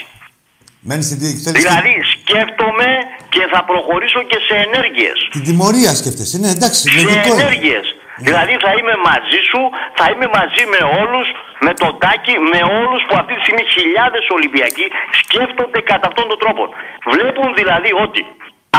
Μένεις 0.88 1.06
στην 1.08 1.18
τι- 1.20 1.40
θέλεις 1.44 1.58
Δηλαδή 1.62 1.94
σκέφτομαι 2.14 2.88
και 3.34 3.42
θα 3.52 3.60
προχωρήσω 3.70 4.20
και 4.30 4.38
σε 4.48 4.54
ενέργειες. 4.66 5.18
Την 5.34 5.42
τιμωρία 5.48 5.90
σκέφτεσαι. 6.00 6.36
Ναι, 6.42 6.50
εντάξει, 6.56 6.80
Σε 6.82 6.90
λογικό. 7.06 7.32
είναι. 7.32 7.42
ενέργειες. 7.42 7.84
Δηλαδή 8.26 8.54
θα 8.64 8.72
είμαι 8.78 8.94
μαζί 9.10 9.40
σου, 9.50 9.60
θα 9.98 10.04
είμαι 10.10 10.28
μαζί 10.38 10.62
με 10.72 10.80
όλους, 11.00 11.26
με 11.66 11.72
τον 11.82 11.92
Τάκη, 12.02 12.34
με 12.52 12.60
όλους 12.80 13.00
που 13.06 13.14
αυτή 13.20 13.32
τη 13.36 13.42
στιγμή 13.44 13.64
χιλιάδες 13.76 14.24
Ολυμπιακοί 14.36 14.86
σκέφτονται 15.22 15.80
κατά 15.90 16.06
αυτόν 16.10 16.26
τον 16.32 16.38
τρόπο. 16.42 16.62
Βλέπουν 17.14 17.48
δηλαδή 17.60 17.90
ότι 18.06 18.20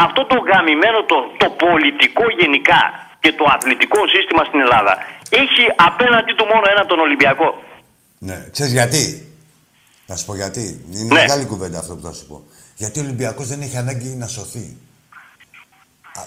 αυτό 0.06 0.22
το 0.32 0.38
γαμημένο, 0.50 1.00
το, 1.12 1.18
το 1.42 1.48
πολιτικό 1.66 2.26
γενικά 2.42 2.82
και 3.24 3.32
το 3.40 3.46
αθλητικό 3.56 4.00
σύστημα 4.14 4.44
στην 4.50 4.60
Ελλάδα 4.66 4.94
έχει 5.44 5.64
απέναντί 5.90 6.34
του 6.38 6.46
μόνο 6.52 6.66
ένα 6.74 6.84
τον 6.92 7.00
Ολυμπιακό. 7.08 7.50
Ναι, 8.28 8.38
ξέρεις 8.52 8.72
γιατί; 8.80 9.04
Θα 10.08 10.16
σου 10.18 10.26
πω 10.26 10.36
γιατί. 10.36 10.64
Είναι 10.94 11.04
Ναι. 11.14 11.20
μεγάλη 11.22 11.46
κουβέντα 11.46 11.80
αυτό 11.80 11.94
που 11.96 12.02
θα 12.08 12.14
σου 12.14 12.26
πω. 12.28 12.44
Γιατί 12.76 13.00
ο 13.00 13.04
Ολυμπιακός 13.04 13.48
δεν 13.48 13.62
έχει 13.62 13.78
ανάγκη 13.78 14.08
να 14.16 14.28
σωθεί. 14.28 14.78
Α, 16.20 16.22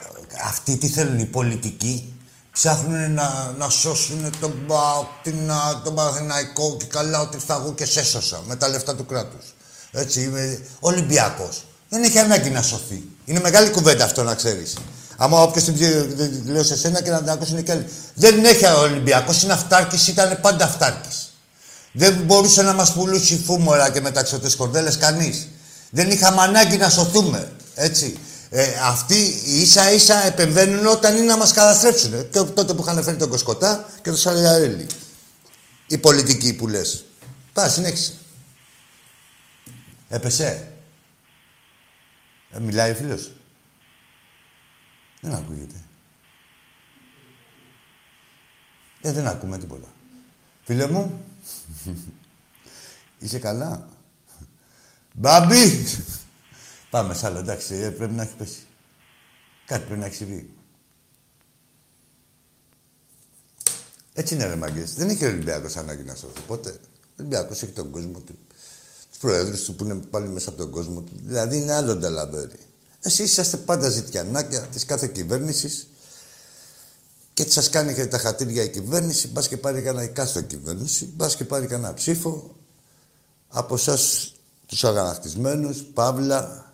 Αυτοί 0.49 0.79
τι 0.79 0.89
θέλουν, 0.89 1.19
οι 1.19 1.27
πολιτικοί; 1.27 2.12
Ψάχνουν 2.53 3.13
να, 3.15 3.55
να 3.59 3.69
σώσουν 3.69 4.33
τον 4.41 4.67
ΠΑΟΚ, 4.67 5.07
την, 5.23 5.51
α, 5.51 5.81
τον 5.85 5.95
Παναθηναϊκό 5.95 6.77
και 6.79 6.85
καλά 6.85 7.21
ότι 7.21 7.39
θα 7.47 7.55
εγώ 7.55 7.73
και 7.73 7.85
σε 7.87 8.01
έσωσα 8.01 8.43
με 8.47 8.57
τα 8.57 8.69
λεφτά 8.69 8.95
του 8.95 9.07
κράτους. 9.07 9.55
Έτσι, 9.93 10.21
είμαι 10.23 10.59
Ολυμπιακός. 10.81 11.65
Δεν 11.89 12.03
έχει 12.03 12.19
ανάγκη 12.19 12.51
να 12.51 12.63
σωθεί. 12.63 13.03
Είναι 13.25 13.41
μεγάλη 13.41 13.71
κουβέντα 13.71 14.05
αυτό 14.05 14.23
να 14.23 14.35
ξέρεις. 14.35 14.77
Άμα 15.17 15.43
όποιος 15.43 15.65
την 15.65 15.79
πει- 15.79 16.15
την 16.17 16.43
λέω 16.53 16.63
σε 16.65 16.77
σένα 16.77 17.03
και 17.03 17.11
να 17.11 17.19
την 17.19 17.31
ακούσουν 17.31 17.63
και 17.63 17.73
άλλοι. 17.73 17.87
Δεν 18.15 18.45
έχει 18.45 18.65
ο 18.65 18.79
Ολυμπιακός, 18.81 19.43
είναι 19.43 19.53
αυτάρκης, 19.53 20.09
ήταν 20.09 20.39
πάντα 20.41 20.65
αυτάρκης. 20.65 21.33
Δεν 21.93 22.15
μπορούσε 22.15 22.63
να 22.63 22.73
μας 22.73 22.93
πουλούσει 22.93 23.43
φούμορα 23.47 23.91
και 23.91 24.01
μεταξωτές 24.01 24.57
κορδέλες 24.57 24.97
κανείς. 24.97 25.49
Δεν 25.91 26.11
είχαμε 26.11 26.41
ανάγκη 26.41 26.77
να 26.77 26.89
σωθούμε. 26.91 27.53
Έτσι. 27.75 28.19
Ε, 28.55 28.79
αυτοί 28.83 29.17
ίσα 29.45 29.93
ίσα 29.93 30.25
επεμβαίνουν 30.25 30.87
όταν 30.87 31.17
είναι 31.17 31.25
να 31.27 31.37
μας 31.37 31.53
καταστρέψουν. 31.53 32.15
Ε, 32.15 32.23
Και 32.23 32.43
τότε 32.43 32.75
που 32.75 32.83
είχαν 32.83 33.03
φέρει 33.03 33.17
τον 33.17 33.29
Κοσκοτά 33.29 33.89
και 34.03 34.09
τον 34.11 34.17
Σαλιαρέλη. 34.19 34.87
Οι 35.87 35.99
πολιτικοί 35.99 36.55
που 36.55 36.69
λες. 36.69 37.05
Πάει, 37.53 37.71
συνέχισε. 37.71 38.13
Έπεσε. 40.09 40.73
Ε, 42.51 42.59
μιλάει 42.59 42.91
ο 42.91 42.95
φίλος. 42.95 43.33
Δεν 45.21 45.35
ακούγεται. 45.35 45.85
Ε, 49.01 49.13
δεν 49.13 49.27
ακούμε 49.27 49.59
τίποτα. 49.59 49.89
Φίλε 50.65 50.89
μου, 50.89 51.25
είσαι 53.19 53.39
καλά. 53.39 53.89
Μπάμπι! 55.15 55.85
Πάμε 56.93 57.15
σ' 57.15 57.25
άλλο, 57.25 57.39
εντάξει, 57.39 57.75
ε, 57.75 57.91
πρέπει 57.91 58.13
να 58.13 58.23
έχει 58.23 58.35
πέσει. 58.35 58.67
Κάτι 59.67 59.85
πρέπει 59.85 60.01
να 60.01 60.07
έχει 60.07 60.15
συμβεί. 60.15 60.51
Έτσι 64.13 64.35
είναι, 64.35 64.47
ρε 64.47 64.57
μαγκές. 64.57 64.95
Δεν 64.95 65.09
έχει 65.09 65.25
ο 65.25 65.29
Ολυμπιακός 65.29 65.77
ανάγκη 65.77 66.03
να 66.03 66.15
σώθει. 66.15 66.41
Ποτέ. 66.47 66.71
Ο 66.71 67.15
Ολυμπιακός 67.19 67.63
έχει 67.63 67.73
τον 67.73 67.91
κόσμο 67.91 68.19
του. 68.19 68.39
Τους 69.11 69.19
προέδρους 69.19 69.65
του 69.65 69.75
που 69.75 69.85
είναι 69.85 69.95
πάλι 69.95 70.29
μέσα 70.29 70.49
από 70.49 70.59
τον 70.59 70.71
κόσμο 70.71 71.01
του. 71.01 71.13
Δηλαδή 71.23 71.57
είναι 71.57 71.73
άλλο 71.73 71.97
νταλαβέρι. 71.97 72.59
Εσείς 73.01 73.31
είσαστε 73.31 73.57
πάντα 73.57 73.89
ζητιανάκια 73.89 74.61
της 74.61 74.85
κάθε 74.85 75.07
κυβέρνησης 75.07 75.89
και 77.35 77.51
σας 77.51 77.71
κάνει 77.71 77.95
και 77.95 78.07
τα 78.07 78.19
χατήρια 78.19 78.63
η 78.63 78.71
κυβέρνηση, 78.71 79.29
μπας 79.29 79.49
και 79.49 79.57
πάρει 79.57 79.83
κανένα 79.83 80.07
κάστο 80.07 80.41
κυβέρνηση, 80.41 81.13
μπας 81.17 81.37
και 81.37 81.45
πάρει 81.45 81.67
κανένα 81.67 81.95
ψήφο 81.95 82.57
από 83.49 83.75
εσάς 83.75 84.33
τους 84.67 84.85
αγανακτισμένους, 84.85 85.83
παύλα, 85.83 86.72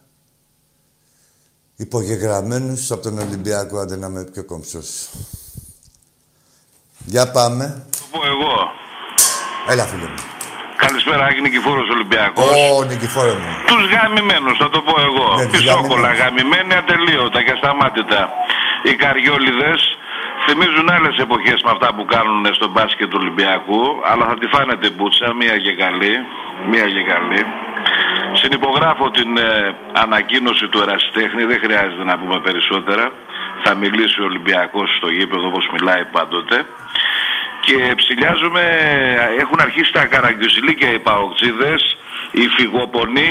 υπογεγραμμένους 1.84 2.90
από 2.90 3.02
τον 3.02 3.18
Ολυμπιακό, 3.18 3.78
άντε 3.78 3.96
να 3.96 4.06
είμαι 4.06 4.22
πιο 4.32 4.44
κομψός. 4.44 4.88
Για 7.12 7.24
πάμε. 7.36 7.64
Το 7.90 8.04
πω 8.12 8.20
εγώ. 8.32 8.54
Έλα, 9.72 9.84
φίλε 9.90 10.06
μου. 10.12 10.20
Καλησπέρα, 10.84 11.22
Άκη 11.28 11.40
Νικηφόρος 11.46 11.88
Ολυμπιακός. 11.96 12.50
Ω, 12.78 12.84
Νικηφόρε 12.90 13.34
μου. 13.42 13.50
Τους 13.70 13.82
γαμημένους, 13.94 14.56
θα 14.62 14.68
το 14.74 14.80
πω 14.86 14.94
εγώ. 15.08 15.26
Ναι, 15.38 15.46
τους 15.46 15.52
Πισόκολα, 15.52 16.10
γαμημένους. 16.10 16.20
γαμημένοι 16.22 16.72
ατελείωτα 16.82 17.38
και 17.44 17.52
ασταμάτητα. 17.56 18.20
Οι 18.88 18.94
καριόλιδες 19.02 19.80
θυμίζουν 20.44 20.86
άλλες 20.96 21.16
εποχές 21.26 21.58
με 21.66 21.70
αυτά 21.74 21.88
που 21.94 22.04
κάνουν 22.14 22.42
στο 22.58 22.66
μπάσκετ 22.72 23.08
του 23.10 23.18
Ολυμπιακού, 23.22 23.82
αλλά 24.10 24.24
θα 24.30 24.36
τη 24.40 24.46
φάνε 24.54 24.74
την 24.82 24.92
πουτσα, 24.96 25.26
μία 25.40 25.56
και 25.64 25.72
καλή. 25.82 26.14
Μία 26.70 26.86
και 26.94 27.02
καλή. 27.12 27.40
Συνυπογράφω 28.42 29.10
την 29.10 29.30
ε, 29.36 29.74
ανακοίνωση 30.04 30.66
του 30.68 30.78
ερασιτέχνη, 30.84 31.42
δεν 31.50 31.58
χρειάζεται 31.64 32.04
να 32.10 32.18
πούμε 32.18 32.36
περισσότερα. 32.46 33.04
Θα 33.64 33.72
μιλήσει 33.74 34.20
ο 34.22 34.24
Ολυμπιακός 34.24 34.88
στο 34.98 35.08
γήπεδο 35.16 35.46
όπως 35.52 35.64
μιλάει 35.74 36.04
πάντοτε. 36.16 36.56
Και 37.66 37.76
ψηλιάζουμε, 38.00 38.62
έχουν 39.42 39.58
αρχίσει 39.66 39.92
τα 39.92 40.04
καραγκιουζιλίκια 40.12 40.90
οι 40.92 40.98
παοξίδες, 40.98 41.80
οι 42.30 42.44
φυγοπονοί, 42.56 43.28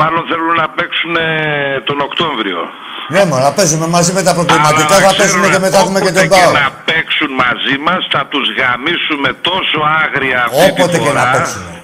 μάλλον 0.00 0.22
θέλουν 0.30 0.54
να 0.62 0.68
παίξουν 0.68 1.16
ε, 1.16 1.80
τον 1.88 2.00
Οκτώβριο. 2.00 2.60
Ναι, 3.08 3.24
μωρά, 3.24 3.52
παίζουμε 3.52 3.86
μαζί 3.86 4.12
με 4.12 4.22
τα 4.22 4.34
προκληματικά, 4.34 4.94
Αλλά 4.96 5.08
θα 5.08 5.14
παίζουμε 5.16 5.46
ξέρουν 5.46 5.50
και 5.54 5.58
μετά 5.66 5.78
έχουμε 5.78 6.00
και 6.00 6.08
όποτε 6.08 6.26
τον 6.26 6.38
Πάο. 6.38 6.52
να 6.52 6.70
παίξουν 6.88 7.30
μαζί 7.44 7.76
μας, 7.86 8.00
θα 8.14 8.22
τους 8.30 8.46
γαμίσουμε 8.58 9.30
τόσο 9.48 9.78
άγρια 10.02 10.38
αυτή 10.44 10.70
Όποτε 10.70 10.92
τη 10.92 10.98
και 10.98 11.08
φορά. 11.08 11.24
να 11.24 11.30
παίξουμε. 11.34 11.81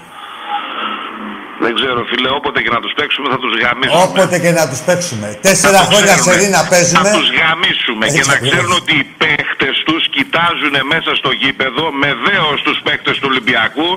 Δεν 1.65 1.73
ξέρω 1.79 2.01
φίλε, 2.11 2.29
όποτε 2.39 2.59
και 2.65 2.73
να 2.77 2.81
τους 2.85 2.93
παίξουμε 2.99 3.27
θα 3.35 3.39
τους 3.43 3.53
γαμίσουμε. 3.63 4.03
Όποτε 4.09 4.37
και 4.45 4.53
να 4.61 4.65
τους 4.71 4.81
παίξουμε. 4.89 5.27
Θα 5.35 5.41
Τέσσερα 5.49 5.79
το 5.83 5.87
χρόνια 5.91 6.15
ξέρουνε. 6.21 6.43
σε 6.45 6.49
να 6.59 6.63
παίζουμε. 6.71 6.99
Θα 6.99 7.05
τους 7.17 7.27
γαμίσουμε 7.41 8.03
Έτσι 8.09 8.19
και 8.21 8.25
να 8.31 8.35
ακριβώς. 8.37 8.51
ξέρουν 8.53 8.73
ότι 8.81 8.93
οι 9.03 9.07
παίχτες 9.23 9.75
τους 9.89 10.03
κοιτάζουν 10.17 10.75
μέσα 10.93 11.11
στο 11.21 11.31
γήπεδο 11.43 11.85
με 12.03 12.11
δέος 12.27 12.59
τους 12.67 12.79
παίχτες 12.87 13.15
του 13.21 13.27
Ολυμπιακού 13.33 13.89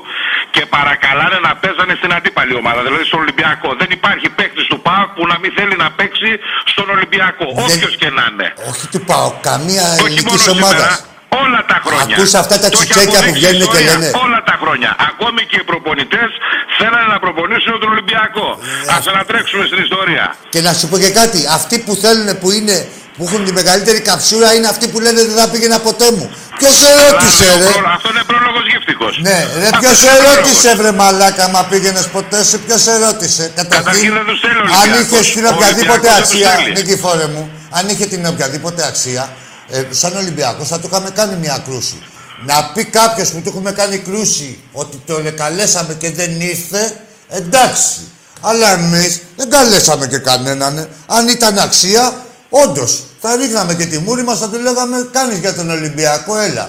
και 0.55 0.63
παρακαλάνε 0.75 1.37
να 1.47 1.51
παίζανε 1.61 1.93
στην 1.99 2.11
αντίπαλη 2.17 2.53
ομάδα, 2.61 2.79
δηλαδή 2.87 3.03
στον 3.11 3.19
Ολυμπιακό. 3.25 3.69
Δεν 3.81 3.89
υπάρχει 3.97 4.27
παίχτης 4.39 4.65
του 4.71 4.77
ΠΑΟΚ 4.87 5.09
που 5.17 5.23
να 5.31 5.35
μην 5.41 5.51
θέλει 5.57 5.75
να 5.83 5.87
παίξει 5.97 6.29
στον 6.73 6.87
Ολυμπιακό, 6.95 7.45
Δεν- 7.55 7.63
όποιος 7.65 7.93
και 8.01 8.09
να 8.17 8.23
είναι. 8.31 8.47
Όχι 8.71 8.85
του 8.93 9.01
πάω, 9.09 9.27
καμία 9.49 9.85
Και 9.97 10.03
όχι 10.05 10.05
ελληνικής 10.09 10.43
μόνο 10.47 10.51
ομάδας. 10.57 10.93
Σήμερα, 11.31 11.43
όλα 11.45 11.61
τα 11.71 11.77
χρόνια. 11.85 12.15
Ακούς 12.17 12.33
αυτά 12.41 12.55
τα 12.63 12.69
Το 12.69 12.77
έχει 12.81 12.89
τσιτσέκια 12.89 13.19
που 13.19 13.25
αποδείξει 13.25 13.39
η 13.39 13.41
βγαίνουν 13.41 13.67
και 13.73 13.81
ιστορία. 13.81 13.91
λένε. 13.99 14.07
Όλα 14.25 14.39
τα 14.49 14.55
χρόνια. 14.61 14.89
Ακόμη 15.09 15.41
και 15.49 15.57
οι 15.61 15.65
προπονητές 15.71 16.29
θέλανε 16.79 17.07
να 17.15 17.19
προπονήσουν 17.25 17.73
τον 17.83 17.89
Ολυμπιακό. 17.95 18.47
Ε, 18.87 18.93
Ας 18.95 19.03
ανατρέξουμε 19.13 19.63
στην 19.69 19.79
ιστορία. 19.87 20.25
Και 20.53 20.61
να 20.67 20.71
σου 20.77 20.85
πω 20.89 20.95
και 21.03 21.11
κάτι, 21.21 21.39
αυτοί 21.57 21.75
που 21.85 21.93
θέλουν 22.03 22.27
που 22.41 22.49
είναι, 22.57 22.77
που 23.17 23.23
έχουν 23.27 23.41
τη 23.47 23.51
μεγαλύτερη 23.59 23.99
καψούρα 24.09 24.49
είναι 24.55 24.67
αυτοί 24.73 24.85
που 24.91 24.99
λένε 25.05 25.19
δεν 25.29 25.35
θα 25.41 25.47
πήγαινα 25.53 25.77
ποτέ 25.87 26.07
μου. 26.17 26.25
Ποιος 26.59 26.75
σε 26.81 26.89
ρώτησε, 27.03 27.45
Αλλά, 27.53 27.57
ρε; 27.65 27.71
προ- 27.71 27.91
Αυτό 27.95 28.07
είναι 28.13 28.23
πρόλογος 28.31 28.63
γύφτικος. 28.71 29.13
Ναι, 29.27 29.37
ρε, 29.59 29.65
Αυτό 29.73 29.77
ποιος 29.81 29.97
είναι 30.01 30.09
σε 30.09 30.15
πρόλογος. 30.15 30.35
ρώτησε, 30.35 30.69
βρε 30.79 30.91
μαλάκα, 31.01 31.45
μα 31.55 31.61
πήγαινες 31.71 32.05
ποτέ 32.15 32.39
σε, 32.49 32.57
ποιος 32.65 32.81
σε 32.81 32.93
ρώτησε; 33.05 33.43
Καταρχήν 33.55 34.13
δεν 34.17 34.25
τους 34.29 34.39
θέλει 34.43 34.59
ο 34.59 34.63
αν 34.63 34.69
Ολυμπιακός. 34.81 35.19
είχες 35.19 35.25
την 35.35 35.45
Ο 35.45 35.49
οποιαδήποτε 35.55 35.91
Ολυμπιακός 35.91 36.15
δεν 36.15 36.21
τους 36.21 36.31
αξία, 36.31 36.49
θέλει. 36.49 36.71
Νικηφόρε 36.77 37.27
μου, 37.33 37.43
αν 37.77 37.83
είχε 37.91 38.05
την 38.13 38.21
οποιαδήποτε 38.33 38.81
αξία, 38.91 39.23
ε, 39.71 39.85
σαν 39.89 40.15
Ολυμπιακός 40.17 40.67
θα 40.67 40.79
του 40.79 40.87
είχαμε 40.91 41.09
κάνει 41.09 41.35
μια 41.35 41.61
κρούση. 41.65 42.03
Να 42.45 42.63
πει 42.73 42.83
κάποιος 42.85 43.29
που 43.29 43.41
του 43.41 43.49
έχουμε 43.49 43.71
κάνει 43.71 43.97
κρούση 43.97 44.59
ότι 44.71 45.01
τον 45.05 45.35
καλέσαμε 45.35 45.93
και 45.93 46.11
δεν 46.11 46.41
ήρθε, 46.41 46.93
εντάξει. 47.29 48.11
Αλλά 48.41 48.71
εμείς 48.71 49.21
δεν 49.35 49.49
καλέσαμε 49.49 50.07
και 50.07 50.17
κανέναν. 50.17 50.77
ε. 50.77 50.87
Αν 51.07 51.27
ήταν 51.27 51.57
αξία, 51.59 52.13
όντως 52.49 53.03
θα 53.21 53.35
ρίχναμε 53.35 53.73
και 53.73 53.85
τη 53.85 53.97
μούρη 53.97 54.23
μας, 54.23 54.39
θα 54.39 54.49
του 54.49 54.59
λέγαμε 54.59 55.07
κάνεις 55.11 55.37
για 55.37 55.53
τον 55.53 55.69
Ολυμπιακό, 55.69 56.37
έλα. 56.37 56.61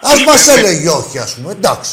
Α 0.00 0.10
μας 0.26 0.48
έλεγε 0.48 0.88
όχι, 0.88 1.18
ας 1.18 1.30
πούμε, 1.34 1.52
εντάξει. 1.52 1.90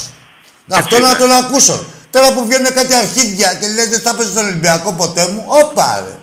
Αυτό 0.70 1.00
να 1.00 1.16
τον 1.16 1.32
ακούσω. 1.32 1.86
Τώρα 2.12 2.34
που 2.34 2.46
βγαίνουν 2.46 2.74
κάτι 2.74 2.94
αρχίδια 2.94 3.54
και 3.60 3.68
λένε 3.68 3.90
δεν 3.90 4.02
θα 4.02 4.16
παίζει 4.16 4.32
στον 4.32 4.46
Ολυμπιακό 4.46 4.92
ποτέ 4.94 5.28
μου, 5.34 5.46
όπα 5.48 6.04
ρε. 6.06 6.16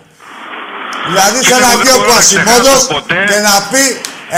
Δηλαδή 1.07 1.37
σε 1.43 1.49
Και 1.49 1.53
ένα 1.57 1.67
δεν 1.67 1.81
γιο 1.83 1.95
μπορώ 1.95 2.07
να 2.07 2.13
Κουασιμόδος 2.13 2.63
ξεχάσω 2.63 2.87
ποτέ. 2.93 3.19
και 3.29 3.39
να 3.47 3.55
πει 3.71 3.83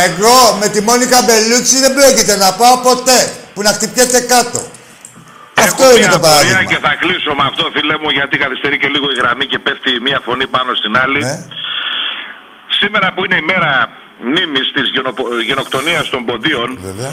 εγώ 0.06 0.38
με 0.62 0.68
τη 0.74 0.80
Μόνικα 0.82 1.18
Μπελούτσι 1.26 1.78
δεν 1.86 1.94
πρόκειται 1.98 2.36
να 2.44 2.50
πάω 2.60 2.76
ποτέ. 2.90 3.20
Που 3.54 3.62
να 3.62 3.72
χτυπιέται 3.76 4.20
κάτω. 4.34 4.60
Αυτό 5.66 5.84
Έχω 5.84 5.96
είναι 5.96 6.00
μια 6.00 6.10
το 6.10 6.16
απορία 6.16 6.36
παράδειγμα. 6.36 6.64
Και 6.72 6.80
θα 6.88 6.94
κλείσω 7.02 7.32
με 7.40 7.44
αυτό, 7.50 7.64
φίλε 7.76 7.96
μου, 8.02 8.10
γιατί 8.10 8.36
καθυστερεί 8.44 8.78
και 8.82 8.90
λίγο 8.94 9.08
η 9.14 9.18
γραμμή 9.22 9.46
και 9.52 9.60
πέφτει 9.66 9.92
μία 10.08 10.20
φωνή 10.26 10.48
πάνω 10.48 10.72
στην 10.80 10.94
άλλη. 11.04 11.20
Ναι. 11.24 11.36
Σήμερα 12.80 13.08
που 13.14 13.26
είναι 13.26 13.38
η 13.44 13.46
μέρα 13.52 13.72
μνήμης 14.28 14.68
της 14.76 14.86
γενοπο... 14.96 15.24
γενοκτονίας 15.50 16.10
των 16.10 16.26
ποντίων, 16.26 16.70
Βέβαια. 16.82 17.12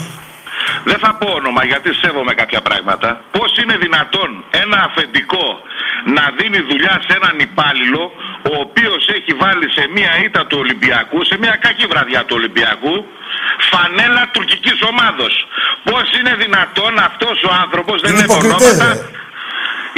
δεν 0.83 0.97
θα 1.03 1.11
πω 1.19 1.27
όνομα 1.39 1.65
γιατί 1.65 1.89
σέβομαι 2.01 2.33
κάποια 2.33 2.61
πράγματα. 2.61 3.09
Πώς 3.31 3.57
είναι 3.61 3.75
δυνατόν 3.77 4.29
ένα 4.63 4.77
αφεντικό 4.87 5.47
να 6.15 6.23
δίνει 6.37 6.59
δουλειά 6.69 6.95
σε 7.05 7.11
έναν 7.19 7.35
υπάλληλο 7.39 8.11
ο 8.51 8.53
οποίος 8.65 9.01
έχει 9.17 9.33
βάλει 9.43 9.67
σε 9.77 9.83
μία 9.95 10.11
ήττα 10.25 10.41
του 10.47 10.57
Ολυμπιακού, 10.63 11.17
σε 11.29 11.35
μία 11.41 11.55
κακή 11.65 11.85
βραδιά 11.93 12.21
του 12.25 12.35
Ολυμπιακού, 12.39 12.95
φανέλα 13.71 14.23
τουρκικής 14.33 14.79
ομάδος. 14.91 15.33
Πώς 15.89 16.05
είναι 16.17 16.33
δυνατόν 16.43 16.93
αυτός 17.09 17.37
ο 17.49 17.51
άνθρωπος, 17.63 17.95
δεν 18.01 18.11
Είναι 18.11 18.19
είναι 18.23 18.33
υποκριτές, 18.33 18.71
ονόματα, 18.71 18.93
ρε. 18.93 18.99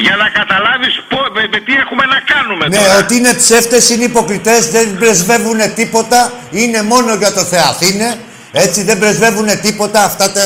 για 0.06 0.16
να 0.22 0.28
καταλάβεις 0.40 0.94
πω- 1.12 1.30
με, 1.36 1.44
με 1.54 1.60
τι 1.66 1.74
έχουμε 1.84 2.06
να 2.14 2.20
κάνουμε 2.34 2.66
Ναι, 2.68 2.78
τώρα. 2.78 2.98
ότι 3.02 3.14
είναι 3.20 3.34
ψεύτες, 3.42 3.84
είναι 3.90 4.04
υποκριτές, 4.14 4.62
δεν 4.76 4.86
πρεσβεύουν 5.02 5.60
τίποτα, 5.80 6.20
είναι 6.62 6.82
μόνο 6.94 7.12
για 7.22 7.32
το 7.38 7.44
Θεαθήνε. 7.52 8.10
Έτσι, 8.52 8.80
δεν 8.84 8.98
πρεσβεύουν 9.00 9.48
τίποτα. 9.62 10.04
Αυτά 10.04 10.32
τα... 10.32 10.42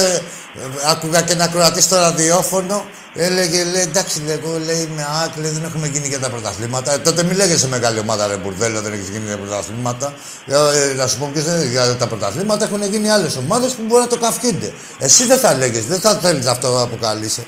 Άκουγα 0.92 1.22
και 1.22 1.34
ένα 1.34 1.48
κροατή 1.48 1.82
στο 1.82 1.96
ραδιόφωνο. 1.96 2.86
Έλεγε, 3.18 3.64
λέει, 3.74 3.82
εντάξει, 3.82 4.22
λέει, 4.26 4.40
εγώ 4.42 4.52
λέει, 4.70 4.84
με 4.96 5.04
άκ, 5.24 5.32
λέει, 5.42 5.52
δεν 5.58 5.64
έχουμε 5.70 5.88
γίνει 5.88 6.08
για 6.08 6.20
τα 6.20 6.30
πρωταθλήματα. 6.30 6.94
Ε, 6.94 6.98
τότε 6.98 7.24
μη 7.24 7.34
λέγεσαι 7.42 7.68
μεγάλη 7.68 8.00
ομάδα, 8.00 8.28
ρε 8.28 8.36
Μπουρδέλο, 8.42 8.82
δεν 8.82 8.94
έχεις 8.94 9.10
γίνει 9.14 9.26
για 9.32 9.38
πρωταθλήματα. 9.38 10.08
Ε, 10.46 10.56
ε, 10.56 10.94
να 11.00 11.06
σου 11.08 11.18
πω 11.20 11.26
και 11.34 11.42
δεν- 11.48 11.68
για 11.76 11.96
τα 12.02 12.08
πρωταθλήματα 12.12 12.64
έχουν 12.68 12.82
γίνει 12.94 13.10
άλλες 13.16 13.34
ομάδες 13.44 13.72
που 13.76 13.84
μπορεί 13.88 14.02
να 14.02 14.12
το 14.14 14.18
καυκίνται. 14.26 14.70
Εσύ 15.00 15.22
δεν 15.32 15.38
θα 15.44 15.54
λέγες, 15.62 15.84
δεν 15.92 16.00
θα 16.06 16.12
θέλεις 16.24 16.46
αυτό 16.46 16.68
να 16.78 16.82
αποκαλείσαι. 16.82 17.44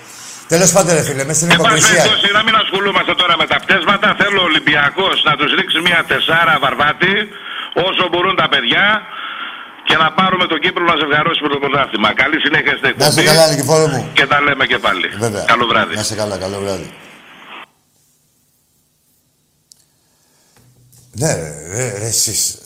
Τέλος 0.53 0.71
πάντων, 0.75 0.91
ρε 0.97 1.03
φίλε, 1.07 1.23
μέσα 1.29 1.39
στην 1.39 1.51
Εν 1.51 1.57
πάση 1.57 1.67
υποκρισία. 1.67 2.01
περιπτώσει, 2.03 2.27
να 2.37 2.43
μην 2.47 2.55
ασχολούμαστε 2.63 3.13
τώρα 3.21 3.35
με 3.41 3.45
τα 3.51 3.57
πτέσματα. 3.63 4.07
Θέλω 4.19 4.39
ο 4.41 4.47
Ολυμπιακός 4.51 5.15
να 5.29 5.33
τους 5.39 5.49
ρίξει 5.59 5.79
μια 5.87 5.99
τεσσάρα 6.11 6.55
βαρβάτη 6.63 7.13
όσο 7.87 8.03
μπορούν 8.11 8.35
τα 8.41 8.47
παιδιά 8.53 8.85
και 9.87 9.95
να 10.03 10.07
πάρουμε 10.19 10.45
τον 10.51 10.59
Κύπρο 10.63 10.83
να 10.91 10.95
ζευγαρώσουμε 11.01 11.49
το 11.53 11.59
πρωτάθλημα. 11.63 12.09
Καλή 12.21 12.37
συνέχεια 12.45 12.73
στην 12.79 12.89
Να 12.97 13.03
σε 13.03 13.19
εκπομπή 13.19 13.23
καλά, 13.29 13.43
Νικηφόρο 13.51 13.87
μου. 13.93 14.01
και 14.17 14.25
τα 14.31 14.37
λέμε 14.45 14.65
και 14.71 14.77
πάλι. 14.85 15.07
Βέβαια. 15.25 15.43
Καλό 15.51 15.65
βράδυ. 15.71 15.93
Να 15.95 16.03
σε 16.03 16.15
καλά, 16.21 16.35
καλό 16.37 16.57
βράδυ. 16.63 16.89
Ναι, 21.19 21.33
ρε, 21.33 21.67
ρε, 21.71 21.97
ρε, 21.97 22.05
εσείς. 22.05 22.57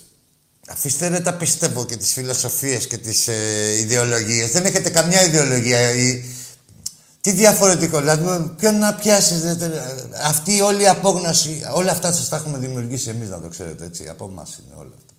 Αφήστε 0.68 1.08
ρε 1.08 1.20
τα 1.20 1.34
πιστεύω 1.34 1.86
και 1.86 1.96
τις 1.96 2.14
φιλοσοφίες 2.14 2.88
και 2.88 2.98
τις 2.98 3.28
ε, 3.28 3.78
ιδεολογίες. 3.80 4.52
Δεν 4.52 4.66
έχετε 4.66 4.90
καμιά 4.90 5.24
ιδεολογία. 5.24 5.92
Η- 5.92 6.24
Τι 7.22 7.32
διαφορετικό, 7.32 8.00
δηλαδή 8.00 8.52
ποιον 8.58 8.78
να 8.80 8.94
πιάσεις. 8.94 9.42
δε- 9.42 9.54
δε- 9.54 9.80
αυτή 10.26 10.62
όλη 10.62 10.82
η 10.82 10.88
απόγνωση, 10.88 11.62
όλα 11.74 11.92
αυτά 11.92 12.12
σας 12.12 12.30
τα 12.30 12.36
έχουμε 12.36 12.58
δημιουργήσει 12.58 13.10
εμείς 13.10 13.30
να 13.30 13.42
το 13.42 13.48
ξέρετε 13.48 13.86
έτσι. 13.86 14.08
Από 14.10 14.30
εμάς 14.32 14.60
είναι 14.66 14.76
όλα 14.78 14.92
αυτά. 14.98 15.11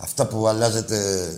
Αυτά 0.00 0.26
που 0.26 0.48
αλλάζετε 0.48 1.30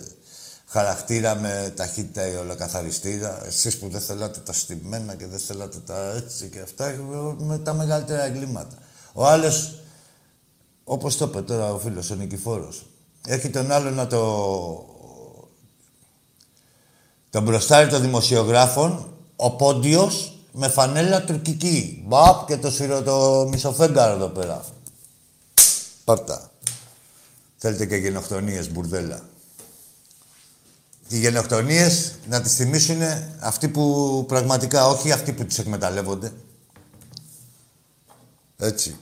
χαρακτήρα 0.67 1.35
με 1.35 1.73
ταχύτητα 1.75 2.27
ή 2.27 2.35
ολοκαθαριστήρα. 2.35 3.45
Εσείς 3.45 3.77
που 3.77 3.89
δεν 3.89 4.01
θέλατε 4.01 4.39
τα 4.39 4.53
στημένα 4.53 5.15
και 5.15 5.27
δεν 5.27 5.39
θέλατε 5.39 5.77
τα 5.85 6.13
έτσι 6.15 6.49
και 6.49 6.59
αυτά, 6.59 6.87
ε, 6.87 6.99
με 7.37 7.57
τα 7.57 7.73
μεγαλύτερα 7.73 8.23
εγκλήματα. 8.23 8.77
Ο 9.13 9.25
άλλος, 9.25 9.75
όπως 10.83 11.17
το 11.17 11.25
είπε 11.25 11.41
τώρα 11.41 11.73
ο 11.73 11.79
φίλος, 11.79 12.09
ο 12.09 12.15
Νικηφόρος, 12.15 12.85
έχει 13.27 13.49
τον 13.49 13.71
άλλο 13.71 13.89
να 13.89 14.07
το... 14.07 14.85
τον 17.29 17.43
μπροστάρι 17.43 17.89
των 17.89 18.01
δημοσιογράφων, 18.01 19.13
ο 19.35 19.51
Πόντιος, 19.51 20.35
με 20.51 20.67
φανέλα 20.67 21.23
τουρκική. 21.23 22.03
Μπαπ 22.07 22.47
και 22.47 22.57
το 22.57 22.71
σφυρό 22.71 23.01
το 23.01 23.47
μισοφέγγαρο 23.49 24.13
εδώ 24.13 24.27
πέρα. 24.27 24.65
Πάρτα. 26.03 26.50
Θέλετε 27.63 27.85
και 27.85 27.95
γενοκτονίες, 27.95 28.71
μπουρδέλα. 28.71 29.29
Οι 31.07 31.19
γενοκτονίες 31.19 32.13
να 32.27 32.41
τις 32.41 32.55
θυμίσουν 32.55 33.01
αυτοί 33.39 33.67
που 33.67 34.25
πραγματικά, 34.27 34.87
όχι 34.87 35.11
αυτοί 35.11 35.33
που 35.33 35.45
τις 35.45 35.59
εκμεταλλεύονται. 35.59 36.33
Έτσι. 38.57 38.95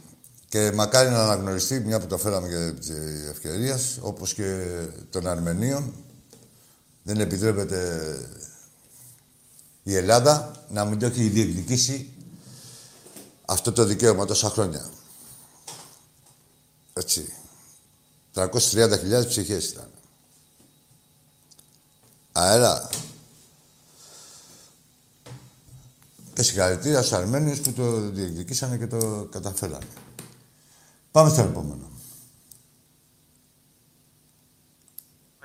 Και 0.50 0.72
μακάρι 0.72 1.10
να 1.10 1.24
αναγνωριστεί, 1.24 1.80
μια 1.80 2.00
που 2.00 2.08
το 2.08 2.18
φέραμε 2.18 2.48
και 2.48 2.80
της 2.80 2.90
ευκαιρίας, 3.30 3.98
όπως 4.02 4.34
και 4.34 4.66
των 5.10 5.28
Αρμενίων, 5.28 5.94
δεν 7.04 7.20
επιτρέπεται 7.20 8.16
η 9.84 9.96
Ελλάδα 9.96 10.66
να 10.70 10.86
μην 10.86 11.00
το 11.00 11.06
έχει 11.06 11.28
διεκδικήσει 11.28 12.14
αυτό 13.46 13.72
το 13.72 13.86
δικαίωμα 13.86 14.26
τόσα 14.26 14.50
χρόνια. 14.50 14.90
Έτσι. 16.94 17.34
330.000 18.48 19.28
ψυχές 19.28 19.72
ήταν. 19.72 19.88
Αέρα. 22.32 22.90
Και 26.34 26.42
συγχαρητήρια 26.42 27.02
στους 27.02 27.18
Αρμένιους 27.18 27.60
που 27.60 27.74
το 27.74 28.00
διεκδικήσανε 28.00 28.78
και 28.78 28.88
το 28.88 29.28
καταφέρανε. 29.32 29.88
Πάμε 31.12 31.30
στο 31.30 31.42
επόμενο. 31.42 31.90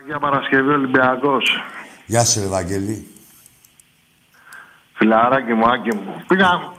Για 0.07 0.18
Παρασκευή 0.18 0.68
Ολυμπιακός. 0.68 1.45
Γεια 2.07 2.24
σου, 2.24 2.40
Ευαγγελή. 2.40 3.09
Φιλαράκι 4.92 5.53
μου, 5.53 5.66
Άκη 5.68 5.97
μου. 5.97 6.24
Πήγα, 6.26 6.74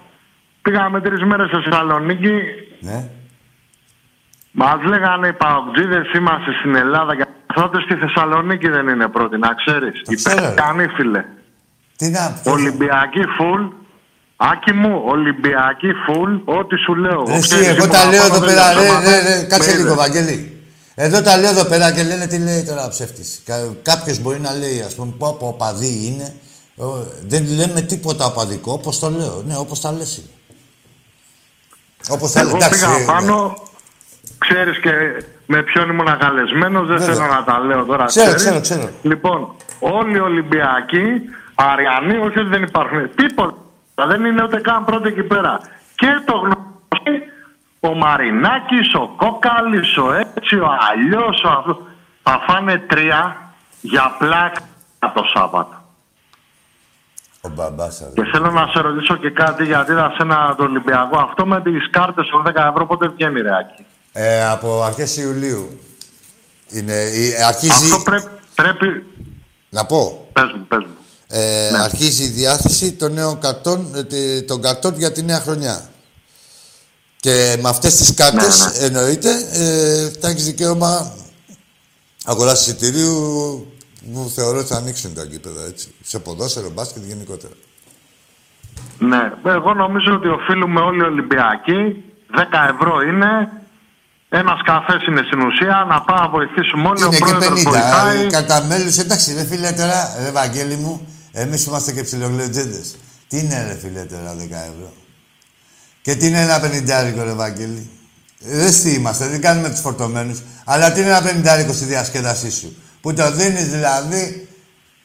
πήγαμε 0.61 1.01
τρεις 1.01 1.24
μέρες 1.24 1.47
στη 1.47 1.70
Θεσσαλονίκη. 1.70 2.39
Ναι. 2.80 3.09
Μας 4.58 4.80
λέγανε 4.91 5.28
οι 5.28 5.34
παοκτζίδες 5.34 6.06
είμαστε 6.18 6.51
στην 6.60 6.76
Ελλάδα 6.76 7.16
και 7.16 7.26
τότε 7.53 7.78
στη 7.86 7.95
Θεσσαλονίκη 7.95 8.68
δεν 8.70 8.88
είναι 8.88 9.08
πρώτη, 9.08 9.38
να 9.38 9.49
ξέρεις. 9.62 10.01
Το 10.06 10.16
ξέρω, 10.16 10.36
ρε. 10.36 10.41
Υπερκανή, 10.47 10.88
φίλε. 10.88 11.22
Τι 11.97 12.10
να... 12.10 12.41
Ολυμπιακή 12.45 13.24
φουλ. 13.38 13.62
Άκη 14.38 14.74
μου, 14.74 15.01
Ολυμπιακή 15.06 15.91
φουλ, 16.06 16.34
ό,τι 16.45 16.76
σου 16.78 16.95
λέω. 16.95 17.24
Ρε, 17.28 17.34
εσύ, 17.34 17.41
Ξέρεις, 17.41 17.68
εγώ 17.68 17.78
ήμουν 17.78 17.89
τα 17.89 18.06
λέω 18.06 18.24
απάνω, 18.26 18.36
εδώ 18.36 18.45
δεν 18.45 18.56
πέρα, 18.56 18.62
τα 18.74 18.74
ρε, 18.80 18.88
σώματα. 18.88 19.10
ρε, 19.10 19.20
ρε, 19.28 19.43
κάτσε 19.43 19.70
Με 19.70 19.76
λίγο, 19.76 19.88
είδες. 19.88 19.95
Βαγγέλη. 20.03 20.38
Εδώ 20.95 21.22
τα 21.22 21.38
λέω 21.38 21.49
εδώ 21.49 21.66
πέρα 21.66 21.91
και 21.91 22.03
λένε 22.03 22.28
τι 22.28 22.38
λέει 22.38 22.64
τώρα 22.64 22.86
ο 22.86 22.89
ψεύτης. 22.89 23.41
Κα, 23.45 23.56
κάποιος 23.82 24.20
μπορεί 24.20 24.39
να 24.39 24.53
λέει, 24.53 24.82
ας 24.82 24.95
πούμε, 24.95 25.14
πω 25.18 25.28
από 25.28 25.47
οπαδί 25.47 26.06
είναι. 26.08 26.36
Ο, 26.76 26.86
δεν 27.28 27.45
λέμε 27.56 27.82
τίποτα 27.82 28.26
οπαδικό, 28.26 28.72
όπως 28.72 28.99
το 28.99 29.10
λέω. 29.10 29.43
Ναι, 29.47 29.58
όπως 29.58 29.82
τα 29.82 29.91
λες 29.91 30.18
είναι. 30.18 30.28
Όπως 32.10 32.32
τα 32.32 32.39
λες, 32.43 32.47
Εγώ 32.49 32.58
εντάξει. 32.58 32.80
πήγα 32.86 32.97
ναι. 32.97 33.06
πάνω, 33.06 33.56
ξέρεις 34.48 34.80
και 34.80 34.91
με 35.46 35.62
ποιον 35.62 35.89
ήμουν 35.89 36.18
καλεσμένος, 36.18 36.88
δεν 36.88 36.98
Βέβαια. 36.98 37.16
θέλω 37.16 37.28
να 37.28 37.43
τα 37.43 37.60
λέω 37.60 37.86
τώρα. 37.86 38.06
Ξέρω, 38.06 38.34
ξέρεις. 38.36 38.62
ξέρω, 38.62 38.82
ξέρω. 38.82 38.93
Λοιπόν, 39.02 39.56
όλοι 39.80 40.16
οι 40.16 40.20
Ολυμπιακοί, 40.20 41.22
Αριανοί, 41.56 42.18
όχι 42.18 42.39
ότι 42.39 42.50
δεν 42.50 42.64
υπάρχουν, 42.64 43.16
τίποτα. 43.16 43.56
Δεν 44.08 44.26
είναι 44.26 44.43
ούτε 44.43 44.60
καν 44.62 44.86
πρώτοι 44.86 45.08
εκεί 45.08 45.24
πέρα. 45.24 45.60
Και 45.96 46.08
το 46.26 46.38
γνωστό, 46.38 47.12
ο 47.80 47.93
Μαρινάκης, 47.93 48.93
ο 48.93 49.14
Κόκαλης, 49.16 49.98
ο 49.98 50.14
έτσι, 50.14 50.56
ο 50.56 50.68
αλλιώς, 50.91 51.43
ο 51.43 51.50
αυτός. 51.50 51.78
Θα 52.24 52.43
φάνε 52.48 52.78
τρία 52.78 53.36
για 53.82 54.16
πλάκα 54.20 54.62
το 55.14 55.24
Σάββατο. 55.34 55.84
Ο 57.41 57.50
μπαμπάς, 57.50 58.04
ρε. 58.04 58.22
Και 58.22 58.30
θέλω 58.32 58.52
να 58.52 58.68
σε 58.68 58.80
ρωτήσω 58.80 59.16
και 59.16 59.30
κάτι 59.30 59.66
γιατί 59.66 59.91
είδα 59.91 60.10
σε 60.16 60.22
ένα 60.22 60.56
το 60.58 60.64
Ολυμπιακό. 60.64 61.18
Αυτό 61.18 61.46
με 61.46 61.62
τις 61.62 61.89
κάρτες 61.89 62.28
των 62.28 62.43
10 62.43 62.68
ευρώ 62.70 62.86
πότε 62.86 63.08
βγαίνει 63.08 63.41
ρε 63.41 63.56
Άκη; 63.56 63.86
Ε, 64.18 64.45
από 64.45 64.84
αρχές 64.84 65.18
Ιουλίου. 65.18 65.80
Είναι, 66.70 66.93
η- 66.93 67.34
αρχίζει... 67.47 67.72
Αυτό 67.72 67.99
πρέ- 68.03 68.28
πρέπει... 68.55 68.88
Να 69.70 69.86
πω. 69.86 70.30
Πες 70.34 70.51
μου, 70.57 70.66
πες 70.68 70.80
μου. 70.80 70.93
Ε, 71.28 71.70
Ναι. 71.72 71.78
Αρχίζει 71.78 72.24
η 72.24 72.28
διάθεση 72.28 72.91
των 72.93 73.13
νέων 73.13 73.39
καρτών, 73.39 73.91
ε, 73.95 74.03
τε- 74.03 74.47
των 74.47 74.61
καρτών 74.61 74.93
για 74.97 75.11
τη 75.11 75.24
νέα 75.24 75.39
χρονιά. 75.39 75.89
Και 77.20 77.57
με 77.61 77.70
αυτές 77.70 77.95
τις 77.95 78.13
κάρτες, 78.13 78.59
Ναι, 78.66 78.80
ναι. 78.80 78.86
εννοείται, 78.86 79.32
ε, 79.51 80.09
θα 80.20 80.28
έχεις 80.30 80.45
δικαίωμα 80.45 81.13
αγοράς 82.26 82.61
εισιτηρίου 82.68 83.68
που 84.13 84.32
θεωρώ 84.36 84.57
ότι 84.59 84.68
θα 84.68 84.76
ανοίξουν 84.78 85.13
τα 85.13 85.24
γήπεδα, 85.24 85.66
έτσι. 85.66 85.93
Σε 86.03 86.20
ποδόσφαιρο, 86.20 86.70
μπάσκετ 86.70 87.03
γενικότερα. 87.03 87.53
Ναι, 88.99 89.32
εγώ 89.45 89.74
νομίζω 89.74 90.13
ότι 90.13 90.28
οφείλουμε 90.28 90.80
όλοι 90.82 90.99
οι 90.99 91.03
Ολυμπιακοί. 91.05 92.03
10 92.36 92.74
ευρώ 92.74 93.01
είναι. 93.01 93.49
Ένας 94.39 94.59
καφές 94.65 95.01
είναι 95.07 95.21
στην 95.27 95.39
ουσία. 95.47 95.86
Να 95.89 96.01
πάμε 96.01 96.19
να 96.19 96.29
βοηθήσουμε 96.29 96.88
όλοι. 96.89 96.97
Είναι 96.99 97.07
ο 97.07 97.09
και 97.09 97.17
πρόεδρος 97.17 97.59
50. 97.61 97.63
βοηθάει. 97.63 98.25
ε, 98.25 98.29
Κατά 98.29 98.63
μέλους, 98.63 98.97
εντάξει, 98.97 99.33
ρε 99.33 99.45
φίλε 99.45 99.71
τώρα, 99.71 100.15
ρε 100.23 100.31
Βαγγέλη 100.31 100.75
μου, 100.75 101.07
εμείς 101.31 101.65
είμαστε 101.65 101.91
και 101.91 102.03
ψιλογλετζέντες. 102.03 102.97
Τι 103.27 103.38
είναι 103.39 103.65
ρε 103.67 103.77
φίλε 103.81 104.01
τώρα 104.01 104.36
10 104.36 104.39
ευρώ; 104.71 104.93
Και 106.01 106.15
τι 106.15 106.27
είναι 106.27 106.41
ένα 106.41 106.59
πενιντάρικο 106.59 107.23
ρε 107.23 107.33
Βαγγέλη. 107.33 107.89
Δεν 108.39 108.71
τι 108.83 108.89
είμαστε, 108.93 109.27
δεν 109.27 109.41
κάνουμε 109.41 109.69
τους 109.69 109.79
φορτωμένους. 109.79 110.41
Αλλά 110.65 110.91
τι 110.91 110.99
είναι 110.99 111.09
ένα 111.09 111.21
πενιντάρικο 111.21 111.73
στη 111.73 111.86
διασκέδασή 111.86 112.51
σου; 112.51 112.75
Που 113.01 113.13
το 113.13 113.31
δίνεις 113.31 113.67
δηλαδή, 113.67 114.47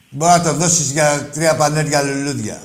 μπορεί 0.09 0.31
να 0.31 0.41
το 0.41 0.53
δώσεις 0.53 0.91
για 0.91 1.29
τρία 1.33 1.55
πανέρια 1.55 2.01
λουλούδια. 2.01 2.61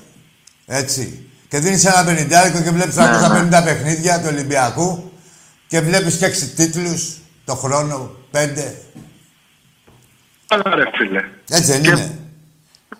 Έτσι. 0.66 1.28
Και 1.48 1.58
δίνεις 1.58 1.84
ένα 1.84 2.04
πενιντάρικο 2.04 2.60
και 2.60 2.70
βλέπεις 2.70 2.96
Ναι, 2.96 3.04
350 3.04 3.62
παιχνίδια 3.64 4.20
του 4.20 4.26
Ολυμπιακού 4.28 5.10
και 5.66 5.80
βλέπεις 5.80 6.16
και 6.16 6.26
6 6.26 6.52
τίτλους 6.56 7.16
το 7.44 7.54
χρόνο, 7.54 8.10
5. 8.32 8.74
Καλά 10.46 10.74
ρε 10.76 10.84
φίλε. 10.96 11.24
Έτσι 11.50 11.72
δεν 11.72 11.82
Και- 11.82 11.90
είναι. 11.90 12.18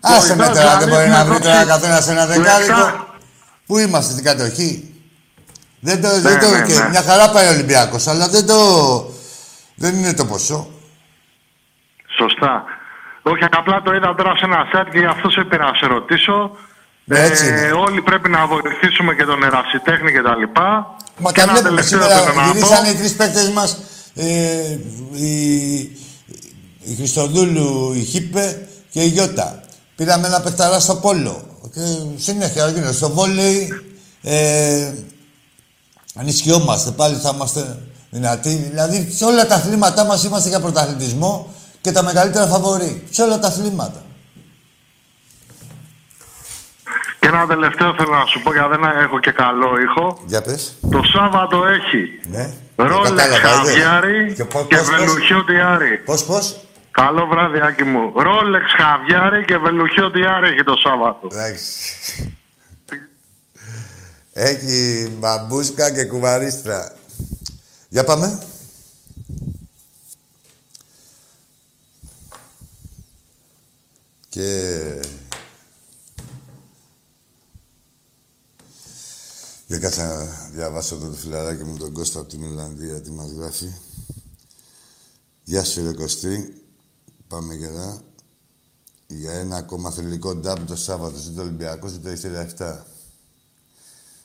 Άσε 0.01 0.37
με 0.37 0.45
εντάξει, 0.45 0.63
τώρα, 0.63 0.77
δεν 0.79 0.83
αν 0.83 0.89
μπορεί 0.89 1.05
είναι 1.07 1.15
να 1.17 1.25
βρει 1.25 1.33
να 1.33 1.41
τώρα 1.41 1.55
δώσει 1.57 1.67
καθένας 1.69 2.09
ένα 2.09 2.27
λεφτά. 2.27 2.43
δεκάρικο. 2.43 3.07
Πού 3.67 3.79
είμαστε 3.79 4.13
στην 4.13 4.25
κατοχή; 4.25 4.95
Δεν 5.81 6.01
το, 6.03 6.21
δεν 6.21 6.33
Ναι, 6.35 6.41
το, 6.41 6.51
ναι, 6.51 6.63
και 6.67 6.75
ναι. 6.75 6.89
μια 6.89 7.03
χαρά 7.03 7.31
πάει 7.31 7.47
ο 7.47 7.51
Ολυμπιακός, 7.51 8.07
αλλά 8.07 8.29
δεν 8.29 8.47
το... 8.47 8.57
Δεν 9.75 9.95
είναι 9.95 10.15
το 10.15 10.25
ποσό. 10.27 10.71
Σωστά. 12.19 12.65
Όχι, 13.23 13.45
απλά 13.51 13.83
το 13.83 13.93
είδα 13.95 14.15
τώρα 14.15 14.37
σε 14.37 14.45
ένα 14.45 14.67
site 14.73 14.89
και 14.93 14.99
γι' 14.99 15.05
αυτό 15.05 15.31
σε 15.31 15.45
πήρα 15.45 15.65
να 15.65 15.75
σε 15.75 15.87
ρωτήσω. 15.87 16.57
Ναι, 17.05 17.21
έτσι 17.21 17.49
είναι. 17.49 17.73
όλοι 17.73 18.03
πρέπει 18.03 18.29
να 18.29 18.47
βοηθήσουμε 18.47 19.15
και 19.15 19.25
τον 19.25 19.43
ερασιτέχνη 19.43 20.13
και 20.13 20.23
τα 20.23 20.37
λοιπά. 20.37 20.96
Μα 21.19 21.33
και 21.33 21.41
τα 21.41 21.43
ένα 21.43 21.53
βλέπουμε 21.53 21.69
τελευταίο 21.69 22.01
σήμερα. 22.01 22.21
θέλω 22.21 22.35
να 22.35 22.53
πω. 22.53 22.53
Γυρίσανε 22.53 22.89
οι 22.89 22.95
τρεις 22.95 23.15
παίκτες 23.15 23.49
μας. 23.49 23.77
Ε, 24.15 24.79
η, 25.13 25.75
η 26.81 26.95
Χριστοδούλου, 26.97 27.93
η 27.93 28.05
Χίπε 28.05 28.69
και 28.91 29.03
η 29.03 29.09
Γιώτα. 29.09 29.61
Πήραμε 29.97 30.27
ένα 30.27 30.41
παιχταρά 30.41 30.81
στο 30.81 30.95
πόλο. 30.95 31.43
Και 31.73 31.81
συνέχεια 32.17 32.69
γίνεται 32.69 32.93
στο 32.93 33.11
βόλεϊ. 33.11 33.69
Ε, 34.23 34.93
ανισχυόμαστε. 36.15 36.91
Πάλι 36.91 37.17
θα 37.17 37.33
είμαστε 37.35 37.79
δυνατοί. 38.11 38.55
Δηλαδή 38.71 39.13
σε 39.17 39.25
όλα 39.25 39.47
τα 39.47 39.55
αθλήματά 39.55 40.05
μας 40.05 40.25
είμαστε 40.25 40.49
για 40.49 40.61
πρωταθλητισμό 40.61 41.55
και 41.81 41.93
τα 41.93 42.03
μεγαλύτερα 42.03 42.47
φαβορή. 42.47 43.03
Σε 43.11 43.23
όλα 43.23 43.39
τα 43.39 43.47
αθλήματα. 43.47 44.06
Και 47.27 47.33
ένα 47.33 47.47
τελευταίο 47.47 47.95
θέλω 47.95 48.11
να 48.11 48.27
σου 48.27 48.43
πω, 48.43 48.53
γιατί 48.53 48.69
δεν 48.71 48.83
έχω 49.05 49.19
και 49.21 49.31
καλό 49.31 49.81
ήχο. 49.81 50.23
Για 50.27 50.43
πες. 50.43 50.77
Το 50.91 51.03
Σάββατο 51.03 51.65
έχει 51.67 52.21
Ναι. 52.29 52.53
Ρόλεξ 52.77 53.11
Κατάλαβα, 53.11 53.71
είδες. 53.71 53.83
Χαβιάρι 53.83 54.33
Και 54.35 54.45
πώς- 54.45 54.67
και 54.67 54.77
πώς- 54.77 54.89
πώς- 54.89 54.99
Βελουχιό 54.99 55.45
Τιάρι. 55.45 55.99
Πώς, 55.99 56.25
πώς; 56.25 56.61
Καλό 56.91 57.27
βράδυ, 57.27 57.61
Άκη 57.61 57.85
μου. 57.85 58.13
Ρόλεξ 58.17 58.65
Χαβιάρι 58.77 59.45
και 59.45 59.57
Βελουχιό 59.57 60.11
Τιάρι 60.11 60.49
έχει 60.49 60.63
το 60.65 60.77
Σάββατο. 60.77 61.29
Εντάξει. 61.33 61.65
Έχει 64.33 65.09
μπαμπούσκα 65.19 65.91
και 65.95 66.05
κουβαρίστρα. 66.05 66.93
Για 67.89 68.05
πάμε. 68.05 68.43
Και... 74.29 74.71
Για 79.67 79.79
κάτσε 79.79 80.03
να 80.03 80.25
διαβάσω 80.51 80.97
το 80.97 81.13
φιλαράκι 81.13 81.65
μου 81.65 81.77
τον 81.77 81.93
Κώστα 81.93 82.21
από 82.21 82.29
τη 82.29 82.39
Μιλανδία 82.39 83.01
τι 83.01 83.11
μας 83.11 83.31
γράφει. 83.31 83.73
Γεια 85.45 85.65
σου 85.65 85.85
ρε 85.85 85.93
Κωστή. 85.93 86.63
Πάμε 87.29 87.55
γερά. 87.55 88.03
Για 89.07 89.33
ένα 89.33 89.57
ακόμα 89.57 89.91
θρηλυκό 89.91 90.35
ντάμπ 90.35 90.67
το 90.67 90.77
Σάββατο 90.77 91.19
στο 91.19 91.41
Ολυμπιακό 91.41 91.89
στο 91.89 92.01
4-7. 92.59 92.83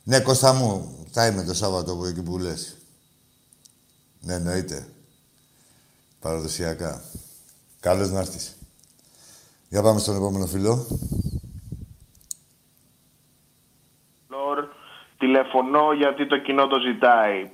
Ναι, 0.04 0.20
Κώστα 0.20 0.54
μου, 0.54 0.98
θα 1.12 1.28
είμαι 1.28 1.44
το 1.44 1.54
Σάββατο 1.54 1.96
που 1.96 2.06
εκεί 2.06 2.22
που 2.22 2.38
λες. 2.38 2.78
Ναι, 4.20 4.34
εννοείται. 4.34 4.88
Παραδοσιακά. 6.20 7.04
Καλώς 7.80 8.12
να 8.12 8.20
έρθεις. 8.20 8.56
Για 9.70 9.82
πάμε 9.82 10.00
στον 10.00 10.16
επόμενο 10.16 10.46
φιλό. 10.46 11.00
Λορ, 14.28 14.68
τηλεφωνώ 15.22 15.94
γιατί 15.94 16.28
το 16.28 16.38
κοινό 16.38 16.68
το 16.68 16.78
ζητάει. 16.80 17.52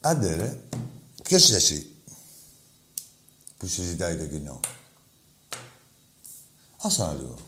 Άντε 0.00 0.36
ρε. 0.36 0.60
Ποιος 1.22 1.42
είσαι 1.44 1.56
εσύ 1.56 1.86
που 3.56 3.66
συζητάει 3.66 4.16
το 4.16 4.26
κοινό; 4.26 4.60
Άσε 6.82 7.02
ένα 7.02 7.12
λίγο. 7.12 7.38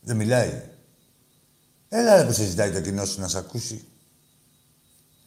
Δεν 0.00 0.16
μιλάει. 0.16 0.62
Έλα 1.88 2.16
ρε 2.16 2.24
που 2.26 2.32
συζητάει 2.32 2.72
το 2.72 2.80
κοινό 2.80 3.04
σου 3.04 3.20
να 3.20 3.28
σε 3.28 3.38
ακούσει. 3.38 3.84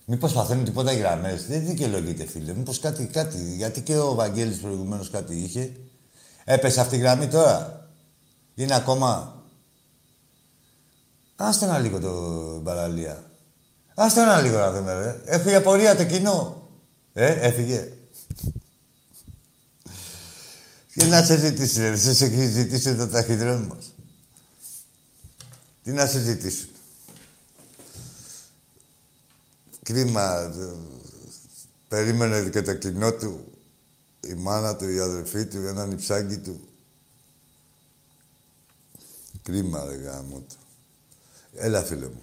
Μήπως 0.05 0.33
παθαίνουν 0.33 0.63
τίποτα 0.63 0.91
οι 0.91 0.97
γραμμές; 0.97 1.47
Δεν 1.47 1.65
δικαιολογείται 1.65 2.25
φίλε. 2.25 2.53
Μήπως 2.53 2.79
κάτι, 2.79 3.07
κάτι. 3.07 3.55
Γιατί 3.55 3.81
και 3.81 3.97
ο 3.97 4.13
Βαγγέλης 4.13 4.59
προηγουμένως 4.59 5.09
κάτι 5.09 5.35
είχε. 5.35 5.75
Έπεσε 6.43 6.81
αυτή 6.81 6.95
η 6.95 6.99
γραμμή 6.99 7.27
τώρα. 7.27 7.89
Είναι 8.55 8.75
ακόμα. 8.75 9.36
Άστε 11.39 11.65
ένα 11.65 11.79
λίγο 11.79 11.99
το 11.99 12.11
παραλία. 12.63 13.31
Άστε 13.95 14.21
ένα 14.21 14.41
λίγο 14.41 14.57
να 14.57 14.71
δούμε, 14.71 14.93
ρε. 14.93 15.21
Έφυγε 15.25 15.55
απορία 15.55 15.95
το 15.95 16.05
κοινό. 16.05 16.69
Ε, 17.13 17.47
έφυγε. 17.47 17.91
Και 20.95 21.05
να 21.05 21.23
σε 21.23 21.37
ζητήσει, 21.37 21.79
ρε. 21.81 21.95
Σε 21.95 22.25
έχεις 22.25 22.49
ζητήσει 22.51 22.95
το 22.95 23.07
ταχυδρόμο 23.07 23.65
μας. 23.67 23.93
Τι 25.83 25.91
να 25.91 26.05
σε 26.05 26.19
ζητήσουν. 26.19 26.69
Κρίμα. 29.83 30.39
ε, 30.41 30.73
Περίμενε 31.87 32.49
και 32.49 32.61
το 32.61 32.73
κοινό 32.73 33.13
του, 33.13 33.45
η 34.27 34.33
μάνα 34.33 34.75
του, 34.75 34.89
η 34.89 34.99
αδερφή 34.99 35.45
του, 35.45 35.57
έναν 35.57 35.91
υψάκι 35.91 36.37
του. 36.37 36.67
Κρίμα, 39.43 39.85
ρε 39.85 39.95
γάμο 39.95 40.39
του. 40.39 40.55
Έλα, 41.59 41.81
φίλε 41.83 42.05
μου. 42.05 42.21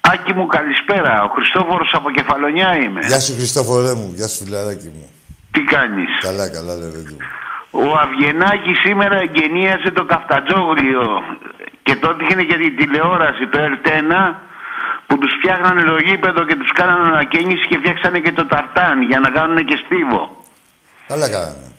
Άκη 0.00 0.32
μου, 0.32 0.46
καλησπέρα. 0.46 1.22
Ο 1.22 1.28
Χριστόφορος 1.34 1.90
από 1.94 2.10
Κεφαλονιά 2.10 2.76
είμαι. 2.76 3.00
Γεια 3.06 3.20
σου, 3.20 3.34
Χριστόφορέ 3.34 3.94
μου. 3.94 4.12
Γεια 4.14 4.28
σου, 4.28 4.44
φιλαράκι 4.44 4.90
μου. 4.94 5.10
Τι 5.50 5.60
κάνεις; 5.60 6.10
Καλά, 6.20 6.50
καλά, 6.50 6.74
ρε 6.74 6.90
παιδί 6.94 7.16
μου. 7.18 7.18
Ο 7.70 7.98
Αυγενάκης 8.04 8.78
σήμερα 8.78 9.16
εγγενίασε 9.16 9.90
το 9.90 10.04
καφτατζόγλιο 10.04 11.06
και 11.82 11.94
τότε 11.96 12.24
είχε 12.24 12.44
και 12.44 12.56
την 12.56 12.76
τηλεόραση, 12.76 13.46
το 13.46 13.58
ΕΡΤ1, 13.58 14.34
που 15.06 15.18
τους 15.18 15.32
φτιάχνανε 15.38 15.82
το 15.82 15.96
γήπεδο 15.98 16.44
και 16.44 16.56
τους 16.56 16.72
κάνανε 16.72 17.08
ανακαίνιση 17.08 17.66
και 17.68 17.78
φτιάξανε 17.78 18.18
και 18.20 18.32
το 18.32 18.46
ταρτάν 18.46 19.02
για 19.02 19.20
να 19.20 19.30
κάνουν 19.30 19.64
και 19.64 19.76
στίβο. 19.84 20.44
Καλά 21.08 21.30
κάνανε. 21.30 21.69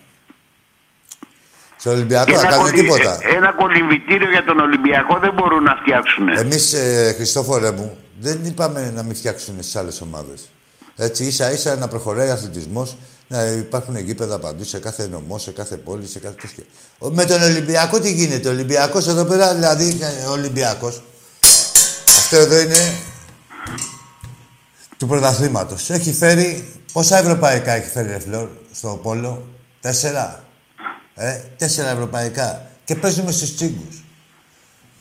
Στο 1.82 1.90
Ολυμπιακό 1.92 2.26
Και 2.26 2.38
δεν 2.38 2.46
ένα, 2.46 2.50
κάνουν 2.56 2.66
κολυ- 2.72 2.82
τίποτα. 2.82 3.18
ένα 3.38 3.54
κολυμβητήριο 3.54 4.30
για 4.30 4.44
τον 4.44 4.60
Ολυμπιακό 4.60 5.20
δεν 5.20 5.34
μπορούν 5.34 5.64
να 5.64 5.76
φτιάξουν. 5.82 6.30
Εμείς, 6.30 6.74
ε, 6.74 7.14
Χριστόφορε 7.16 7.72
μου, 7.72 7.98
δεν 8.20 8.40
είπαμε 8.46 8.92
να 8.96 9.04
μην 9.04 9.16
φτιάξουν 9.16 9.56
στις 9.60 9.76
άλλες 9.76 10.02
ομάδες. 10.02 10.50
Έτσι, 10.96 11.24
ίσα 11.26 11.52
ίσα 11.52 11.76
να 11.76 11.88
προχωράει 11.88 12.30
ο 12.30 12.32
αθλητισμός, 12.32 12.98
να 13.28 13.42
υπάρχουν 13.46 13.98
γήπεδα 13.98 14.40
παντού, 14.40 14.64
σε 14.64 14.80
κάθε 14.80 15.08
νομό, 15.08 15.38
σε 15.38 15.52
κάθε 15.52 15.78
πόλη, 15.78 16.08
σε 16.08 16.20
κάθε 16.20 16.36
τέτοιο. 16.42 16.64
Ο- 16.98 17.10
Με 17.10 17.26
τον 17.26 17.42
Ολυμπιακό 17.42 18.00
τι 18.00 18.12
γίνεται, 18.14 18.48
ο 18.48 18.52
Ολυμπιακός 18.52 19.08
εδώ 19.08 19.26
πέρα, 19.26 19.54
δηλαδή, 19.54 19.98
ε, 20.02 20.26
ο 20.28 20.32
Ολυμπιακός. 20.32 21.02
Αυτό 22.08 22.36
εδώ 22.36 22.60
είναι 22.60 22.94
του 24.98 25.08
πρωταθλήματος. 25.08 25.90
Έχει 25.90 26.14
φέρει, 26.14 26.74
πόσα 26.94 27.18
ευρωπαϊκά 27.18 27.72
έχει 27.72 27.90
φέρει, 27.90 28.08
ρε 28.08 28.20
Φλόρ, 28.20 28.48
στο 28.74 29.00
Πόλο, 29.04 29.48
τέσσερα; 29.82 30.44
Ε, 31.16 31.42
τέσσερα 31.58 31.90
ευρωπαϊκά. 31.90 32.72
Και 32.84 32.96
παίζουμε 32.96 33.32
στους 33.32 33.56
τσίγκους. 33.56 34.04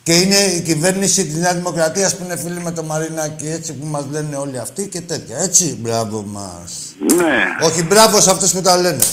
Και 0.03 0.13
είναι 0.13 0.35
η 0.35 0.61
κυβέρνηση 0.61 1.25
της 1.25 1.35
Νέας 1.35 1.55
Δημοκρατίας 1.55 2.17
που 2.17 2.23
είναι 2.23 2.37
φίλοι 2.37 2.59
με 2.59 2.71
το 2.71 2.83
Μαρινάκι, 2.83 3.47
έτσι 3.47 3.77
που 3.77 3.85
μας 3.85 4.05
λένε 4.11 4.35
όλοι 4.35 4.59
αυτοί 4.59 4.87
και 4.87 5.01
τέτοια. 5.01 5.37
Έτσι, 5.37 5.77
μπράβο 5.79 6.21
μας. 6.21 6.95
Ναι. 7.15 7.65
Όχι, 7.65 7.83
μπράβο 7.83 8.21
σε 8.21 8.31
αυτούς 8.31 8.51
που 8.51 8.61
τα 8.61 8.77
λένε. 8.77 9.03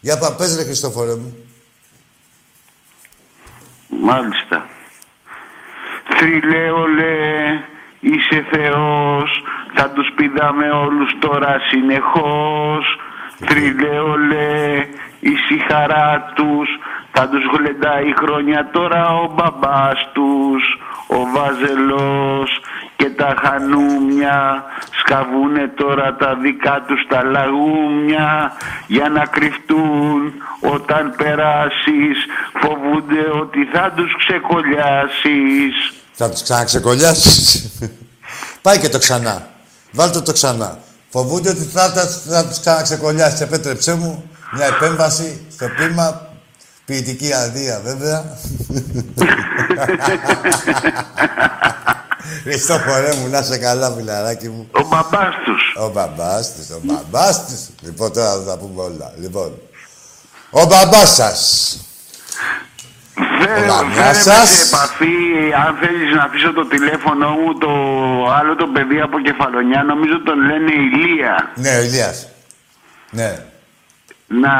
Για 0.00 0.18
πά, 0.18 0.32
πες 0.32 0.56
ρε 0.56 0.62
Χριστόφορε 0.64 1.14
μου. 1.14 1.36
Μάλιστα. 3.88 4.66
Θρυλέ 6.18 6.70
ολέ, 6.70 7.60
είσαι 8.00 8.46
Θεός, 8.50 9.42
θα 9.74 9.90
τους 9.90 10.12
πηδάμε 10.16 10.70
όλους 10.70 11.10
τώρα 11.20 11.56
συνεχώς. 11.70 12.84
Θρυλέ 13.46 13.98
ολέ, 13.98 14.78
είσαι 14.78 15.05
η 15.34 15.58
χαρά 15.68 16.32
τους, 16.34 16.68
θα 17.12 17.28
τους 17.28 17.42
γλεντάει 17.52 18.14
χρόνια 18.20 18.70
τώρα 18.72 19.02
ο 19.22 19.32
μπαμπάς 19.34 19.98
τους. 20.12 20.62
Ο 21.08 21.18
Βάζελος 21.34 22.50
και 22.96 23.10
τα 23.10 23.34
χανούμια 23.42 24.64
σκαβούνε 25.00 25.72
τώρα 25.76 26.16
τα 26.16 26.34
δικά 26.42 26.84
τους 26.86 27.06
τα 27.08 27.22
λαγούμια 27.24 28.52
για 28.86 29.08
να 29.08 29.24
κρυφτούν 29.24 30.32
όταν 30.60 31.14
περάσεις 31.16 32.16
φοβούνται 32.60 33.24
ότι 33.40 33.64
θα 33.72 33.92
τους 33.96 34.16
ξεκολλιάσεις 34.16 35.74
Θα 36.12 36.30
τους 36.30 36.42
ξαναξεκολλιάσεις. 36.42 37.70
Πάει 38.62 38.78
και 38.78 38.88
το 38.88 38.98
ξανά. 38.98 39.48
Βάλτε 39.92 40.20
το 40.20 40.32
ξανά. 40.32 40.78
Φοβούνται 41.08 41.48
ότι 41.48 41.62
θα, 41.62 41.88
θα, 41.88 42.06
θα 42.06 42.46
τους 42.46 42.60
ξαναξεκολλιάσεις. 42.60 43.40
Επέτρεψέ 43.40 43.94
μου 43.94 44.30
μια 44.52 44.66
επέμβαση 44.66 45.46
στο 45.50 45.68
πείμα 45.68 46.26
Ποιητική 46.86 47.32
αδεία, 47.32 47.80
βέβαια. 47.84 48.24
Χριστόφορέ 52.42 53.14
μου, 53.14 53.28
να 53.28 53.42
σε 53.42 53.58
καλά, 53.58 53.90
φιλαράκι 53.90 54.48
μου. 54.48 54.68
Ο 54.70 54.86
μπαμπάς 54.86 55.34
τους. 55.44 55.74
Ο 55.76 55.88
μπαμπάς 55.88 56.54
τους, 56.54 56.70
ο 56.70 56.80
μπαμπάς 56.82 57.46
τους. 57.46 57.60
Λοιπόν, 57.80 58.12
τώρα 58.12 58.32
θα 58.32 58.44
τα 58.44 58.58
πούμε 58.58 58.82
όλα. 58.82 59.12
Λοιπόν, 59.20 59.58
ο 60.50 60.64
μπαμπάς 60.64 61.14
σας. 61.14 61.40
Φέρε 63.38 63.60
Όλα, 63.60 63.76
φέρε 63.78 63.92
γεια 63.92 64.06
με 64.06 64.12
σας. 64.12 64.48
σε 64.48 64.66
επαφή, 64.66 65.16
αν 65.66 65.76
θέλεις 65.80 66.14
να 66.14 66.22
αφήσω 66.22 66.52
το 66.52 66.66
τηλέφωνο 66.66 67.30
μου, 67.30 67.58
το 67.58 67.70
άλλο 68.30 68.56
το 68.56 68.66
παιδί 68.66 69.00
από 69.00 69.20
Κεφαλονιά, 69.20 69.82
νομίζω 69.82 70.22
τον 70.22 70.38
λένε 70.40 70.72
Ηλία. 70.72 71.52
Ναι, 71.54 71.76
ο 71.76 71.80
Ηλίας. 71.80 72.28
Ναι. 73.10 73.44
Να... 74.28 74.52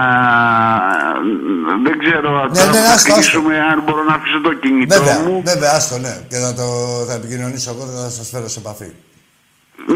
Δεν 1.84 1.98
ξέρω, 1.98 2.44
Ναι, 2.46 2.54
τώρα 2.54 2.64
ναι, 2.64 2.70
που 2.70 2.76
θα 2.76 2.92
άστο, 2.92 2.92
άστο. 2.94 3.12
κλείσουμε, 3.12 3.58
αν 3.60 3.82
μπορώ 3.84 4.02
να 4.04 4.14
αφήσω 4.14 4.40
το 4.40 4.54
κινητό 4.54 4.98
Βέβαια, 4.98 5.18
μου. 5.20 5.42
βέβαια, 5.44 5.72
άστο, 5.72 5.98
ναι. 5.98 6.20
Και 6.28 6.36
θα 6.36 6.54
το 6.54 6.64
θα 7.08 7.12
επικοινωνήσω 7.14 7.70
εγώ, 7.70 7.86
θα 8.02 8.10
σας 8.10 8.28
φέρω 8.28 8.48
σε 8.48 8.58
επαφή. 8.58 8.92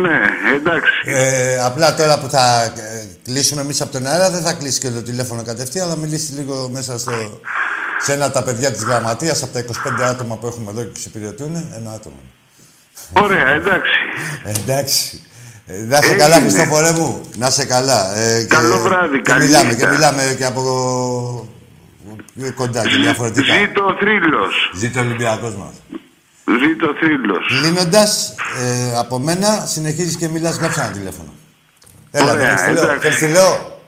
Ναι, 0.00 0.20
εντάξει. 0.54 0.92
Ε, 1.04 1.58
απλά 1.64 1.94
τώρα 1.94 2.18
που 2.18 2.28
θα 2.28 2.62
ε, 2.64 3.06
κλείσουμε 3.24 3.60
εμείς 3.60 3.80
από 3.80 3.92
τον 3.92 4.06
αέρα, 4.06 4.30
δεν 4.30 4.42
θα 4.42 4.52
κλείσει 4.52 4.80
και 4.80 4.90
το 4.90 5.02
τηλέφωνο 5.02 5.42
κατευθείαν, 5.42 5.86
αλλά 5.86 5.96
μιλήσει 5.96 6.32
λίγο 6.32 6.68
μέσα 6.72 6.98
στο, 6.98 7.40
σε 7.98 8.12
ένα 8.12 8.24
από 8.24 8.34
τα 8.34 8.42
παιδιά 8.42 8.72
της 8.72 8.82
γραμματείας, 8.82 9.42
από 9.42 9.52
τα 9.52 9.64
25 10.00 10.02
άτομα 10.02 10.36
που 10.36 10.46
έχουμε 10.46 10.70
εδώ 10.70 10.82
και 10.82 10.88
εξυπηρετούν, 10.90 11.54
ένα 11.76 11.90
άτομο. 11.92 12.20
Ωραία, 13.12 13.48
εντάξει. 13.48 13.90
Ε, 14.44 14.50
εντάξει. 14.50 15.22
Ε, 15.72 15.84
να 15.88 15.98
είσαι 15.98 16.14
καλά, 16.14 16.36
Έγινε. 16.36 16.50
Χριστόφορέ 16.50 16.90
μου. 16.92 17.20
Να 17.36 17.46
είσαι 17.46 17.64
καλά. 17.64 18.16
Ε, 18.16 18.40
και- 18.40 18.46
Καλό 18.54 18.78
βράδυ, 18.78 19.16
και 19.16 19.30
καλή 19.30 19.44
μιλάμε, 19.44 19.68
και 19.68 19.74
νύχτα. 19.74 19.90
μιλάμε 19.90 20.34
και 20.38 20.44
από 20.44 21.48
ε, 22.42 22.50
κοντά 22.50 22.82
και 22.82 22.96
διαφορετικά. 22.96 23.54
Ζήτω 23.58 23.84
ο 23.84 23.94
θρύλος. 24.00 24.70
Ζήτω 24.76 25.00
ο 25.00 25.02
Ολυμπιακός 25.02 25.54
μας. 25.56 25.72
Ζήτω 26.62 26.86
ο 26.88 26.94
θρύλος. 27.00 27.46
Κλείνοντας, 27.60 28.34
ε, 28.60 28.98
από 28.98 29.18
μένα 29.18 29.64
συνεχίζεις 29.66 30.16
και 30.16 30.28
μιλάς, 30.28 30.56
γράψε 30.56 30.80
ένα 30.80 30.90
τηλέφωνο. 30.90 31.32
Έλα, 32.10 32.32
Ωραία, 32.32 32.56
θέλεις 32.56 32.64
τι 32.64 32.72
λέω, 32.72 32.82
εντάξει. 32.84 33.00
θέλεις 33.08 33.18
τι 33.18 33.26
λέω; 33.28 33.78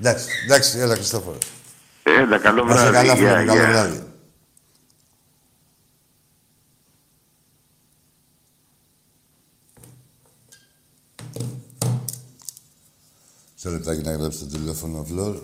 Εντάξει, 0.00 0.24
εντάξει, 0.44 0.78
έλα 0.78 0.94
Χριστόφορο. 0.94 1.38
Έλα, 2.02 2.38
καλό 2.38 2.64
Να 2.64 2.74
είσαι 2.74 2.82
βράδυ. 2.90 2.96
καλά, 3.08 3.14
φίλε 3.16 3.28
Γεια, 3.28 3.38
μου, 3.40 3.46
καλό 3.46 3.60
γεια. 3.60 3.68
βράδυ. 3.70 4.02
Σε 13.64 13.70
λεπτάκι 13.70 14.02
να 14.02 14.12
γράψει 14.12 14.38
το 14.38 14.46
τηλέφωνο, 14.46 15.04
Φλόρ. 15.04 15.38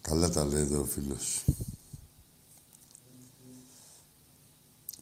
Καλά 0.00 0.30
τα 0.30 0.44
λέει 0.44 0.62
εδώ 0.62 0.80
ο 0.80 0.84
φίλος. 0.84 1.44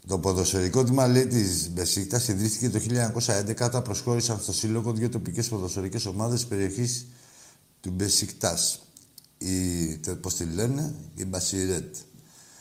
Το 0.06 0.18
ποδοσφαιρικό 0.18 0.84
τμήμα 0.84 1.06
λέει 1.06 1.26
τη 1.26 1.70
Μπεσίκτα 1.70 2.22
ιδρύθηκε 2.28 2.70
το 2.70 2.80
1911 3.26 3.60
όταν 3.60 3.82
προσχώρησαν 3.82 4.40
στο 4.42 4.52
σύλλογο 4.52 4.92
δύο 4.92 5.08
τοπικές 5.08 5.48
ποδοσφαιρικές 5.48 6.06
ομάδες 6.06 6.38
της 6.40 6.48
περιοχής 6.48 7.06
του 7.80 7.90
Μπεσικτά. 7.90 8.58
Η, 9.38 9.86
πώς 10.20 10.34
τη 10.34 10.44
λένε, 10.44 10.94
η 11.14 11.24
Μπασιρέτ. 11.24 11.94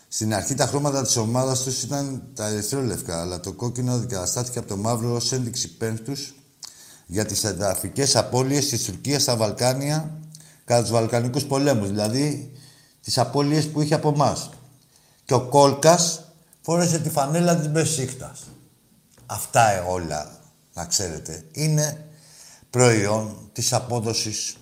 Στην 0.07 0.33
αρχή 0.33 0.55
τα 0.55 0.65
χρώματα 0.65 1.03
της 1.03 1.17
ομάδας 1.17 1.63
τους 1.63 1.83
ήταν 1.83 2.23
τα 2.33 2.47
ερυθρόλευκα, 2.47 3.21
αλλά 3.21 3.39
το 3.39 3.51
κόκκινο 3.51 3.93
αντικαταστάθηκε 3.93 4.59
από 4.59 4.67
το 4.67 4.77
μαύρο 4.77 5.13
ως 5.13 5.31
ένδειξη 5.31 5.77
πέμπτους 5.77 6.33
για 7.05 7.25
τις 7.25 7.43
εδαφικές 7.43 8.15
απώλειες 8.15 8.69
της 8.69 8.83
Τουρκίας 8.83 9.21
στα 9.21 9.35
Βαλκάνια 9.35 10.19
κατά 10.65 10.81
τους 10.81 10.91
Βαλκανικούς 10.91 11.45
πολέμους. 11.45 11.87
Δηλαδή 11.87 12.51
τις 13.01 13.17
απώλειες 13.17 13.67
που 13.67 13.81
είχε 13.81 13.93
από 13.93 14.09
εμάς. 14.09 14.49
Και 15.25 15.33
ο 15.33 15.41
Κόλκας 15.41 16.22
φόρεσε 16.63 16.99
τη 16.99 17.09
φανέλα 17.09 17.55
της 17.55 17.69
Μπεσίκτας. 17.69 18.47
Αυτά 19.25 19.83
όλα, 19.83 20.39
να 20.73 20.85
ξέρετε, 20.85 21.45
είναι 21.51 22.07
προϊόν 22.69 23.49
της 23.53 23.73
απόδοσης 23.73 24.57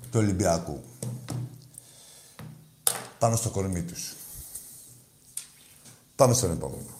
του 0.00 0.18
Ολυμπιακού. 0.18 0.80
Πάνω 3.18 3.36
στο 3.36 3.50
κορμί 3.50 3.82
τους. 3.82 4.14
Πάμε 6.16 6.34
στον 6.34 6.50
επόμενο. 6.50 6.97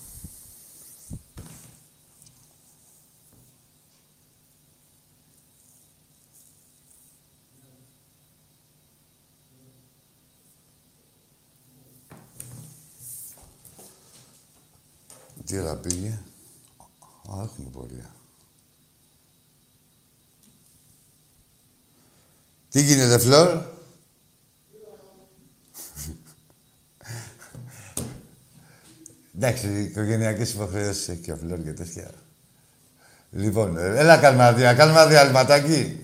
Τι 15.48 15.58
ώρα 15.58 15.76
πήγε; 15.76 16.18
Α, 17.30 17.42
έχουμε 17.42 17.70
πορεία. 17.72 18.14
Τι 22.70 22.82
γίνεται, 22.82 23.18
Φλόρ; 23.18 23.62
Εντάξει, 29.36 29.82
οικογενειακές 29.82 30.52
υποχρεώσεις 30.52 31.08
έχει 31.08 31.20
και 31.20 31.32
ο 31.32 31.36
Φλόρ 31.36 31.62
και 31.62 31.72
τέτοια. 31.72 32.10
Λοιπόν, 33.30 33.76
ε, 33.76 33.98
έλα 33.98 34.18
κάνουμε 34.18 34.42
ένα 34.42 34.52
δια- 34.56 34.74
κάνουμε 34.74 35.00
ένα 35.00 35.08
διαλυματάκι. 35.08 36.02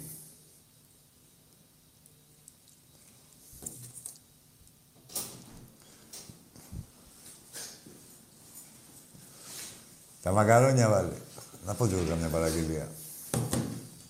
Τα 10.23 10.24
μακαρόνια 10.35 10.89
βάλε. 10.89 11.13
Να 11.67 11.75
πω 11.75 11.87
και 11.87 11.95
εγώ 11.95 12.03
καμιά 12.09 12.29
παραγγελία. 12.29 12.89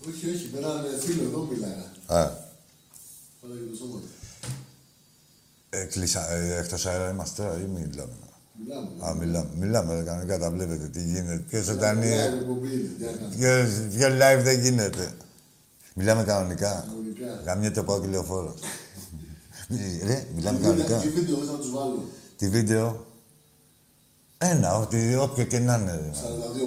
Όχι, 0.08 0.30
όχι, 0.34 0.50
με 0.52 0.58
έναν 0.58 0.84
φίλο 1.00 1.22
εδώ 1.22 1.48
μιλάγα. 1.52 1.84
Α, 2.06 2.30
Πάρα 3.40 3.54
για 3.54 3.70
το 3.70 3.76
σώμα. 3.76 4.00
ε, 5.70 5.84
κλείσα, 5.84 6.30
ε, 6.32 6.58
εκτός 6.58 6.86
αέρα 6.86 7.10
είμαστε 7.10 7.42
τώρα 7.42 7.54
ή 7.58 7.64
μιλάμε; 7.66 8.12
Μιλάμε. 8.64 8.88
Α, 9.08 9.14
μιλάμε. 9.14 9.48
Μιλάμε, 9.58 9.94
ρε, 9.94 10.02
κανονικά 10.02 10.38
τα 10.38 10.50
βλέπετε 10.50 10.88
τι 10.88 11.02
γίνεται. 11.04 11.36
Ποιο 11.48 11.62
ζωντανή. 11.62 12.06
Μια 12.06 12.24
εκπομπή 12.24 12.72
είναι, 12.72 12.88
τι 12.98 13.04
να 13.04 13.10
κάνουμε. 13.10 13.34
Ποιο 13.36 13.88
ποιο 13.96 14.08
live 14.08 14.42
δεν 14.42 14.60
γίνεται. 14.60 15.12
Μιλάμε 15.94 16.24
κανονικά. 16.24 16.84
Κανονικά. 16.88 17.42
Γαμιέται 17.44 17.82
πάω 17.82 18.00
και 18.00 18.06
λεωφόρος. 18.06 18.54
Ρε, 20.06 20.26
μιλάμε 20.34 20.58
Τι 20.58 20.64
κανονικά. 20.64 20.98
βίντεο- 20.98 21.00
Τι 21.00 21.08
βίντεο 21.08 21.36
θες 21.36 21.46
να 21.48 21.54
τους 21.58 21.70
βάλω. 21.70 22.08
Τι 22.36 22.48
βίντεο; 22.48 23.06
Ένα, 24.51 24.76
ότι, 24.76 25.14
όποιο 25.14 25.45
και 25.45 25.59
να 25.59 25.74
είναι. 25.74 25.92
ρε. 25.92 26.11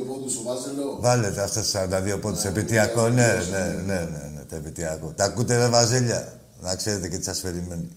42 0.04 0.08
πόντους 0.08 0.36
ο 0.38 0.42
Βάζελο. 0.44 0.98
Βάλετε 1.00 1.42
αυτά 1.42 1.88
τα 1.88 2.02
42 2.16 2.20
πόντους 2.22 2.44
επαιτειακό. 2.44 3.10
Ναι, 3.10 3.28
ναι, 3.52 3.82
ναι, 3.86 3.94
ναι, 3.94 4.32
ναι, 4.36 4.44
το 4.50 4.56
επαιτειακό. 4.56 5.14
Τα 5.16 5.24
ακούτε 5.24 5.58
ρε 5.58 5.68
βαζέλια. 5.68 6.34
Να 6.62 6.76
ξέρετε 6.76 7.08
και 7.08 7.16
τις 7.18 7.26
σας 7.26 7.40
περιμένει. 7.40 7.90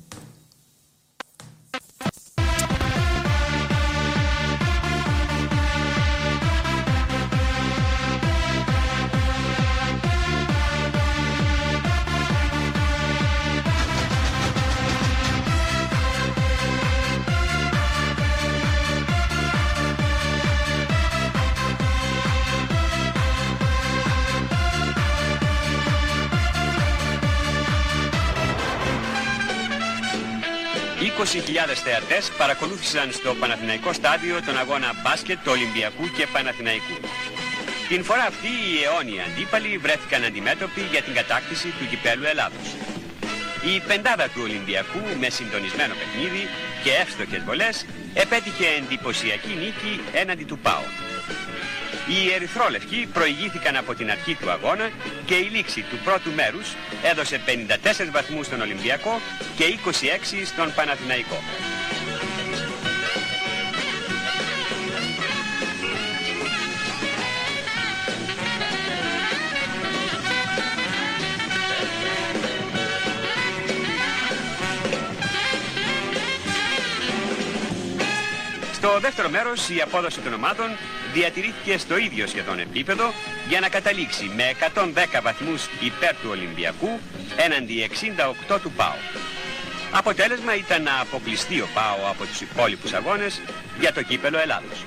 Θεατές 31.67 32.31
παρακολούθησαν 32.39 33.13
στο 33.13 33.35
Παναθηναϊκό 33.35 33.93
στάδιο 33.93 34.43
τον 34.47 34.59
αγώνα 34.59 34.91
μπάσκετ 35.03 35.39
του 35.45 35.53
Ολυμπιακού 35.57 36.11
και 36.17 36.27
Παναθηναϊκού. 36.33 36.97
Την 37.89 38.05
φορά 38.05 38.25
αυτή 38.25 38.47
οι 38.47 38.83
αιώνιοι 38.85 39.21
αντίπαλοι 39.27 39.79
βρέθηκαν 39.79 40.25
αντιμέτωποι 40.25 40.81
για 40.91 41.03
την 41.03 41.15
κατάκτηση 41.15 41.69
του 41.79 41.89
κυπέλου 41.91 42.25
Ελλάδος. 42.25 42.67
Η 43.73 43.81
πεντάδα 43.89 44.25
του 44.25 44.41
Ολυμπιακού 44.43 45.03
με 45.21 45.29
συντονισμένο 45.31 45.95
παιχνίδι 46.01 46.49
και 46.83 46.91
εύστοχες 47.03 47.43
βολές 47.45 47.87
επέτυχε 48.15 48.67
εντυπωσιακή 48.79 49.53
νίκη 49.63 50.01
έναντι 50.13 50.45
του 50.45 50.59
ΠΑΟ. 50.59 51.10
Οι 52.11 52.33
ερυθρόλευκοι 52.35 53.09
προηγήθηκαν 53.13 53.77
από 53.77 53.95
την 53.95 54.11
αρχή 54.11 54.35
του 54.35 54.51
αγώνα 54.51 54.91
και 55.25 55.35
η 55.35 55.49
λήξη 55.53 55.81
του 55.81 55.99
πρώτου 56.05 56.31
μέρους 56.31 56.75
έδωσε 57.03 57.41
54 57.47 58.11
βαθμούς 58.13 58.47
στον 58.47 58.61
Ολυμπιακό 58.61 59.21
και 59.57 59.65
26 59.65 59.91
στον 60.45 60.73
Παναθηναϊκό. 60.75 61.43
Στο 78.73 78.99
δεύτερο 79.01 79.29
μέρος 79.29 79.69
η 79.69 79.81
απόδοση 79.81 80.21
των 80.21 80.33
ομάδων 80.33 80.69
διατηρήθηκε 81.13 81.79
στο 81.79 81.97
ίδιο 81.97 82.27
σχεδόν 82.27 82.59
επίπεδο 82.59 83.13
για 83.49 83.61
να 83.61 83.69
καταλήξει 83.69 84.31
με 84.37 84.45
110 84.75 85.21
βαθμούς 85.23 85.69
υπέρ 85.81 86.13
του 86.15 86.29
Ολυμπιακού 86.31 87.01
έναντι 87.37 87.91
68 88.53 88.61
του 88.63 88.71
ΠΑΟ. 88.71 88.95
Αποτέλεσμα 89.93 90.55
ήταν 90.55 90.83
να 90.83 91.01
αποκλειστεί 91.01 91.61
ο 91.61 91.69
ΠΑΟ 91.75 92.11
από 92.11 92.25
τους 92.27 92.41
υπόλοιπους 92.41 92.93
αγώνες 92.93 93.41
για 93.81 93.93
το 93.93 94.03
κύπελο 94.03 94.39
Ελλάδος. 94.39 94.85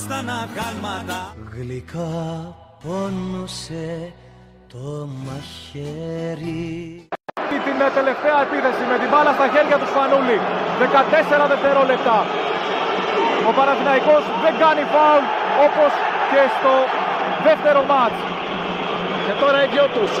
Γινόμασταν 0.00 0.28
αγάλματα 0.42 1.20
Γλυκά 1.52 2.12
πόνωσε 2.82 4.12
το 4.72 5.08
μαχαίρι 5.24 7.08
την 7.66 7.76
τελευταία 7.98 8.38
επίθεση 8.46 8.82
με 8.90 8.96
την 9.02 9.08
μπάλα 9.10 9.32
στα 9.38 9.46
χέρια 9.54 9.76
του 9.80 9.88
Σπανούλη. 9.92 10.38
14 10.80 11.46
δευτερόλεπτα. 11.52 12.16
Ο 13.48 13.50
Παναθηναϊκός 13.58 14.24
δεν 14.44 14.54
κάνει 14.62 14.82
φάουλ 14.94 15.24
όπως 15.66 15.92
και 16.30 16.42
στο 16.56 16.74
δεύτερο 17.46 17.80
μάτς. 17.90 18.18
Και 19.24 19.34
τώρα 19.42 19.58
οι 19.64 19.68
δυο 19.72 19.86
τους. 19.94 20.12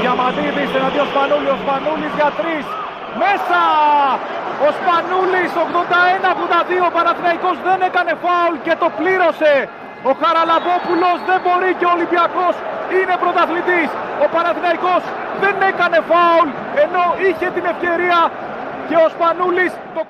Διαμαντίδης 0.00 0.70
εναντίον 0.78 1.06
Σπανούλη. 1.12 1.48
Ο 1.56 1.58
Σπανούλης 1.62 2.12
για 2.18 2.30
τρεις. 2.40 2.66
Μέσα! 3.20 3.62
Ο 4.64 4.68
Σπανούλης 4.78 5.52
81-82. 5.66 6.88
Ο 6.88 6.90
Παναθηναϊκός 6.96 7.56
δεν 7.68 7.78
έκανε 7.88 8.12
φάουλ 8.24 8.54
και 8.66 8.74
το 8.82 8.88
πλήρωσε. 8.98 9.54
Ο 10.10 10.12
Χαραλαμπόπουλος 10.20 11.18
δεν 11.28 11.38
μπορεί 11.44 11.70
και 11.78 11.86
ο 11.90 11.92
Ολυμπιακός 11.96 12.54
είναι 12.98 13.14
πρωταθλητής. 13.22 13.88
Ο 14.24 14.26
Παναθηναϊκός 14.34 15.02
δεν 15.42 15.56
έκανε 15.70 15.98
φάουλ 16.10 16.48
ενώ 16.84 17.04
είχε 17.26 17.46
την 17.56 17.64
ευκαιρία 17.72 18.20
και 18.88 18.96
ο 19.04 19.06
Σπανούλης 19.14 19.72
το 19.96 20.02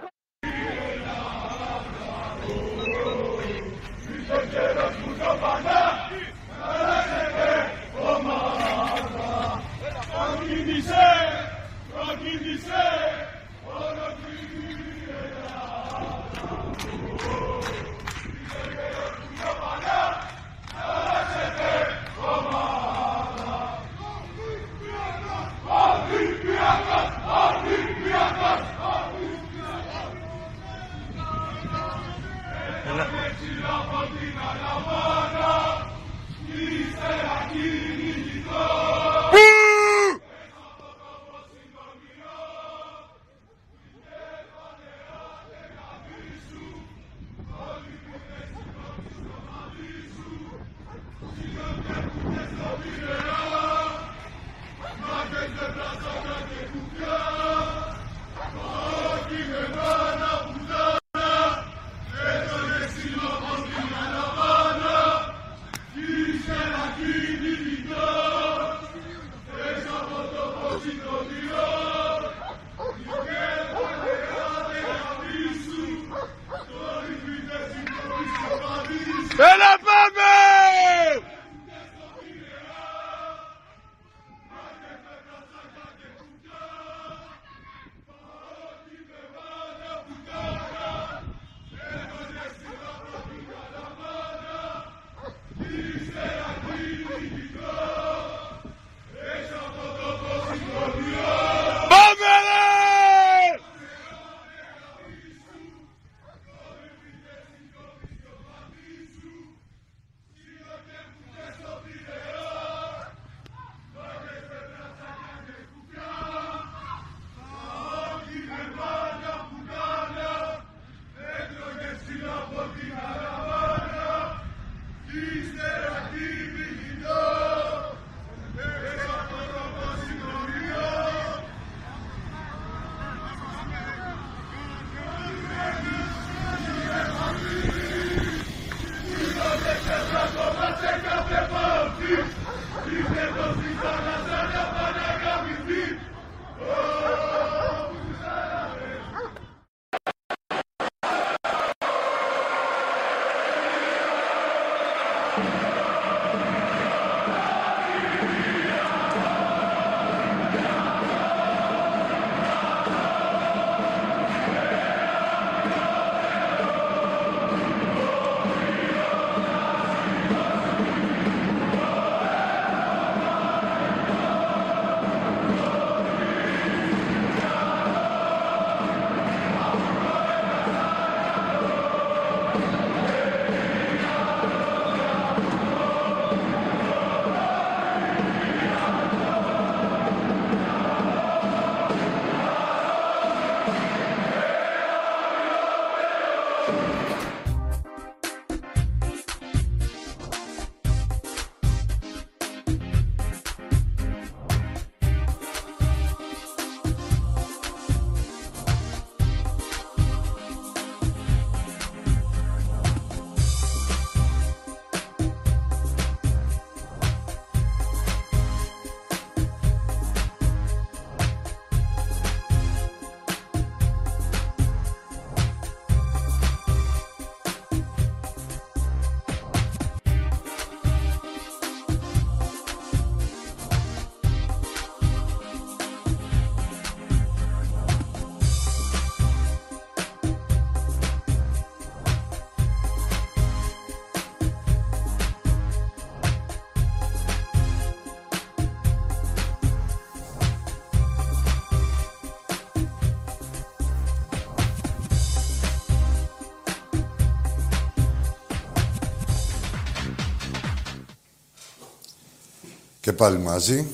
πάλι 263.17 263.39
μαζί, 263.39 263.87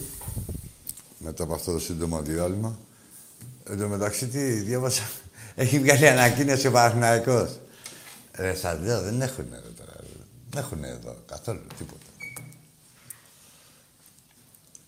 μετά 1.18 1.42
από 1.42 1.54
αυτό 1.54 1.72
το 1.72 1.78
σύντομο 1.78 2.22
διάλειμμα. 2.22 2.78
Εν 3.64 3.78
τω 3.78 3.88
μεταξύ, 3.88 4.26
τι 4.26 4.52
διάβασα. 4.52 5.02
Έχει 5.54 5.78
βγάλει 5.78 6.08
ανακοίνωση 6.08 6.66
ο 6.66 6.70
Παναθηναϊκός. 6.70 7.60
Ρε, 8.32 8.54
σας 8.54 8.80
λέω, 8.80 9.02
δεν 9.02 9.22
έχουν 9.22 9.52
εδώ 9.52 9.68
τώρα. 9.78 9.92
Δεν 10.50 10.62
έχουν 10.62 10.84
εδώ 10.84 11.16
καθόλου 11.26 11.66
τίποτα. 11.78 12.06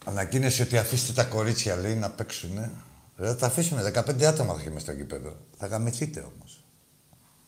Ανακοίνωσε 0.04 0.62
ότι 0.62 0.78
αφήστε 0.78 1.12
τα 1.12 1.24
κορίτσια, 1.24 1.76
λέει, 1.76 1.94
να 1.94 2.10
παίξουνε. 2.10 2.70
Ρε, 3.16 3.26
θα 3.26 3.36
τα 3.36 3.46
αφήσουμε. 3.46 3.92
15 3.94 4.24
άτομα 4.24 4.54
θα 4.54 4.60
έχει 4.60 4.70
μες 4.70 4.82
στο 4.82 4.92
γήπεδο. 4.92 5.36
Θα 5.58 5.66
γαμηθείτε 5.66 6.20
όμως. 6.20 6.64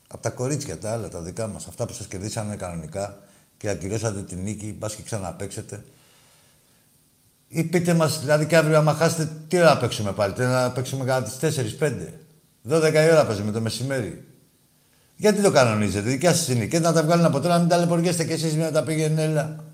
Από 0.08 0.22
τα 0.22 0.30
κορίτσια, 0.30 0.78
τα 0.78 0.92
άλλα, 0.92 1.08
τα 1.08 1.20
δικά 1.20 1.46
μας. 1.46 1.66
Αυτά 1.66 1.86
που 1.86 1.92
σας 1.92 2.06
κερδίσανε 2.06 2.56
κανονικά 2.56 3.18
και 3.56 3.68
ακυρώσατε 3.68 4.22
την 4.22 4.42
νίκη, 4.42 4.76
μπας 4.78 4.94
και 4.94 5.02
ξαναπαίξετε. 5.02 5.84
Ή 7.48 7.64
πείτε 7.64 7.94
μας, 7.94 8.20
δηλαδή 8.20 8.46
και 8.46 8.56
αύριο 8.56 8.78
άμα 8.78 8.94
χάσετε, 8.94 9.32
τι 9.48 9.58
ώρα 9.58 9.74
να 9.74 9.76
παίξουμε 9.76 10.12
πάλι; 10.12 10.32
Τι 10.32 10.42
ώρα 10.42 10.62
να 10.62 10.70
παίξουμε 10.70 11.04
κατά 11.04 11.22
τις 11.22 11.56
4-5. 11.80 12.12
12 12.68 12.92
η 12.92 13.10
ώρα 13.12 13.26
παίζουμε 13.26 13.52
το 13.52 13.60
μεσημέρι. 13.60 14.24
Γιατί 15.16 15.42
το 15.42 15.50
κανονίζετε, 15.50 16.10
δικιά 16.10 16.34
σας 16.34 16.48
είναι. 16.48 16.66
Και 16.66 16.78
να 16.78 16.92
τα 16.92 17.02
βγάλουν 17.02 17.24
από 17.24 17.40
τώρα, 17.40 17.54
να 17.54 17.60
μην 17.60 17.68
ταλαιπωριέστε 17.68 18.24
κι 18.24 18.32
εσείς 18.32 18.54
να 18.54 18.70
τα 18.70 18.82
πήγαινε, 18.82 19.22
έλα. 19.22 19.64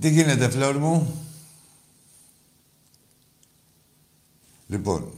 Τι 0.00 0.10
γίνεται, 0.10 0.50
φλόρ 0.50 0.76
μου; 0.78 1.24
Λοιπόν, 4.66 5.12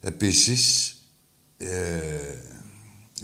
επίσης, 0.00 0.94
ε, 1.56 2.49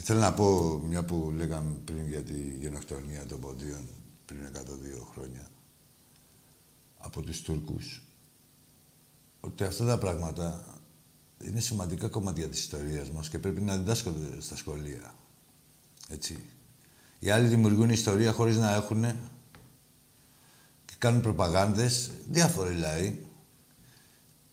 θέλω 0.00 0.20
να 0.20 0.32
πω, 0.32 0.78
μια 0.78 1.04
που 1.04 1.32
λέγαμε 1.36 1.76
πριν 1.84 2.08
για 2.08 2.22
τη 2.22 2.56
γενοκτονία 2.58 3.26
των 3.26 3.40
ποντίων 3.40 3.88
πριν 4.24 4.38
102 4.54 5.06
χρόνια 5.12 5.48
από 6.98 7.22
τους 7.22 7.42
Τούρκους, 7.42 8.02
ότι 9.40 9.64
αυτά 9.64 9.84
τα 9.86 9.98
πράγματα 9.98 10.64
είναι 11.44 11.60
σημαντικά 11.60 12.08
κομμάτια 12.08 12.48
της 12.48 12.60
ιστορίας 12.60 13.10
μας 13.10 13.28
και 13.28 13.38
πρέπει 13.38 13.60
να 13.60 13.76
διδάσκονται 13.76 14.40
στα 14.40 14.56
σχολεία. 14.56 15.14
Έτσι. 16.08 16.44
Οι 17.18 17.30
άλλοι 17.30 17.48
δημιουργούν 17.48 17.90
ιστορία 17.90 18.32
χωρίς 18.32 18.56
να 18.56 18.74
έχουν 18.74 19.02
και 20.84 20.94
κάνουν 20.98 21.20
προπαγάνδες, 21.20 22.10
διάφοροι 22.28 22.74
λαοί. 22.74 23.18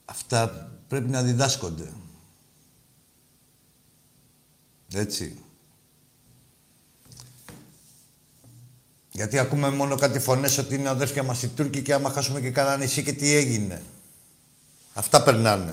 Αυτά 0.05 0.71
πρέπει 0.87 1.09
να 1.09 1.23
διδάσκονται. 1.23 1.91
Έτσι. 4.93 5.37
Γιατί 9.11 9.37
ακούμε 9.39 9.69
μόνο 9.69 9.95
κάτι 9.95 10.19
φωνές 10.19 10.57
ότι 10.57 10.75
είναι 10.75 10.89
αδέρφια 10.89 11.23
μας 11.23 11.43
οι 11.43 11.47
Τούρκοι 11.47 11.81
και 11.81 11.93
άμα 11.93 12.09
χάσουμε 12.09 12.41
και 12.41 12.51
κανένα 12.51 12.77
νησί 12.77 13.03
και 13.03 13.13
τι 13.13 13.33
έγινε. 13.33 13.81
Αυτά 14.93 15.23
περνάνε. 15.23 15.71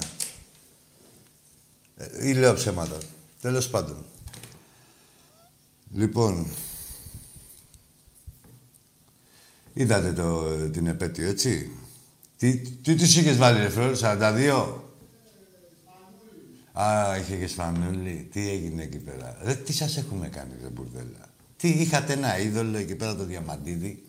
Ε, 1.97 2.29
ή 2.29 2.33
λέω 2.33 2.55
ψέματα. 2.55 2.99
Τέλος 3.41 3.69
πάντων. 3.69 4.05
Λοιπόν, 5.95 6.47
είδατε 9.73 10.13
το, 10.13 10.57
την 10.71 10.87
επέτειο, 10.87 11.29
έτσι. 11.29 11.71
Τι, 12.37 12.59
τι 12.59 12.95
τους 12.95 13.17
είχες 13.17 13.37
βάλει, 13.37 13.61
ρε 13.61 13.69
φρόλ, 13.69 13.97
42. 14.01 14.90
Α, 16.73 17.17
είχε 17.21 17.37
και 17.37 17.47
σφανούλη. 17.47 18.29
Τι 18.33 18.51
έγινε 18.51 18.83
εκεί 18.83 18.99
πέρα; 18.99 19.37
Ρε, 19.43 19.55
τι 19.55 19.73
σας 19.73 19.97
έχουμε 19.97 20.29
κάνει, 20.29 20.51
ρε 20.63 20.69
μπουρδέλα; 20.69 21.29
Τι, 21.57 21.69
είχατε 21.69 22.13
ένα 22.13 22.39
είδωλο 22.39 22.77
εκεί 22.77 22.95
πέρα 22.95 23.17
το 23.17 23.25
διαμαντίδι. 23.25 24.03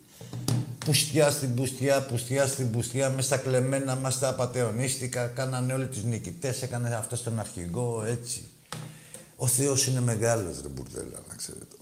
Πουστιά 0.86 1.32
στην 1.32 1.56
πουστιά, 1.56 2.02
πουστιά 2.02 2.48
στην 2.48 2.72
πουστιά, 2.72 3.10
μες 3.10 3.26
στα 3.26 3.38
κλεμμένα 3.38 3.96
μας 3.96 4.20
τα 4.20 4.30
απατεωνίστικα. 4.30 5.28
Κάνανε 5.28 5.74
όλοι 5.74 5.88
τους 5.88 6.04
νικητές, 6.04 6.62
έκανε 6.62 6.96
αυτό 6.96 7.16
στον 7.16 7.40
αρχηγό, 7.40 8.04
έτσι. 8.08 8.44
Ο 9.36 9.48
Θεός 9.48 9.88
είναι 9.88 10.02
μεγάλος, 10.02 10.62
ρε 10.62 10.68
μπουρδέλα, 10.68 11.20
να 11.30 11.36
ξέρετε. 11.36 11.76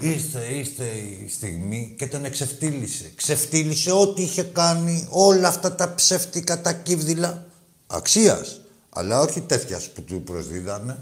Ήρθε, 0.00 0.44
ήρθε 0.44 0.84
η 0.84 1.28
στιγμή 1.28 1.94
και 1.98 2.06
τον 2.06 2.24
εξεφτύλισε. 2.24 3.12
Ξεφτύλισε 3.14 3.92
ό,τι 3.92 4.22
είχε 4.22 4.42
κάνει, 4.42 5.06
όλα 5.10 5.48
αυτά 5.48 5.74
τα 5.74 5.94
ψεύτικα, 5.94 6.60
τα 6.60 6.72
κύβδηλα. 6.72 7.46
Αξίας, 7.86 8.60
αλλά 8.96 9.20
όχι 9.20 9.40
τέτοια 9.40 9.80
που 9.94 10.02
του 10.02 10.22
προσδίδανε. 10.22 10.98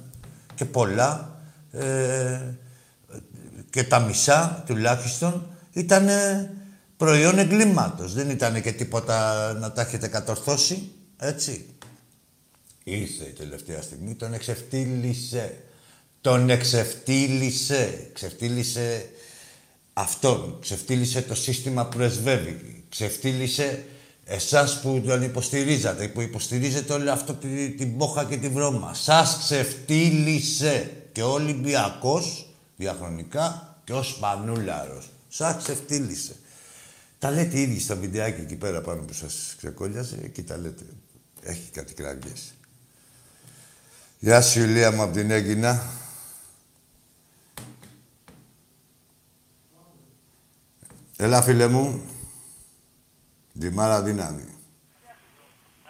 Και 0.55 0.65
πολλά, 0.65 1.41
ε, 1.73 2.41
και 3.71 3.85
τα 3.85 3.99
μισά 3.99 4.63
τουλάχιστον, 4.67 5.47
ήταν 5.73 6.09
προϊόν 6.97 7.39
εγκλήματος. 7.39 8.15
Δεν 8.15 8.31
ήταν 8.31 8.63
και 8.63 8.73
τίποτα 8.73 9.53
να 9.53 9.73
τα 9.73 9.83
έχετε 9.83 10.09
κατορθώσει, 10.09 10.91
έτσι. 11.17 11.67
Ήρθε 12.85 13.25
η 13.25 13.33
τελευταία 13.33 13.83
στιγμή, 13.83 14.15
τον 14.15 14.35
εξεφτύλισε. 14.35 15.57
Τον 16.21 16.51
εξεφτύλισε. 16.51 18.11
Ξεφτύλισε 18.13 19.09
αυτόν. 19.93 20.59
Ξεφτύλισε 20.61 21.23
το 21.23 21.35
σύστημα 21.35 21.87
που 21.87 21.97
πρεσβεύει. 21.97 22.85
Ξεφτύλισε 22.89 23.85
εσάς 24.25 24.81
που 24.81 25.03
τον 25.07 25.23
υποστηρίζατε, 25.23 26.09
που 26.09 26.21
υποστηρίζετε 26.21 26.93
όλη 26.93 27.11
αυτό 27.11 27.35
την, 27.35 27.77
την 27.77 27.97
πόχα 27.97 28.25
και 28.25 28.37
την 28.37 28.53
βρώμα. 28.53 28.95
Σας 28.95 29.39
ξεφτύλισε. 29.39 30.97
Και 31.13 31.23
ο 31.23 31.33
Ολυμπιακός, 31.33 32.47
διαχρονικά, 32.77 33.77
και 33.85 33.93
ο 33.93 34.03
Σπανούλαρος. 34.03 35.11
Σας 35.29 35.63
ξεφτύλισε. 35.63 36.37
Τα 37.19 37.31
λέτε 37.31 37.61
ήδη 37.61 37.81
στα 37.81 37.95
βιντεάκι 37.95 38.41
εκεί 38.41 38.55
πέρα 38.55 38.81
πάνω 38.81 39.03
που 39.03 39.13
σας 39.13 39.55
ξεκόλιαζε, 39.57 40.19
εκεί 40.25 40.43
τα 40.43 40.57
λέτε. 40.57 40.85
Έχει 41.43 41.71
κάτι 41.73 41.95
κράγγες. 41.95 42.55
Γεια 44.19 44.43
σου, 44.43 44.61
Ηλία 44.61 44.93
μου, 44.93 45.03
από 45.03 45.13
την 45.13 45.31
Έγκυνα. 45.31 45.83
Έλα, 51.17 51.43
φίλε 51.43 51.67
μου. 51.67 52.03
Δημάρα 53.57 54.03
δύναμη. 54.03 54.55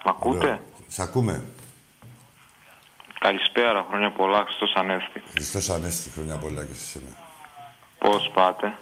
Μ' 0.04 0.08
ακούτε; 0.08 0.60
Σ' 0.88 0.98
ακούμε. 0.98 1.44
Καλησπέρα, 3.18 3.86
χρόνια 3.88 4.10
πολλά, 4.12 4.44
Χριστός 4.44 4.72
Ανέστη. 4.74 5.22
Χριστός 5.32 5.70
Ανέστη, 5.70 6.10
χρόνια 6.10 6.36
πολλά 6.36 6.64
και 6.64 6.74
σε 6.74 6.84
σένα. 6.84 7.10
Πώς 7.98 8.30
πάτε; 8.34 8.76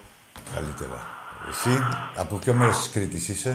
Καλύτερα. 0.55 1.07
Εσύ, 1.49 1.78
από 2.16 2.37
ποιο 2.37 2.53
μέρος 2.55 2.76
της 2.76 2.91
Κρήτης 2.91 3.28
είσαι; 3.28 3.51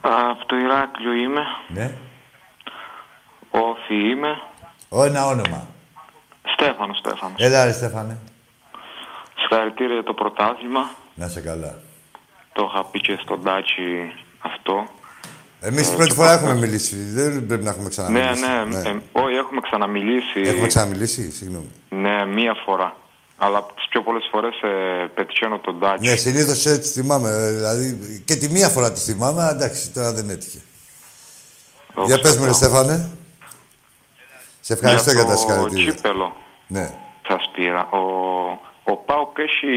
Α, 0.00 0.30
Από 0.30 0.46
το 0.46 0.56
Ηράκλειο 0.56 1.12
είμαι, 1.12 1.42
Ναι. 1.68 1.96
Όφη 3.50 4.10
είμαι, 4.10 4.42
Ω, 4.88 5.04
ένα 5.04 5.26
όνομα. 5.26 5.66
Στέφανος, 6.56 6.98
Στέφανος. 6.98 7.40
Έλα, 7.40 7.64
ρε 7.64 7.72
Στέφανε. 7.72 8.18
Συγχαρητήρια 9.38 9.94
για 9.94 10.02
το 10.02 10.14
πρωτάθλημα. 10.14 10.90
Να 11.14 11.28
σε 11.28 11.40
καλά. 11.40 11.78
Το 12.56 12.70
είχα 12.72 12.84
πει 12.84 13.00
και 13.00 13.18
στον 13.22 13.42
Τάτσι 13.42 14.12
αυτό. 14.38 14.86
Εμείς 15.60 15.80
Ε, 15.86 15.88
την 15.88 15.96
πρώτη 15.96 16.08
το 16.08 16.14
φορά 16.14 16.26
πρωτάθλημα. 16.28 16.52
έχουμε 16.52 16.66
μιλήσει. 16.66 16.96
Δεν 16.96 17.46
πρέπει 17.46 17.64
να 17.64 17.70
έχουμε 17.70 17.84
Ναι, 17.84 17.90
ξαναμιλήσει. 17.90 18.40
ναι, 18.40 18.88
ε, 18.88 19.00
όχι, 19.12 19.34
έχουμε 19.36 19.60
ξαναμιλήσει. 19.60 20.40
Έχουμε 20.40 20.66
ξαναμιλήσει, 20.66 21.30
συγγνώμη. 21.30 21.70
Ναι, 21.88 22.26
μία 22.26 22.54
φορά. 22.64 22.96
Αλλά 23.38 23.66
τις 23.74 23.86
πιο 23.88 24.02
πολλές 24.02 24.28
φορές 24.30 24.54
ε, 24.62 25.06
πετυχαίνω 25.14 25.58
τον 25.58 25.80
Τάτσι. 25.80 26.08
Ναι, 26.10 26.16
συνήθως 26.16 26.66
έτσι 26.66 26.90
θυμάμαι. 26.92 27.28
ε, 27.30 27.50
Δηλαδή 27.52 28.22
και 28.24 28.36
τη 28.36 28.48
μία 28.48 28.68
φορά 28.68 28.92
τη 28.92 29.00
θυμάμαι, 29.00 29.40
αλλά 29.42 29.50
εντάξει, 29.50 29.90
τώρα 29.90 30.12
δεν 30.12 30.30
έτυχε. 30.30 30.58
Δόξα 31.94 32.14
Για 32.14 32.22
πες 32.22 32.36
μου, 32.36 32.40
τω 32.40 32.46
ρε 32.46 32.52
Θεώ. 32.52 32.68
Στέφανε. 32.68 33.10
Σε 34.60 34.72
ευχαριστώ 34.72 35.10
για, 35.12 35.22
το 35.22 35.28
τα 35.28 35.36
συγχαρητήρια. 35.36 35.92
τσίπελο 35.92 36.36
Ναι. 36.66 36.90
σας 37.28 37.50
πήρα. 37.54 37.88
Ο, 37.90 37.98
ο 38.84 38.96
Πάουκ 38.96 39.38
έχει 39.38 39.68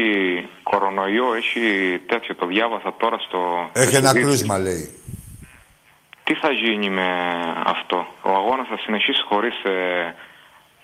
κορονοϊό, 0.62 1.34
έχει 1.34 1.60
τέτοιο, 2.06 2.34
το 2.34 2.46
διάβασα 2.46 2.94
τώρα 2.98 3.18
στο... 3.18 3.70
Έχει 3.72 3.88
στο 3.88 3.96
ένα 3.96 4.10
Twitter. 4.10 4.20
κρούσμα, 4.20 4.58
λέει. 4.58 4.92
Τι 6.24 6.34
θα 6.34 6.50
γίνει 6.50 6.90
με 6.90 7.08
αυτό; 7.64 8.06
Ο 8.22 8.30
αγώνας 8.30 8.66
θα 8.68 8.78
συνεχίσει 8.84 9.22
χωρίς 9.28 9.64
ε, 9.64 10.14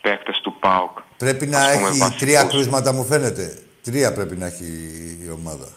παίκτες 0.00 0.40
του 0.42 0.56
ΠΑΟΚ. 0.60 0.98
Πρέπει 1.16 1.46
να 1.46 1.58
Ας 1.58 1.72
πούμε, 1.74 1.88
έχει 1.88 1.98
βασικούς; 1.98 2.20
τρία 2.20 2.44
κρούσματα, 2.44 2.92
μου 2.92 3.04
φαίνεται. 3.04 3.58
Τρία 3.82 4.12
πρέπει 4.12 4.36
να 4.36 4.46
έχει 4.46 4.64
η 5.26 5.30
ομάδα. 5.30 5.68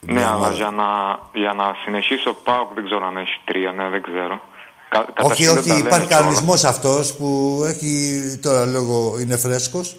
Ναι, 0.00 0.12
Μια 0.12 0.26
αλλά 0.26 0.36
ομάδα. 0.36 0.54
για 0.54 0.70
να, 0.70 1.18
για 1.40 1.52
να 1.52 1.76
συνεχίσει 1.84 2.28
ο 2.28 2.34
ΠΑΟΚ 2.44 2.74
δεν 2.74 2.84
ξέρω 2.84 3.06
αν 3.06 3.16
έχει 3.16 3.40
τρία, 3.44 3.72
ναι, 3.72 3.88
δεν 3.88 4.02
ξέρω. 4.02 4.40
Κα, 4.88 5.00
Όχι, 5.00 5.12
καταρχήν 5.12 5.46
δεν 5.46 5.58
όχι, 5.58 5.68
τα 5.68 5.74
λένε 5.74 5.86
υπάρχει 5.86 6.06
κιόλας. 6.06 6.20
κανονισμός 6.22 6.64
αυτός 6.64 7.14
που 7.16 7.60
έχει 7.66 8.20
τώρα 8.42 8.66
λόγω. 8.66 9.18
είναι 9.20 9.36
φρέσκος 9.36 9.96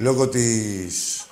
λόγω 0.00 0.28
της 0.28 1.26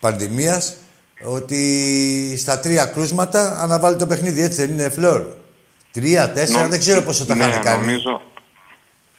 πανδημίας 0.00 0.76
ότι 1.24 2.36
στα 2.38 2.60
τρία 2.60 2.86
κρούσματα 2.86 3.60
αναβάλει 3.60 3.96
το 3.96 4.06
παιχνίδι. 4.06 4.42
Έτσι 4.42 4.66
δεν 4.66 4.70
είναι, 4.74 4.88
Φλόρ; 4.88 5.22
Τρία, 5.92 6.32
τέσσερα, 6.32 6.62
Νο- 6.62 6.68
δεν 6.68 6.78
ξέρω 6.78 7.02
πόσο 7.02 7.26
τα 7.26 7.34
ναι, 7.34 7.44
είχαν 7.44 7.62
κάνει. 7.62 7.80
Νομίζω, 7.80 8.22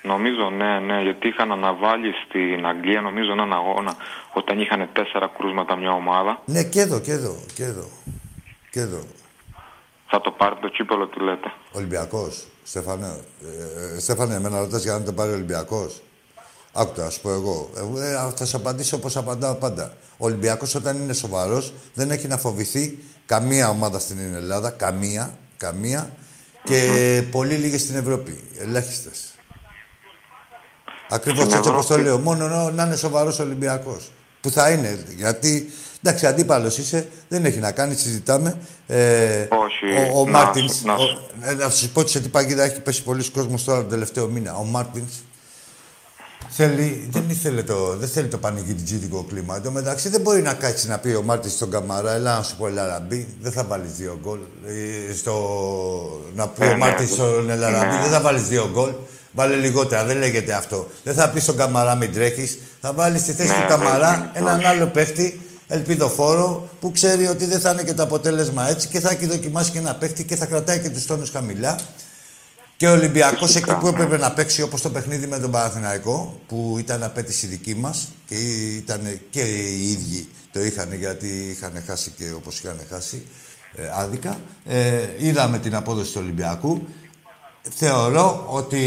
Νομίζω, 0.02 0.50
ναι, 0.50 0.80
ναι, 0.80 1.02
γιατί 1.02 1.28
είχαν 1.28 1.52
αναβάλει 1.52 2.14
στην 2.28 2.66
Αγγλία, 2.66 3.02
νομίζω, 3.02 3.32
έναν 3.32 3.54
αγώνα 3.54 3.96
όταν 4.34 4.60
είχαν 4.60 4.90
τέσσερα 4.94 5.32
κρούσματα 5.38 5.76
μια 5.76 5.92
ομάδα. 5.92 6.42
Ναι, 6.46 6.64
και 6.64 6.82
εδώ, 6.82 7.00
και 7.00 7.12
εδώ, 7.12 7.36
και 7.54 7.64
εδώ. 7.64 7.90
Και 8.72 8.80
εδώ. 8.80 9.04
Θα 10.08 10.22
το 10.22 10.32
πάρει 10.32 10.56
το 10.62 10.68
κύπελο, 10.68 11.08
τι 11.08 11.20
λέτε. 11.20 11.52
Ολυμπιακός. 11.72 12.48
Στέφανε, 12.64 13.20
ε, 13.96 14.00
Στέφανε, 14.00 14.36
εμένα 14.36 14.60
ρωτάς 14.60 14.84
για 14.84 14.94
να 14.94 15.04
το 15.04 15.14
πάρει 15.14 15.32
ο 15.32 15.34
Ολυμπιακός. 15.34 16.02
Άκουτα, 16.76 17.06
ας 17.06 17.20
πω 17.20 17.32
εγώ. 17.32 17.70
εγώ 17.78 18.00
ε, 18.02 18.32
θα 18.36 18.46
σου 18.46 18.58
απαντήσω 18.58 18.96
όπως 18.96 19.18
απαντάω 19.18 19.54
πάντα. 19.54 19.94
Ο 20.18 20.26
Ολυμπιακός 20.26 20.76
όταν 20.76 20.98
είναι 21.02 21.14
σοβαρός 21.14 21.74
δεν 21.94 22.12
έχει 22.12 22.28
να 22.28 22.38
φοβηθεί 22.38 22.98
καμία 23.26 23.70
ομάδα 23.70 24.00
στην 24.00 24.18
Ελλάδα. 24.36 24.70
Καμία. 24.70 25.38
Καμία. 25.58 26.10
Και 26.64 27.24
πολύ 27.32 27.56
λίγες 27.56 27.82
στην 27.82 27.96
Ευρώπη. 27.96 28.40
Ελάχιστες. 28.60 29.20
Ακριβώς 31.10 31.44
Στην 31.46 31.58
έτσι 31.58 31.70
όπως 31.70 31.86
το 31.88 31.94
Ευρώπη. 31.94 32.10
λέω. 32.10 32.20
Μόνο 32.20 32.48
να- 32.48 32.72
να 32.72 32.84
είναι 32.86 32.96
σοβαρός 32.96 33.40
Ολυμπιακός. 33.40 34.12
Που 34.42 34.50
θα 34.50 34.70
είναι. 34.70 35.06
Γιατί 35.18 35.72
εντάξει, 36.04 36.26
αντίπαλος 36.28 36.78
είσαι, 36.78 37.08
δεν 37.28 37.46
έχει 37.46 37.60
να 37.60 37.72
κάνει, 37.72 37.96
συζητάμε. 37.96 38.58
Ε, 38.88 39.48
Όχι, 39.50 40.10
Ο, 40.14 40.20
ο 40.20 40.26
να 40.26 40.32
Μάρτινς. 40.32 40.76
σου- 40.76 40.86
να 40.86 40.98
σου- 40.98 41.22
Να 41.58 41.70
σας 41.70 41.90
πω 41.90 42.08
σε 42.08 42.20
τι 42.20 42.30
παγίδα 42.30 42.64
έχει 42.64 42.80
πέσει 42.82 43.04
πολύς 43.04 43.30
κόσμος 43.30 43.64
τώρα 43.64 43.80
τον 43.80 43.90
τελευταίο 43.90 44.28
μήνα. 44.28 44.56
Ο 44.56 44.64
Μάρτινς 44.64 45.14
θέλει, 46.56 47.08
δεν, 47.12 47.24
ήθελε 47.30 47.64
το, 47.64 47.96
δεν 47.98 48.10
θέλει 48.10 48.28
το 48.28 48.38
πανηγυριτζίδικο 48.38 49.26
κλίμα. 49.30 49.56
Εν 49.56 49.62
τω 49.62 49.72
μεταξύ 49.72 50.10
δεν 50.10 50.22
μπορεί 50.22 50.42
να 50.42 50.54
κάτσει 50.54 50.88
να 50.88 50.98
πει 50.98 51.10
ο 51.10 51.22
Μάρτιν 51.22 51.52
στον 51.52 51.70
Καμαρά, 51.72 52.14
έλα 52.14 52.38
να 52.38 52.44
σου 52.44 52.56
πω 52.58 52.68
Ελ 52.68 52.81
Αραμπί, 52.81 53.28
δεν 53.42 53.52
θα 53.52 53.64
βάλεις 53.64 53.92
δύο 53.92 54.20
γκολ. 54.24 54.40
Ε, 54.68 55.14
στο, 55.16 55.34
να 56.36 56.48
πει 56.48 56.64
Ε, 56.66 56.68
ο 56.68 56.70
ναι, 56.72 56.78
Μάρτιν 56.78 57.06
δεν- 57.06 57.16
στον 57.16 57.50
Ελαραμπή, 57.50 57.96
ναι. 57.96 58.02
δεν 58.02 58.12
θα 58.12 58.22
βάλεις 58.22 58.44
δύο 58.48 58.70
γκολ. 58.74 58.92
Βάλε 59.36 59.56
λιγότερα, 59.56 60.06
δεν 60.06 60.18
λέγεται 60.18 60.54
αυτό. 60.54 60.88
Δεν 61.04 61.14
θα 61.14 61.30
πει 61.30 61.40
στον 61.40 61.58
Καμαρά 61.58 61.96
μην 61.96 62.14
τρέχεις. 62.14 62.60
Θα 62.82 62.94
βάλεις 62.94 63.22
στη 63.22 63.32
θέση 63.32 63.50
Ναι, 63.50 63.56
του 63.56 63.60
δεν 63.68 63.70
Καμαρά 63.80 64.14
γίνεται, 64.16 64.40
έναν 64.40 64.58
όχι. 64.58 64.66
άλλο 64.66 64.86
παίχτη, 64.88 65.42
ελπιδοφόρο, 65.68 66.70
που 66.80 66.92
ξέρει 66.92 67.28
ότι 67.28 67.46
δεν 67.46 67.60
θα 67.60 67.72
είναι 67.72 67.84
και 67.84 67.94
το 67.94 68.04
αποτέλεσμα 68.04 68.70
έτσι 68.70 68.88
και 68.88 69.00
θα 69.00 69.10
έχει 69.10 69.26
δοκιμάσει 69.26 69.72
και 69.72 69.78
ένα 69.78 69.96
παίχτη 69.96 70.24
και 70.24 70.36
θα 70.36 70.46
κρατάει 70.46 70.80
και 70.80 70.90
τους 70.90 71.06
τόνους 71.06 71.30
χαμηλά. 71.30 71.80
Και 72.84 72.90
ο 72.90 72.92
Ολυμπιακός 72.92 73.56
εκεί 73.56 73.74
που 73.74 73.88
έπρεπε 73.88 74.18
να 74.18 74.32
παίξει 74.32 74.62
όπως 74.62 74.82
το 74.82 74.90
παιχνίδι 74.90 75.28
με 75.28 75.40
τον 75.40 75.52
Παναθηναϊκό, 75.52 76.40
που 76.48 76.76
ήταν 76.80 77.04
απέτηση 77.04 77.48
δική 77.48 77.76
μας 77.76 78.08
και 78.28 78.36
ήταν 78.76 79.20
και 79.30 79.42
οι 79.42 79.92
ίδιοι 79.92 80.28
το 80.52 80.64
είχαν 80.64 80.94
γιατί 80.94 81.28
είχαν 81.28 81.84
χάσει 81.88 82.12
και 82.18 82.32
όπως 82.36 82.60
είχαν 82.60 82.80
χάσει 82.90 83.26
ε, 83.76 83.84
άδικα. 83.94 84.40
Ε, 84.66 85.00
είδαμε 85.18 85.60
την 85.60 85.76
απόδοση 85.76 86.14
του 86.14 86.20
Ολυμπιακού. 86.24 86.88
Θεωρώ 87.76 88.46
ότι 88.50 88.82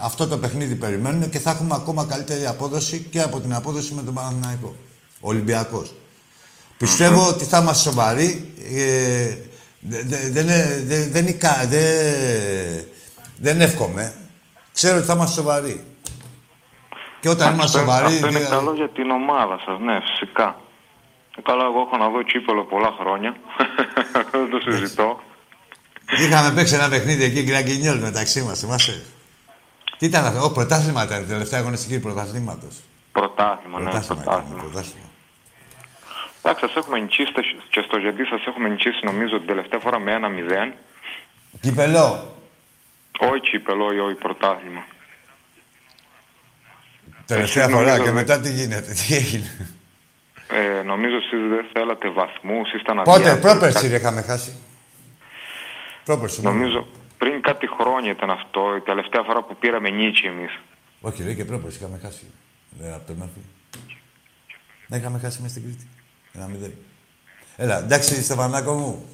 αυτό 0.00 0.26
το 0.26 0.38
παιχνίδι 0.38 0.74
περιμένουν 0.74 1.30
και 1.30 1.38
θα 1.38 1.50
έχουμε 1.50 1.74
ακόμα 1.74 2.04
καλύτερη 2.04 2.46
απόδοση 2.46 3.06
και 3.10 3.20
από 3.20 3.40
την 3.40 3.54
απόδοση 3.54 3.94
με 3.94 4.02
τον 4.02 4.14
Παναθηναϊκό. 4.14 4.76
Ο 5.20 5.28
Ολυμπιακός. 5.28 5.94
Πιστεύω 6.78 7.28
ότι 7.28 7.44
θα 7.44 7.58
είμαστε 7.58 7.90
σοβαροί. 7.90 8.52
Ε, 8.76 9.36
δε- 9.80 10.02
δε- 10.02 10.30
δεν, 10.30 10.48
ε, 10.48 10.82
δε- 10.86 11.06
δεν, 11.06 11.26
ικα- 11.26 11.66
δε- 11.68 12.80
δεν 13.36 13.60
εύχομαι. 13.60 14.14
Ξέρω 14.72 14.96
ότι 14.96 15.06
θα 15.06 15.12
είμαστε 15.14 15.40
σοβαροί. 15.40 15.84
Και 17.20 17.28
όταν 17.28 17.54
είμαστε 17.54 17.78
Αυτό- 17.78 17.90
σοβαροί... 17.92 18.14
Αυτό 18.14 18.26
είναι 18.28 18.38
δηλαδή- 18.38 18.56
καλό 18.56 18.74
για 18.74 18.88
την 18.88 19.10
ομάδα 19.10 19.60
σας, 19.64 19.78
ναι, 19.80 19.98
φυσικά. 20.10 20.60
Ε, 21.36 21.40
Καλά, 21.42 21.64
εγώ 21.64 21.80
έχω 21.80 21.96
να 21.96 22.08
δω 22.08 22.22
κύπελο 22.22 22.64
πολλά 22.64 22.90
χρόνια. 23.00 23.36
Δεν 24.32 24.50
το 24.50 24.60
συζητώ. 24.70 25.20
Είχαμε 26.18 26.52
παίξει 26.54 26.74
ένα 26.74 26.88
παιχνίδι 26.88 27.24
εκεί, 27.24 27.42
γκραγκινιόλ 27.42 27.98
μεταξύ 27.98 28.42
μας, 28.42 28.58
θυμάσαι. 28.58 29.04
Τι 29.98 30.06
ήταν 30.06 30.24
αυτό, 30.24 30.44
ο 30.44 30.50
πρωτάθλημα 30.52 31.04
ήταν, 31.04 31.22
η 31.22 31.26
τελευταία 31.26 31.60
αγωνιστική 31.60 32.00
πρωταθλήματος. 32.00 32.76
Πρωτάθλημα, 33.12 33.78
ναι, 33.78 33.84
Πρωτάθλημα 33.90 34.22
πρωτάθλημα. 34.22 34.54
ήταν, 34.56 34.70
πρωτάθλημα. 34.70 35.06
Εντάξει, 36.42 36.66
σας 36.66 36.74
έχουμε 36.76 36.98
νικήσει 36.98 37.32
και 37.70 37.82
στο 37.86 37.96
γιατί 37.96 38.24
σας 38.24 38.44
έχουμε 38.46 38.68
νικήσει 38.68 39.00
νομίζω 39.04 39.38
την 39.38 39.46
τελευταία 39.46 39.80
φορά 39.80 39.98
με 39.98 40.12
ένα 40.12 40.28
0. 40.28 40.72
Κυπελό. 41.60 42.36
Όχι 43.18 43.40
κύπελο, 43.40 43.84
όχι, 43.84 43.98
όχι 43.98 44.14
πρωτάθλημα. 44.14 44.84
Τελευταία 47.26 47.62
Εσείς 47.64 47.74
φορά 47.74 47.84
νομίζω 47.86 47.96
και 48.04 48.10
δεν- 48.10 48.14
μετά 48.14 48.40
τι 48.40 48.52
γίνεται, 48.52 48.92
τι 48.92 49.14
έγινε. 49.14 49.50
Ε, 50.48 50.82
νομίζω 50.82 51.16
εσείς 51.16 51.48
δεν 51.48 51.66
θέλατε 51.72 52.08
βαθμούς, 52.10 52.72
ήσταν 52.72 52.96
Πότε, 52.96 53.10
αδιάφοροι. 53.10 53.40
πρόπερση 53.40 53.88
ρε 53.88 53.96
είχαμε 53.96 54.22
χάσει. 54.22 54.56
Πρόπερση. 56.04 56.40
ναι. 56.42 56.48
Νομίζω 56.50 56.86
πριν 57.18 57.42
κάτι 57.42 57.68
χρόνια 57.80 58.10
ήταν 58.10 58.30
αυτό, 58.30 58.76
η 58.76 58.80
τελευταία 58.80 59.22
φορά 59.22 59.42
που 59.42 59.56
πήραμε 59.56 59.90
νίκη 59.90 60.26
εμείς. 60.26 60.58
Όχι 61.00 61.22
ρε 61.22 61.34
και 61.34 61.44
πρόπερση 61.44 61.78
είχαμε 61.78 61.98
χάσει. 62.02 62.26
Ε, 62.82 62.92
από 62.94 63.06
τον 63.06 63.16
Μάρτιο. 63.16 63.42
Δεν 64.86 65.00
είχαμε 65.00 65.18
χάσει 65.18 65.38
μέσα 65.42 65.54
στην 65.54 65.62
Κρήτη. 65.66 65.88
Ένα 66.32 66.46
μηδέν. 66.46 66.72
Έλα, 67.56 67.78
εντάξει 67.78 68.22
Στεφανάκο 68.22 68.72
μου. 68.74 69.08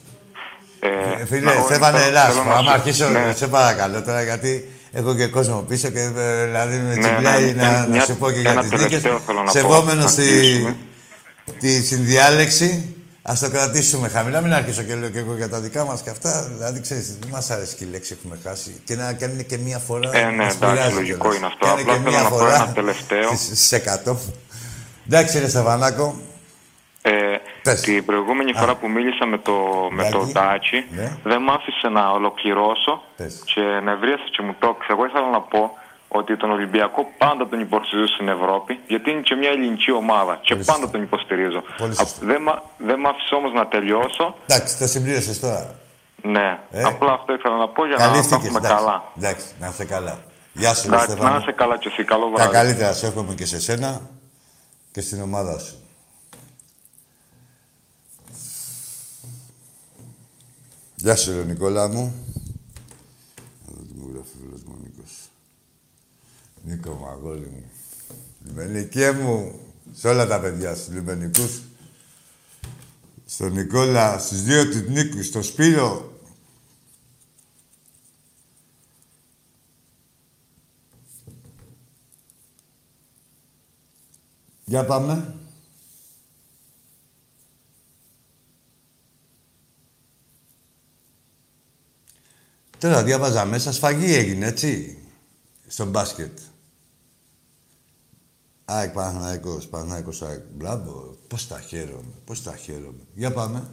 Ε, 0.80 1.24
φίλε, 1.26 1.54
να- 1.54 1.62
Στέφανε, 1.62 1.98
θέλω- 1.98 2.10
ελάς. 2.10 2.26
θέλω 2.32 2.44
να 2.44 2.52
Άμα 2.54 2.62
σου- 2.62 2.70
αρχίσω, 2.72 3.08
ναι. 3.08 3.32
σε 3.36 3.46
παρακαλώ 3.46 4.02
τώρα, 4.02 4.22
γιατί 4.22 4.68
έχω 4.92 5.14
και 5.14 5.26
κόσμο 5.26 5.60
πίσω 5.68 5.88
και 5.88 6.00
ε, 6.00 6.44
δηλαδή 6.44 6.76
με 6.76 6.94
Ναι, 6.94 7.00
τσιμπλάει 7.00 7.44
ναι, 7.44 7.62
να, 7.62 7.70
ναι, 7.70 7.78
να 7.78 7.86
μια- 7.86 8.04
σου 8.04 8.16
πω 8.16 8.30
και 8.30 8.40
για 8.40 8.50
ένα 8.50 8.60
τις 8.60 8.70
δίκες. 8.70 8.86
τελευταίο 8.86 9.20
θέλω 9.26 9.38
να 9.38 9.44
πω, 9.44 9.50
Σεβόμενο 9.50 10.02
να 10.02 10.08
στη, 10.08 10.22
κλείσουμε. 10.22 10.76
τη 11.58 11.82
συνδιάλεξη, 11.82 12.94
ας 13.22 13.40
το 13.40 13.50
κρατήσουμε 13.50 14.08
χαμηλά. 14.08 14.40
Μην 14.40 14.52
αρχίσω 14.52 14.82
και 14.82 14.94
λέω 14.94 15.08
και 15.08 15.18
εγώ 15.18 15.34
για 15.36 15.48
τα 15.48 15.60
δικά 15.60 15.84
μας 15.84 16.00
και 16.02 16.10
αυτά. 16.10 16.48
Δηλαδή, 16.56 16.80
ξέρεις, 16.80 17.16
δεν 17.20 17.28
μας 17.32 17.50
αρέσει 17.50 17.74
και 17.76 17.84
η 17.84 17.88
λέξη 17.90 18.16
έχουμε 18.20 18.38
χάσει. 18.44 18.74
Και 18.84 18.94
να 18.96 19.12
κάνει 19.12 19.44
και 19.44 19.58
μία 19.58 19.78
φορά. 19.78 20.10
Ε, 20.16 20.24
ναι, 20.24 20.30
μας 20.44 20.54
εντάξει, 20.54 20.58
πειράζει 20.74 20.94
λογικό 20.94 21.18
κιόλας. 21.18 21.36
είναι 21.36 21.46
αυτό. 21.46 21.66
Κάνε 21.66 21.80
Απλά 21.80 21.92
και 21.94 21.98
θέλω 22.00 22.10
μία 22.10 22.22
να 22.22 22.28
πω 22.28 22.36
φορά 22.36 22.54
ένα 22.54 22.72
τελευταίο. 22.72 23.22
στις- 23.36 23.44
Στις 23.46 23.72
100. 23.72 24.20
Εντάξει, 25.06 25.38
ρε 25.38 25.48
Στεφανάκο. 25.48 26.20
Ε, 27.02 27.10
την 27.74 28.04
προηγούμενη 28.04 28.52
φορά 28.52 28.74
που 28.76 28.88
μίλησα 28.88 29.26
με 29.26 29.38
το, 29.38 29.54
με 29.90 30.10
το 30.10 30.30
Τάτσι, 30.32 30.84
Ναι. 30.90 31.16
δεν 31.24 31.42
μ' 31.42 31.50
άφησε 31.50 31.88
να 31.88 32.10
ολοκληρώσω 32.10 33.02
Πες. 33.16 33.42
και 33.54 33.60
νευρίασε 33.82 34.24
και 34.30 34.42
μου 34.42 34.54
το 34.58 34.66
έκλεισε. 34.68 34.92
Εγώ 34.92 35.04
ήθελα 35.04 35.28
να 35.30 35.40
πω 35.40 35.70
ότι 36.08 36.36
τον 36.36 36.50
Ολυμπιακό 36.50 37.06
πάντα 37.18 37.48
τον 37.48 37.60
υποστηρίζω 37.60 38.06
στην 38.06 38.28
Ευρώπη, 38.28 38.80
γιατί 38.86 39.10
είναι 39.10 39.20
και 39.20 39.34
μια 39.34 39.48
ελληνική 39.50 39.92
ομάδα 39.92 40.38
και 40.42 40.54
πάντα 40.56 40.90
τον 40.90 41.02
υποστηρίζω. 41.02 41.62
Πολύ 41.78 41.92
Α, 41.92 42.04
Δεν, 42.20 42.42
μ' 42.42 42.48
α- 42.48 42.62
δεν 42.78 42.98
μ' 43.00 43.06
άφησε 43.06 43.34
όμως 43.34 43.52
να 43.52 43.66
τελειώσω. 43.66 44.34
Εντάξει, 44.46 44.78
το 44.78 44.86
συμπλήρωσες 44.86 45.40
τώρα. 45.40 45.74
Ναι, 46.22 46.58
Ε. 46.70 46.82
απλά 46.82 47.12
αυτό 47.12 47.32
ήθελα 47.34 47.56
να 47.56 47.68
πω 47.68 47.86
για 47.86 47.96
να 47.96 48.02
τα 48.02 48.08
Καλύφθηκες, 48.08 48.44
έχουμε 48.46 48.58
εντάξει. 48.58 48.76
καλά. 48.84 49.04
Εντάξει, 49.16 49.46
να 49.60 49.66
είστε 49.68 49.84
καλά. 49.84 50.18
Γεια 50.52 50.74
σου, 50.74 50.88
ρε 50.90 50.94
Εντάξει, 50.94 51.10
Στεφάνο. 51.12 51.34
να 51.34 51.40
είσαι 51.40 51.52
καλά 51.52 51.76
και 51.78 51.88
εσύ. 51.88 52.04
Καλό 52.04 52.24
Τα 52.24 52.30
βράδυ. 52.34 52.52
καλύτερα 52.52 52.92
σου 52.92 53.06
εύχομαι 53.06 53.34
και 53.34 53.46
σε 53.46 53.60
σένα 53.60 54.00
και 54.92 55.00
στην 55.00 55.22
ομάδα 55.22 55.58
σου. 55.58 55.74
Γεια 61.00 61.16
σου, 61.16 61.32
ρε 61.32 61.44
Νικόλα 61.44 61.88
μου. 61.88 62.14
Εδώ 63.70 63.82
τι 63.82 63.94
μου 63.94 64.10
γράφει 64.12 64.30
ο 64.36 64.40
φίλος 64.40 64.62
μου 64.62 64.74
ο 64.76 64.80
Νίκος. 64.82 65.28
Νίκο 66.62 66.94
Μαγόλη 66.94 67.46
μου. 67.46 67.70
Λιμενικέ 68.46 69.10
μου, 69.10 69.60
σε 69.92 70.08
όλα 70.08 70.26
τα 70.26 70.40
παιδιά, 70.40 70.74
στους 70.74 70.94
λιμενικούς. 70.94 71.62
Στον 73.26 73.52
Νικόλα, 73.52 74.18
στους 74.18 74.42
δύο 74.42 74.68
τους 74.68 74.88
Νίκους, 74.88 75.26
στο 75.26 75.42
Σπύρο. 75.42 76.12
Για 84.64 84.84
πάμε. 84.84 85.37
Τώρα 92.78 93.02
διάβαζα 93.02 93.44
μέσα, 93.44 93.72
σφαγή 93.72 94.14
έγινε, 94.14 94.46
έτσι, 94.46 94.98
στο 95.66 95.84
μπάσκετ. 95.84 96.38
ΑΕΚ, 98.64 98.92
Παναθηναϊκός, 98.92 99.66
Παναθηναϊκός, 99.66 100.22
ΑΕΚ. 100.22 100.40
Μπράβο, 100.54 101.16
πώς 101.28 101.46
τα 101.48 101.60
χαίρομαι, 101.60 102.12
πώς 102.24 102.42
τα 102.42 102.56
χαίρομαι. 102.56 103.02
Για 103.14 103.32
πάμε. 103.32 103.70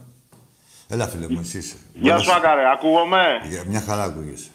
Έλα, 0.87 1.07
φίλε 1.07 1.29
μου, 1.29 1.39
εσύ 1.39 1.57
είσαι. 1.57 1.75
Γεια 1.93 2.17
σου, 2.17 2.31
Άκαρε. 2.33 2.71
Ακούγομαι; 2.71 3.23
Για 3.49 3.63
μια 3.65 3.81
χαρά 3.81 4.03
ακούγεσαι. 4.03 4.49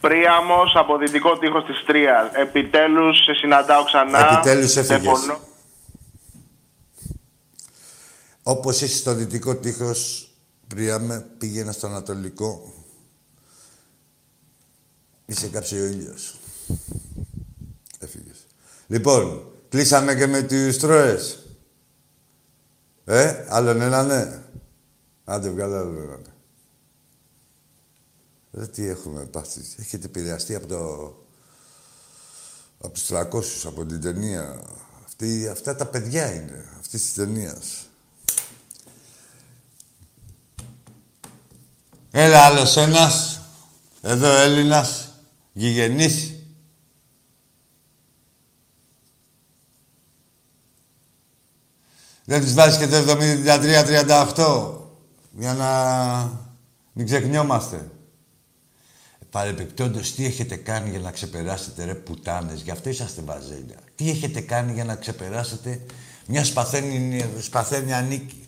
Πρίαμος 0.00 0.72
από 0.74 0.98
δυτικό 0.98 1.38
τείχος 1.38 1.64
της 1.64 1.84
Τρίας. 1.86 2.32
Επιτέλους 2.32 3.24
σε 3.24 3.32
συναντάω 3.32 3.84
ξανά. 3.84 4.32
Επιτέλους 4.32 4.76
έφυγες. 4.76 5.00
Τηλεφωνώ. 5.00 5.38
Όπως 8.42 8.80
είσαι 8.80 8.96
στο 8.96 9.14
δυτικό 9.14 9.56
τείχος, 9.56 10.28
Πριάμε, 10.66 11.26
πήγαινε 11.38 11.72
στο 11.72 11.86
ανατολικό. 11.86 12.72
Είσαι 15.26 15.48
κάψε 15.48 15.80
ο 15.80 15.84
ήλιος. 15.84 16.38
Έφυγες. 17.98 18.46
Λοιπόν, 18.86 19.52
κλείσαμε 19.68 20.14
και 20.14 20.26
με 20.26 20.42
τους 20.42 20.78
τρώες. 20.78 21.46
Ε, 23.04 23.46
άλλον 23.48 23.80
ένα 23.80 24.02
ναι. 24.02 24.42
Άντε, 25.24 25.50
βγάλε 25.50 25.76
άλλον 25.76 25.96
ένα 25.96 26.16
ναι. 26.16 26.32
Ρε, 28.52 28.66
τι 28.66 28.86
έχουμε 28.86 29.24
πάθει. 29.24 29.60
Έχετε 29.78 30.06
επηρεαστεί 30.06 30.54
από 30.54 30.66
το... 30.66 30.76
Από 32.78 32.92
τους 32.92 33.08
300, 33.10 33.42
από 33.64 33.84
την 33.84 34.00
ταινία. 34.00 34.62
Αυτή, 35.04 35.48
αυτά 35.48 35.76
τα 35.76 35.86
παιδιά 35.86 36.34
είναι, 36.34 36.64
αυτής 36.80 37.02
της 37.02 37.12
ταινίας. 37.12 37.86
Έλα 42.10 42.44
άλλος 42.44 42.76
ένας. 42.76 43.40
Εδώ 44.02 44.36
Έλληνας. 44.36 45.05
Γηγενής. 45.58 46.34
Δεν 52.24 52.40
τις 52.40 52.54
βάζεις 52.54 52.78
και 52.78 52.86
το 52.86 52.96
73-38 52.96 54.74
για 55.38 55.54
να 55.54 55.70
μην 56.92 57.06
ξεχνιόμαστε. 57.06 57.90
Παρεπιπτόντως, 59.30 60.14
τι 60.14 60.24
έχετε 60.24 60.56
κάνει 60.56 60.90
για 60.90 60.98
να 60.98 61.10
ξεπεράσετε 61.10 61.84
ρε 61.84 61.94
πουτάνες, 61.94 62.60
γι' 62.60 62.70
αυτό 62.70 62.88
είσαστε 62.88 63.22
βαζέλια. 63.22 63.78
Τι 63.94 64.10
έχετε 64.10 64.40
κάνει 64.40 64.72
για 64.72 64.84
να 64.84 64.94
ξεπεράσετε 64.94 65.80
μια 66.26 66.44
σπαθένια, 66.44 67.28
σπαθένια 67.40 68.00
νίκη; 68.00 68.45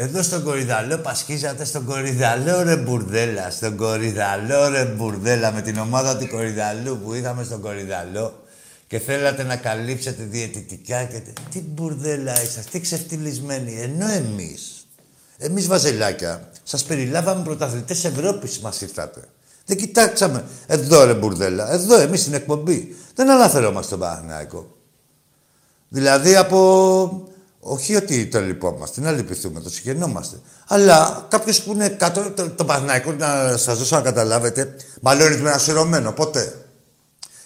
Εδώ 0.00 0.22
στον 0.22 0.42
Κορυδαλό 0.42 0.98
πασχίζατε 0.98 1.64
στον 1.64 1.84
Κορυδαλό 1.84 2.62
ρε 2.62 2.76
μπουρδέλα, 2.76 3.50
στον 3.50 3.76
Κορυδαλό 3.76 4.68
ρε 4.68 4.84
μπουρδέλα 4.84 5.52
με 5.52 5.62
την 5.62 5.78
ομάδα 5.78 6.16
του 6.16 6.28
Κορυδαλού 6.28 6.98
που 7.04 7.14
είχαμε 7.14 7.44
στον 7.44 7.60
Κορυδαλό 7.60 8.42
και 8.86 8.98
θέλατε 8.98 9.42
να 9.42 9.56
καλύψετε 9.56 10.22
διαιτητικά 10.22 11.04
και... 11.04 11.18
τε- 11.18 11.38
Τι 11.50 11.60
μπουρδέλα 11.60 12.42
είσαστε, 12.42 12.68
τι 12.70 12.80
ξεφτυλισμένοι. 12.80 13.80
Ενώ 13.80 14.08
εμείς, 14.08 14.86
εμείς 15.38 15.66
βαζελάκια, 15.66 16.50
σας 16.62 16.84
περιλάβαμε 16.84 17.44
πρωταθλητές 17.44 18.04
Ευρώπης 18.04 18.58
μας 18.58 18.80
ήρθατε. 18.80 19.20
Δεν 19.66 19.76
κοιτάξαμε. 19.76 20.44
Εδώ 20.66 21.04
ρε 21.04 21.14
μπουρδέλα, 21.14 21.72
εδώ 21.72 22.00
εμείς 22.00 22.20
στην 22.20 22.34
εκπομπή. 22.34 22.96
Δεν 23.14 23.30
αναφερόμαστε 23.30 23.86
στον 23.86 23.98
Παναθηναϊκό. 23.98 24.76
Δηλαδή 25.88 26.36
από... 26.36 27.27
Όχι 27.70 27.96
ότι 27.96 28.26
το 28.26 28.40
λυπόμαστε, 28.40 29.00
να 29.00 29.10
λυπηθούμε, 29.10 29.60
το 29.60 29.70
συγχαινόμαστε. 29.70 30.36
Αλλά 30.68 31.26
κάποιος 31.28 31.62
που 31.62 31.72
είναι 31.72 31.88
κάτω, 31.88 32.30
το, 32.30 32.50
το 32.50 32.64
Παναθηναϊκό, 32.64 33.12
να 33.12 33.56
σας 33.56 33.78
δώσω 33.78 33.96
να 33.96 34.02
καταλάβετε, 34.02 34.74
μαλλώνει 35.00 35.36
με 35.36 35.48
ένα 35.48 35.58
σειρωμένο. 35.58 36.12
Ποτέ. 36.12 36.54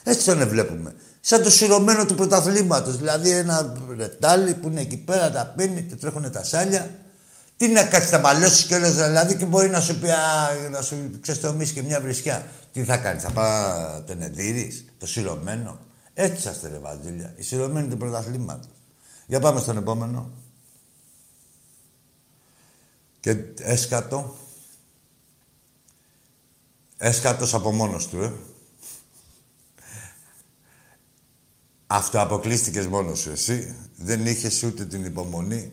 Έτσι 0.03 0.25
τον 0.25 0.49
βλέπουμε. 0.49 0.95
Σαν 1.21 1.43
το 1.43 1.51
σειρωμένο 1.51 2.07
του 2.07 2.15
πρωταθλήματος. 2.15 2.97
Δηλαδή 2.97 3.31
ένα 3.31 3.73
ρετάλι 3.97 4.55
που 4.55 4.69
είναι 4.69 4.81
εκεί 4.81 4.97
πέρα, 4.97 5.31
τα 5.31 5.53
πίνει 5.57 5.83
και 5.83 5.97
τρέχουν 5.97 6.33
τα 6.33 6.45
σάλια. 6.45 6.91
Τι 7.57 7.69
να 7.69 7.85
κάτσει, 7.85 8.09
θα 8.09 8.19
μαλώσεις 8.19 8.65
κιόλας 8.65 8.95
δηλαδή 8.95 9.37
και 9.37 9.45
μπορεί 9.45 9.69
να 9.69 9.81
σου 9.81 9.99
πει, 9.99 10.11
α, 10.11 10.17
να 10.71 10.83
σου 10.83 11.11
ξεστομίσει 11.21 11.73
και 11.73 11.83
μια 11.83 12.01
βρισιά. 12.01 12.47
Τι 12.73 12.85
θα 12.85 12.97
κάνεις, 12.97 13.23
θα 13.23 13.31
πάει 13.31 14.03
τον 14.07 14.23
Εδύρη, 14.23 14.87
το 14.99 15.07
σειρωμένο. 15.07 15.79
Έτσι 16.15 16.37
είσαστε 16.37 16.69
ρε 16.69 16.79
Βαζίλια, 16.79 17.33
οι 17.37 17.43
σειρωμένοι 17.43 17.89
του 17.89 17.97
πρωταθλήματος. 17.97 18.72
Για 19.33 19.41
πάμε 19.41 19.61
στον 19.61 19.77
επόμενο. 19.77 20.31
Και 23.21 23.31
έσκατο. 23.59 24.37
Έσκατος 26.97 27.55
από 27.55 27.73
μόνος 27.73 28.09
του, 28.09 28.23
ε. 28.23 28.33
Αυτοαποκλείστηκες 31.87 32.87
μόνος 32.87 33.19
σου 33.19 33.31
εσύ. 33.31 33.77
Δεν 33.97 34.27
είχες 34.27 34.63
ούτε 34.63 34.87
την 34.87 35.05
υπομονή 35.05 35.73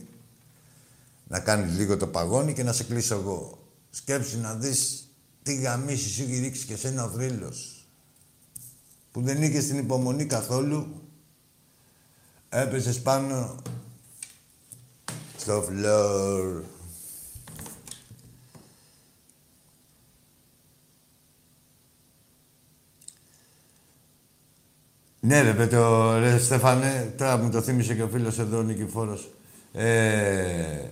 να 1.27 1.39
κάνεις 1.39 1.77
λίγο 1.77 1.97
το 1.97 2.07
παγόνι 2.07 2.53
και 2.53 2.63
να 2.63 2.73
σε 2.73 2.83
κλείσω 2.83 3.15
εγώ. 3.15 3.67
Σκέψου 3.89 4.39
να 4.39 4.55
δεις 4.55 5.09
τι 5.43 5.55
γαμίση 5.55 6.09
σου 6.09 6.21
έχει 6.21 6.39
ρίξει 6.39 6.65
και 6.65 6.75
σένα 6.75 7.03
ο 7.03 7.09
θρύλος. 7.09 7.87
Που 9.11 9.21
δεν 9.21 9.43
είχες 9.43 9.67
την 9.67 9.77
υπομονή 9.77 10.25
καθόλου. 10.25 10.98
Έπεσες 12.49 13.01
πάνω 13.01 13.55
στο 15.37 15.61
φλόρ. 15.61 16.61
Ναι 25.19 25.41
ρε, 25.41 25.67
το, 25.67 26.17
ρε 26.19 26.37
Στέφανε, 26.39 27.13
τώρα 27.17 27.37
μου 27.37 27.49
το 27.49 27.61
θύμισε 27.61 27.95
και 27.95 28.03
ο 28.03 28.07
φίλος 28.07 28.39
εδώ 28.39 28.57
ο 28.57 28.61
Νικηφόρος. 28.61 29.29
Ε, 29.73 30.89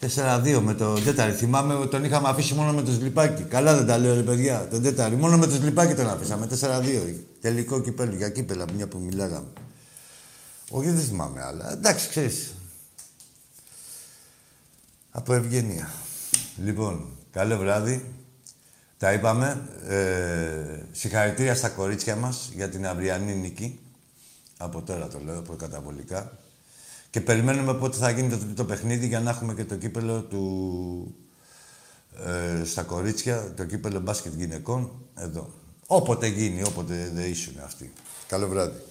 4-2 0.00 0.60
με 0.62 0.74
το 0.74 0.94
τέταρη. 0.94 1.32
Θυμάμαι 1.32 1.86
τον 1.86 2.04
είχαμε 2.04 2.28
αφήσει 2.28 2.54
μόνο 2.54 2.72
με 2.72 2.82
το 2.82 2.92
Σλιπάκι. 2.92 3.42
Καλά 3.42 3.76
δεν 3.76 3.86
τα 3.86 3.98
λέω 3.98 4.14
ρε 4.14 4.22
παιδιά. 4.22 4.68
Τον 4.70 4.82
τέταρη. 4.82 5.16
Μόνο 5.16 5.38
με 5.38 5.46
το 5.46 5.54
Σλιπάκι 5.54 5.94
τον 5.94 6.08
αφήσαμε. 6.08 6.48
4-2. 6.60 7.14
Τελικό 7.40 7.80
κυπέλο 7.80 8.14
για 8.14 8.28
κύπελα, 8.28 8.64
μια 8.76 8.88
που 8.88 8.98
μιλάγαμε. 8.98 9.46
Όχι, 10.70 10.90
δεν 10.90 11.04
θυμάμαι 11.04 11.42
άλλα. 11.42 11.72
Εντάξει, 11.72 12.08
ξέρεις. 12.08 12.54
Από 15.10 15.32
ευγενία. 15.32 15.90
Λοιπόν, 16.56 17.08
καλό 17.30 17.58
βράδυ. 17.58 18.14
Τα 18.98 19.12
είπαμε. 19.12 19.68
Ε, 19.88 20.82
συγχαρητήρια 20.92 21.54
στα 21.54 21.68
κορίτσια 21.68 22.16
μας 22.16 22.50
για 22.54 22.68
την 22.68 22.86
αυριανή 22.86 23.34
νίκη. 23.34 23.80
Από 24.56 24.82
τώρα 24.82 25.08
το 25.08 25.20
λέω, 25.24 25.42
προκαταβολικά. 25.42 26.38
Και 27.10 27.20
περιμένουμε 27.20 27.74
πότε 27.74 27.96
θα 27.96 28.10
γίνει 28.10 28.28
το 28.28 28.38
τρίτο 28.38 28.64
παιχνίδι 28.64 29.06
για 29.06 29.20
να 29.20 29.30
έχουμε 29.30 29.54
και 29.54 29.64
το 29.64 29.76
κύπελο 29.76 30.20
του... 30.22 31.14
Ε, 32.26 32.64
στα 32.64 32.82
κορίτσια, 32.82 33.52
το 33.56 33.64
κύπελο 33.64 34.00
μπάσκετ 34.00 34.34
γυναικών, 34.34 34.92
εδώ. 35.14 35.50
Όποτε 35.86 36.26
γίνει, 36.26 36.62
όποτε 36.62 37.10
δεν 37.14 37.30
ήσουν 37.30 37.54
αυτοί. 37.64 37.92
Καλό 38.26 38.48
βράδυ. 38.48 38.82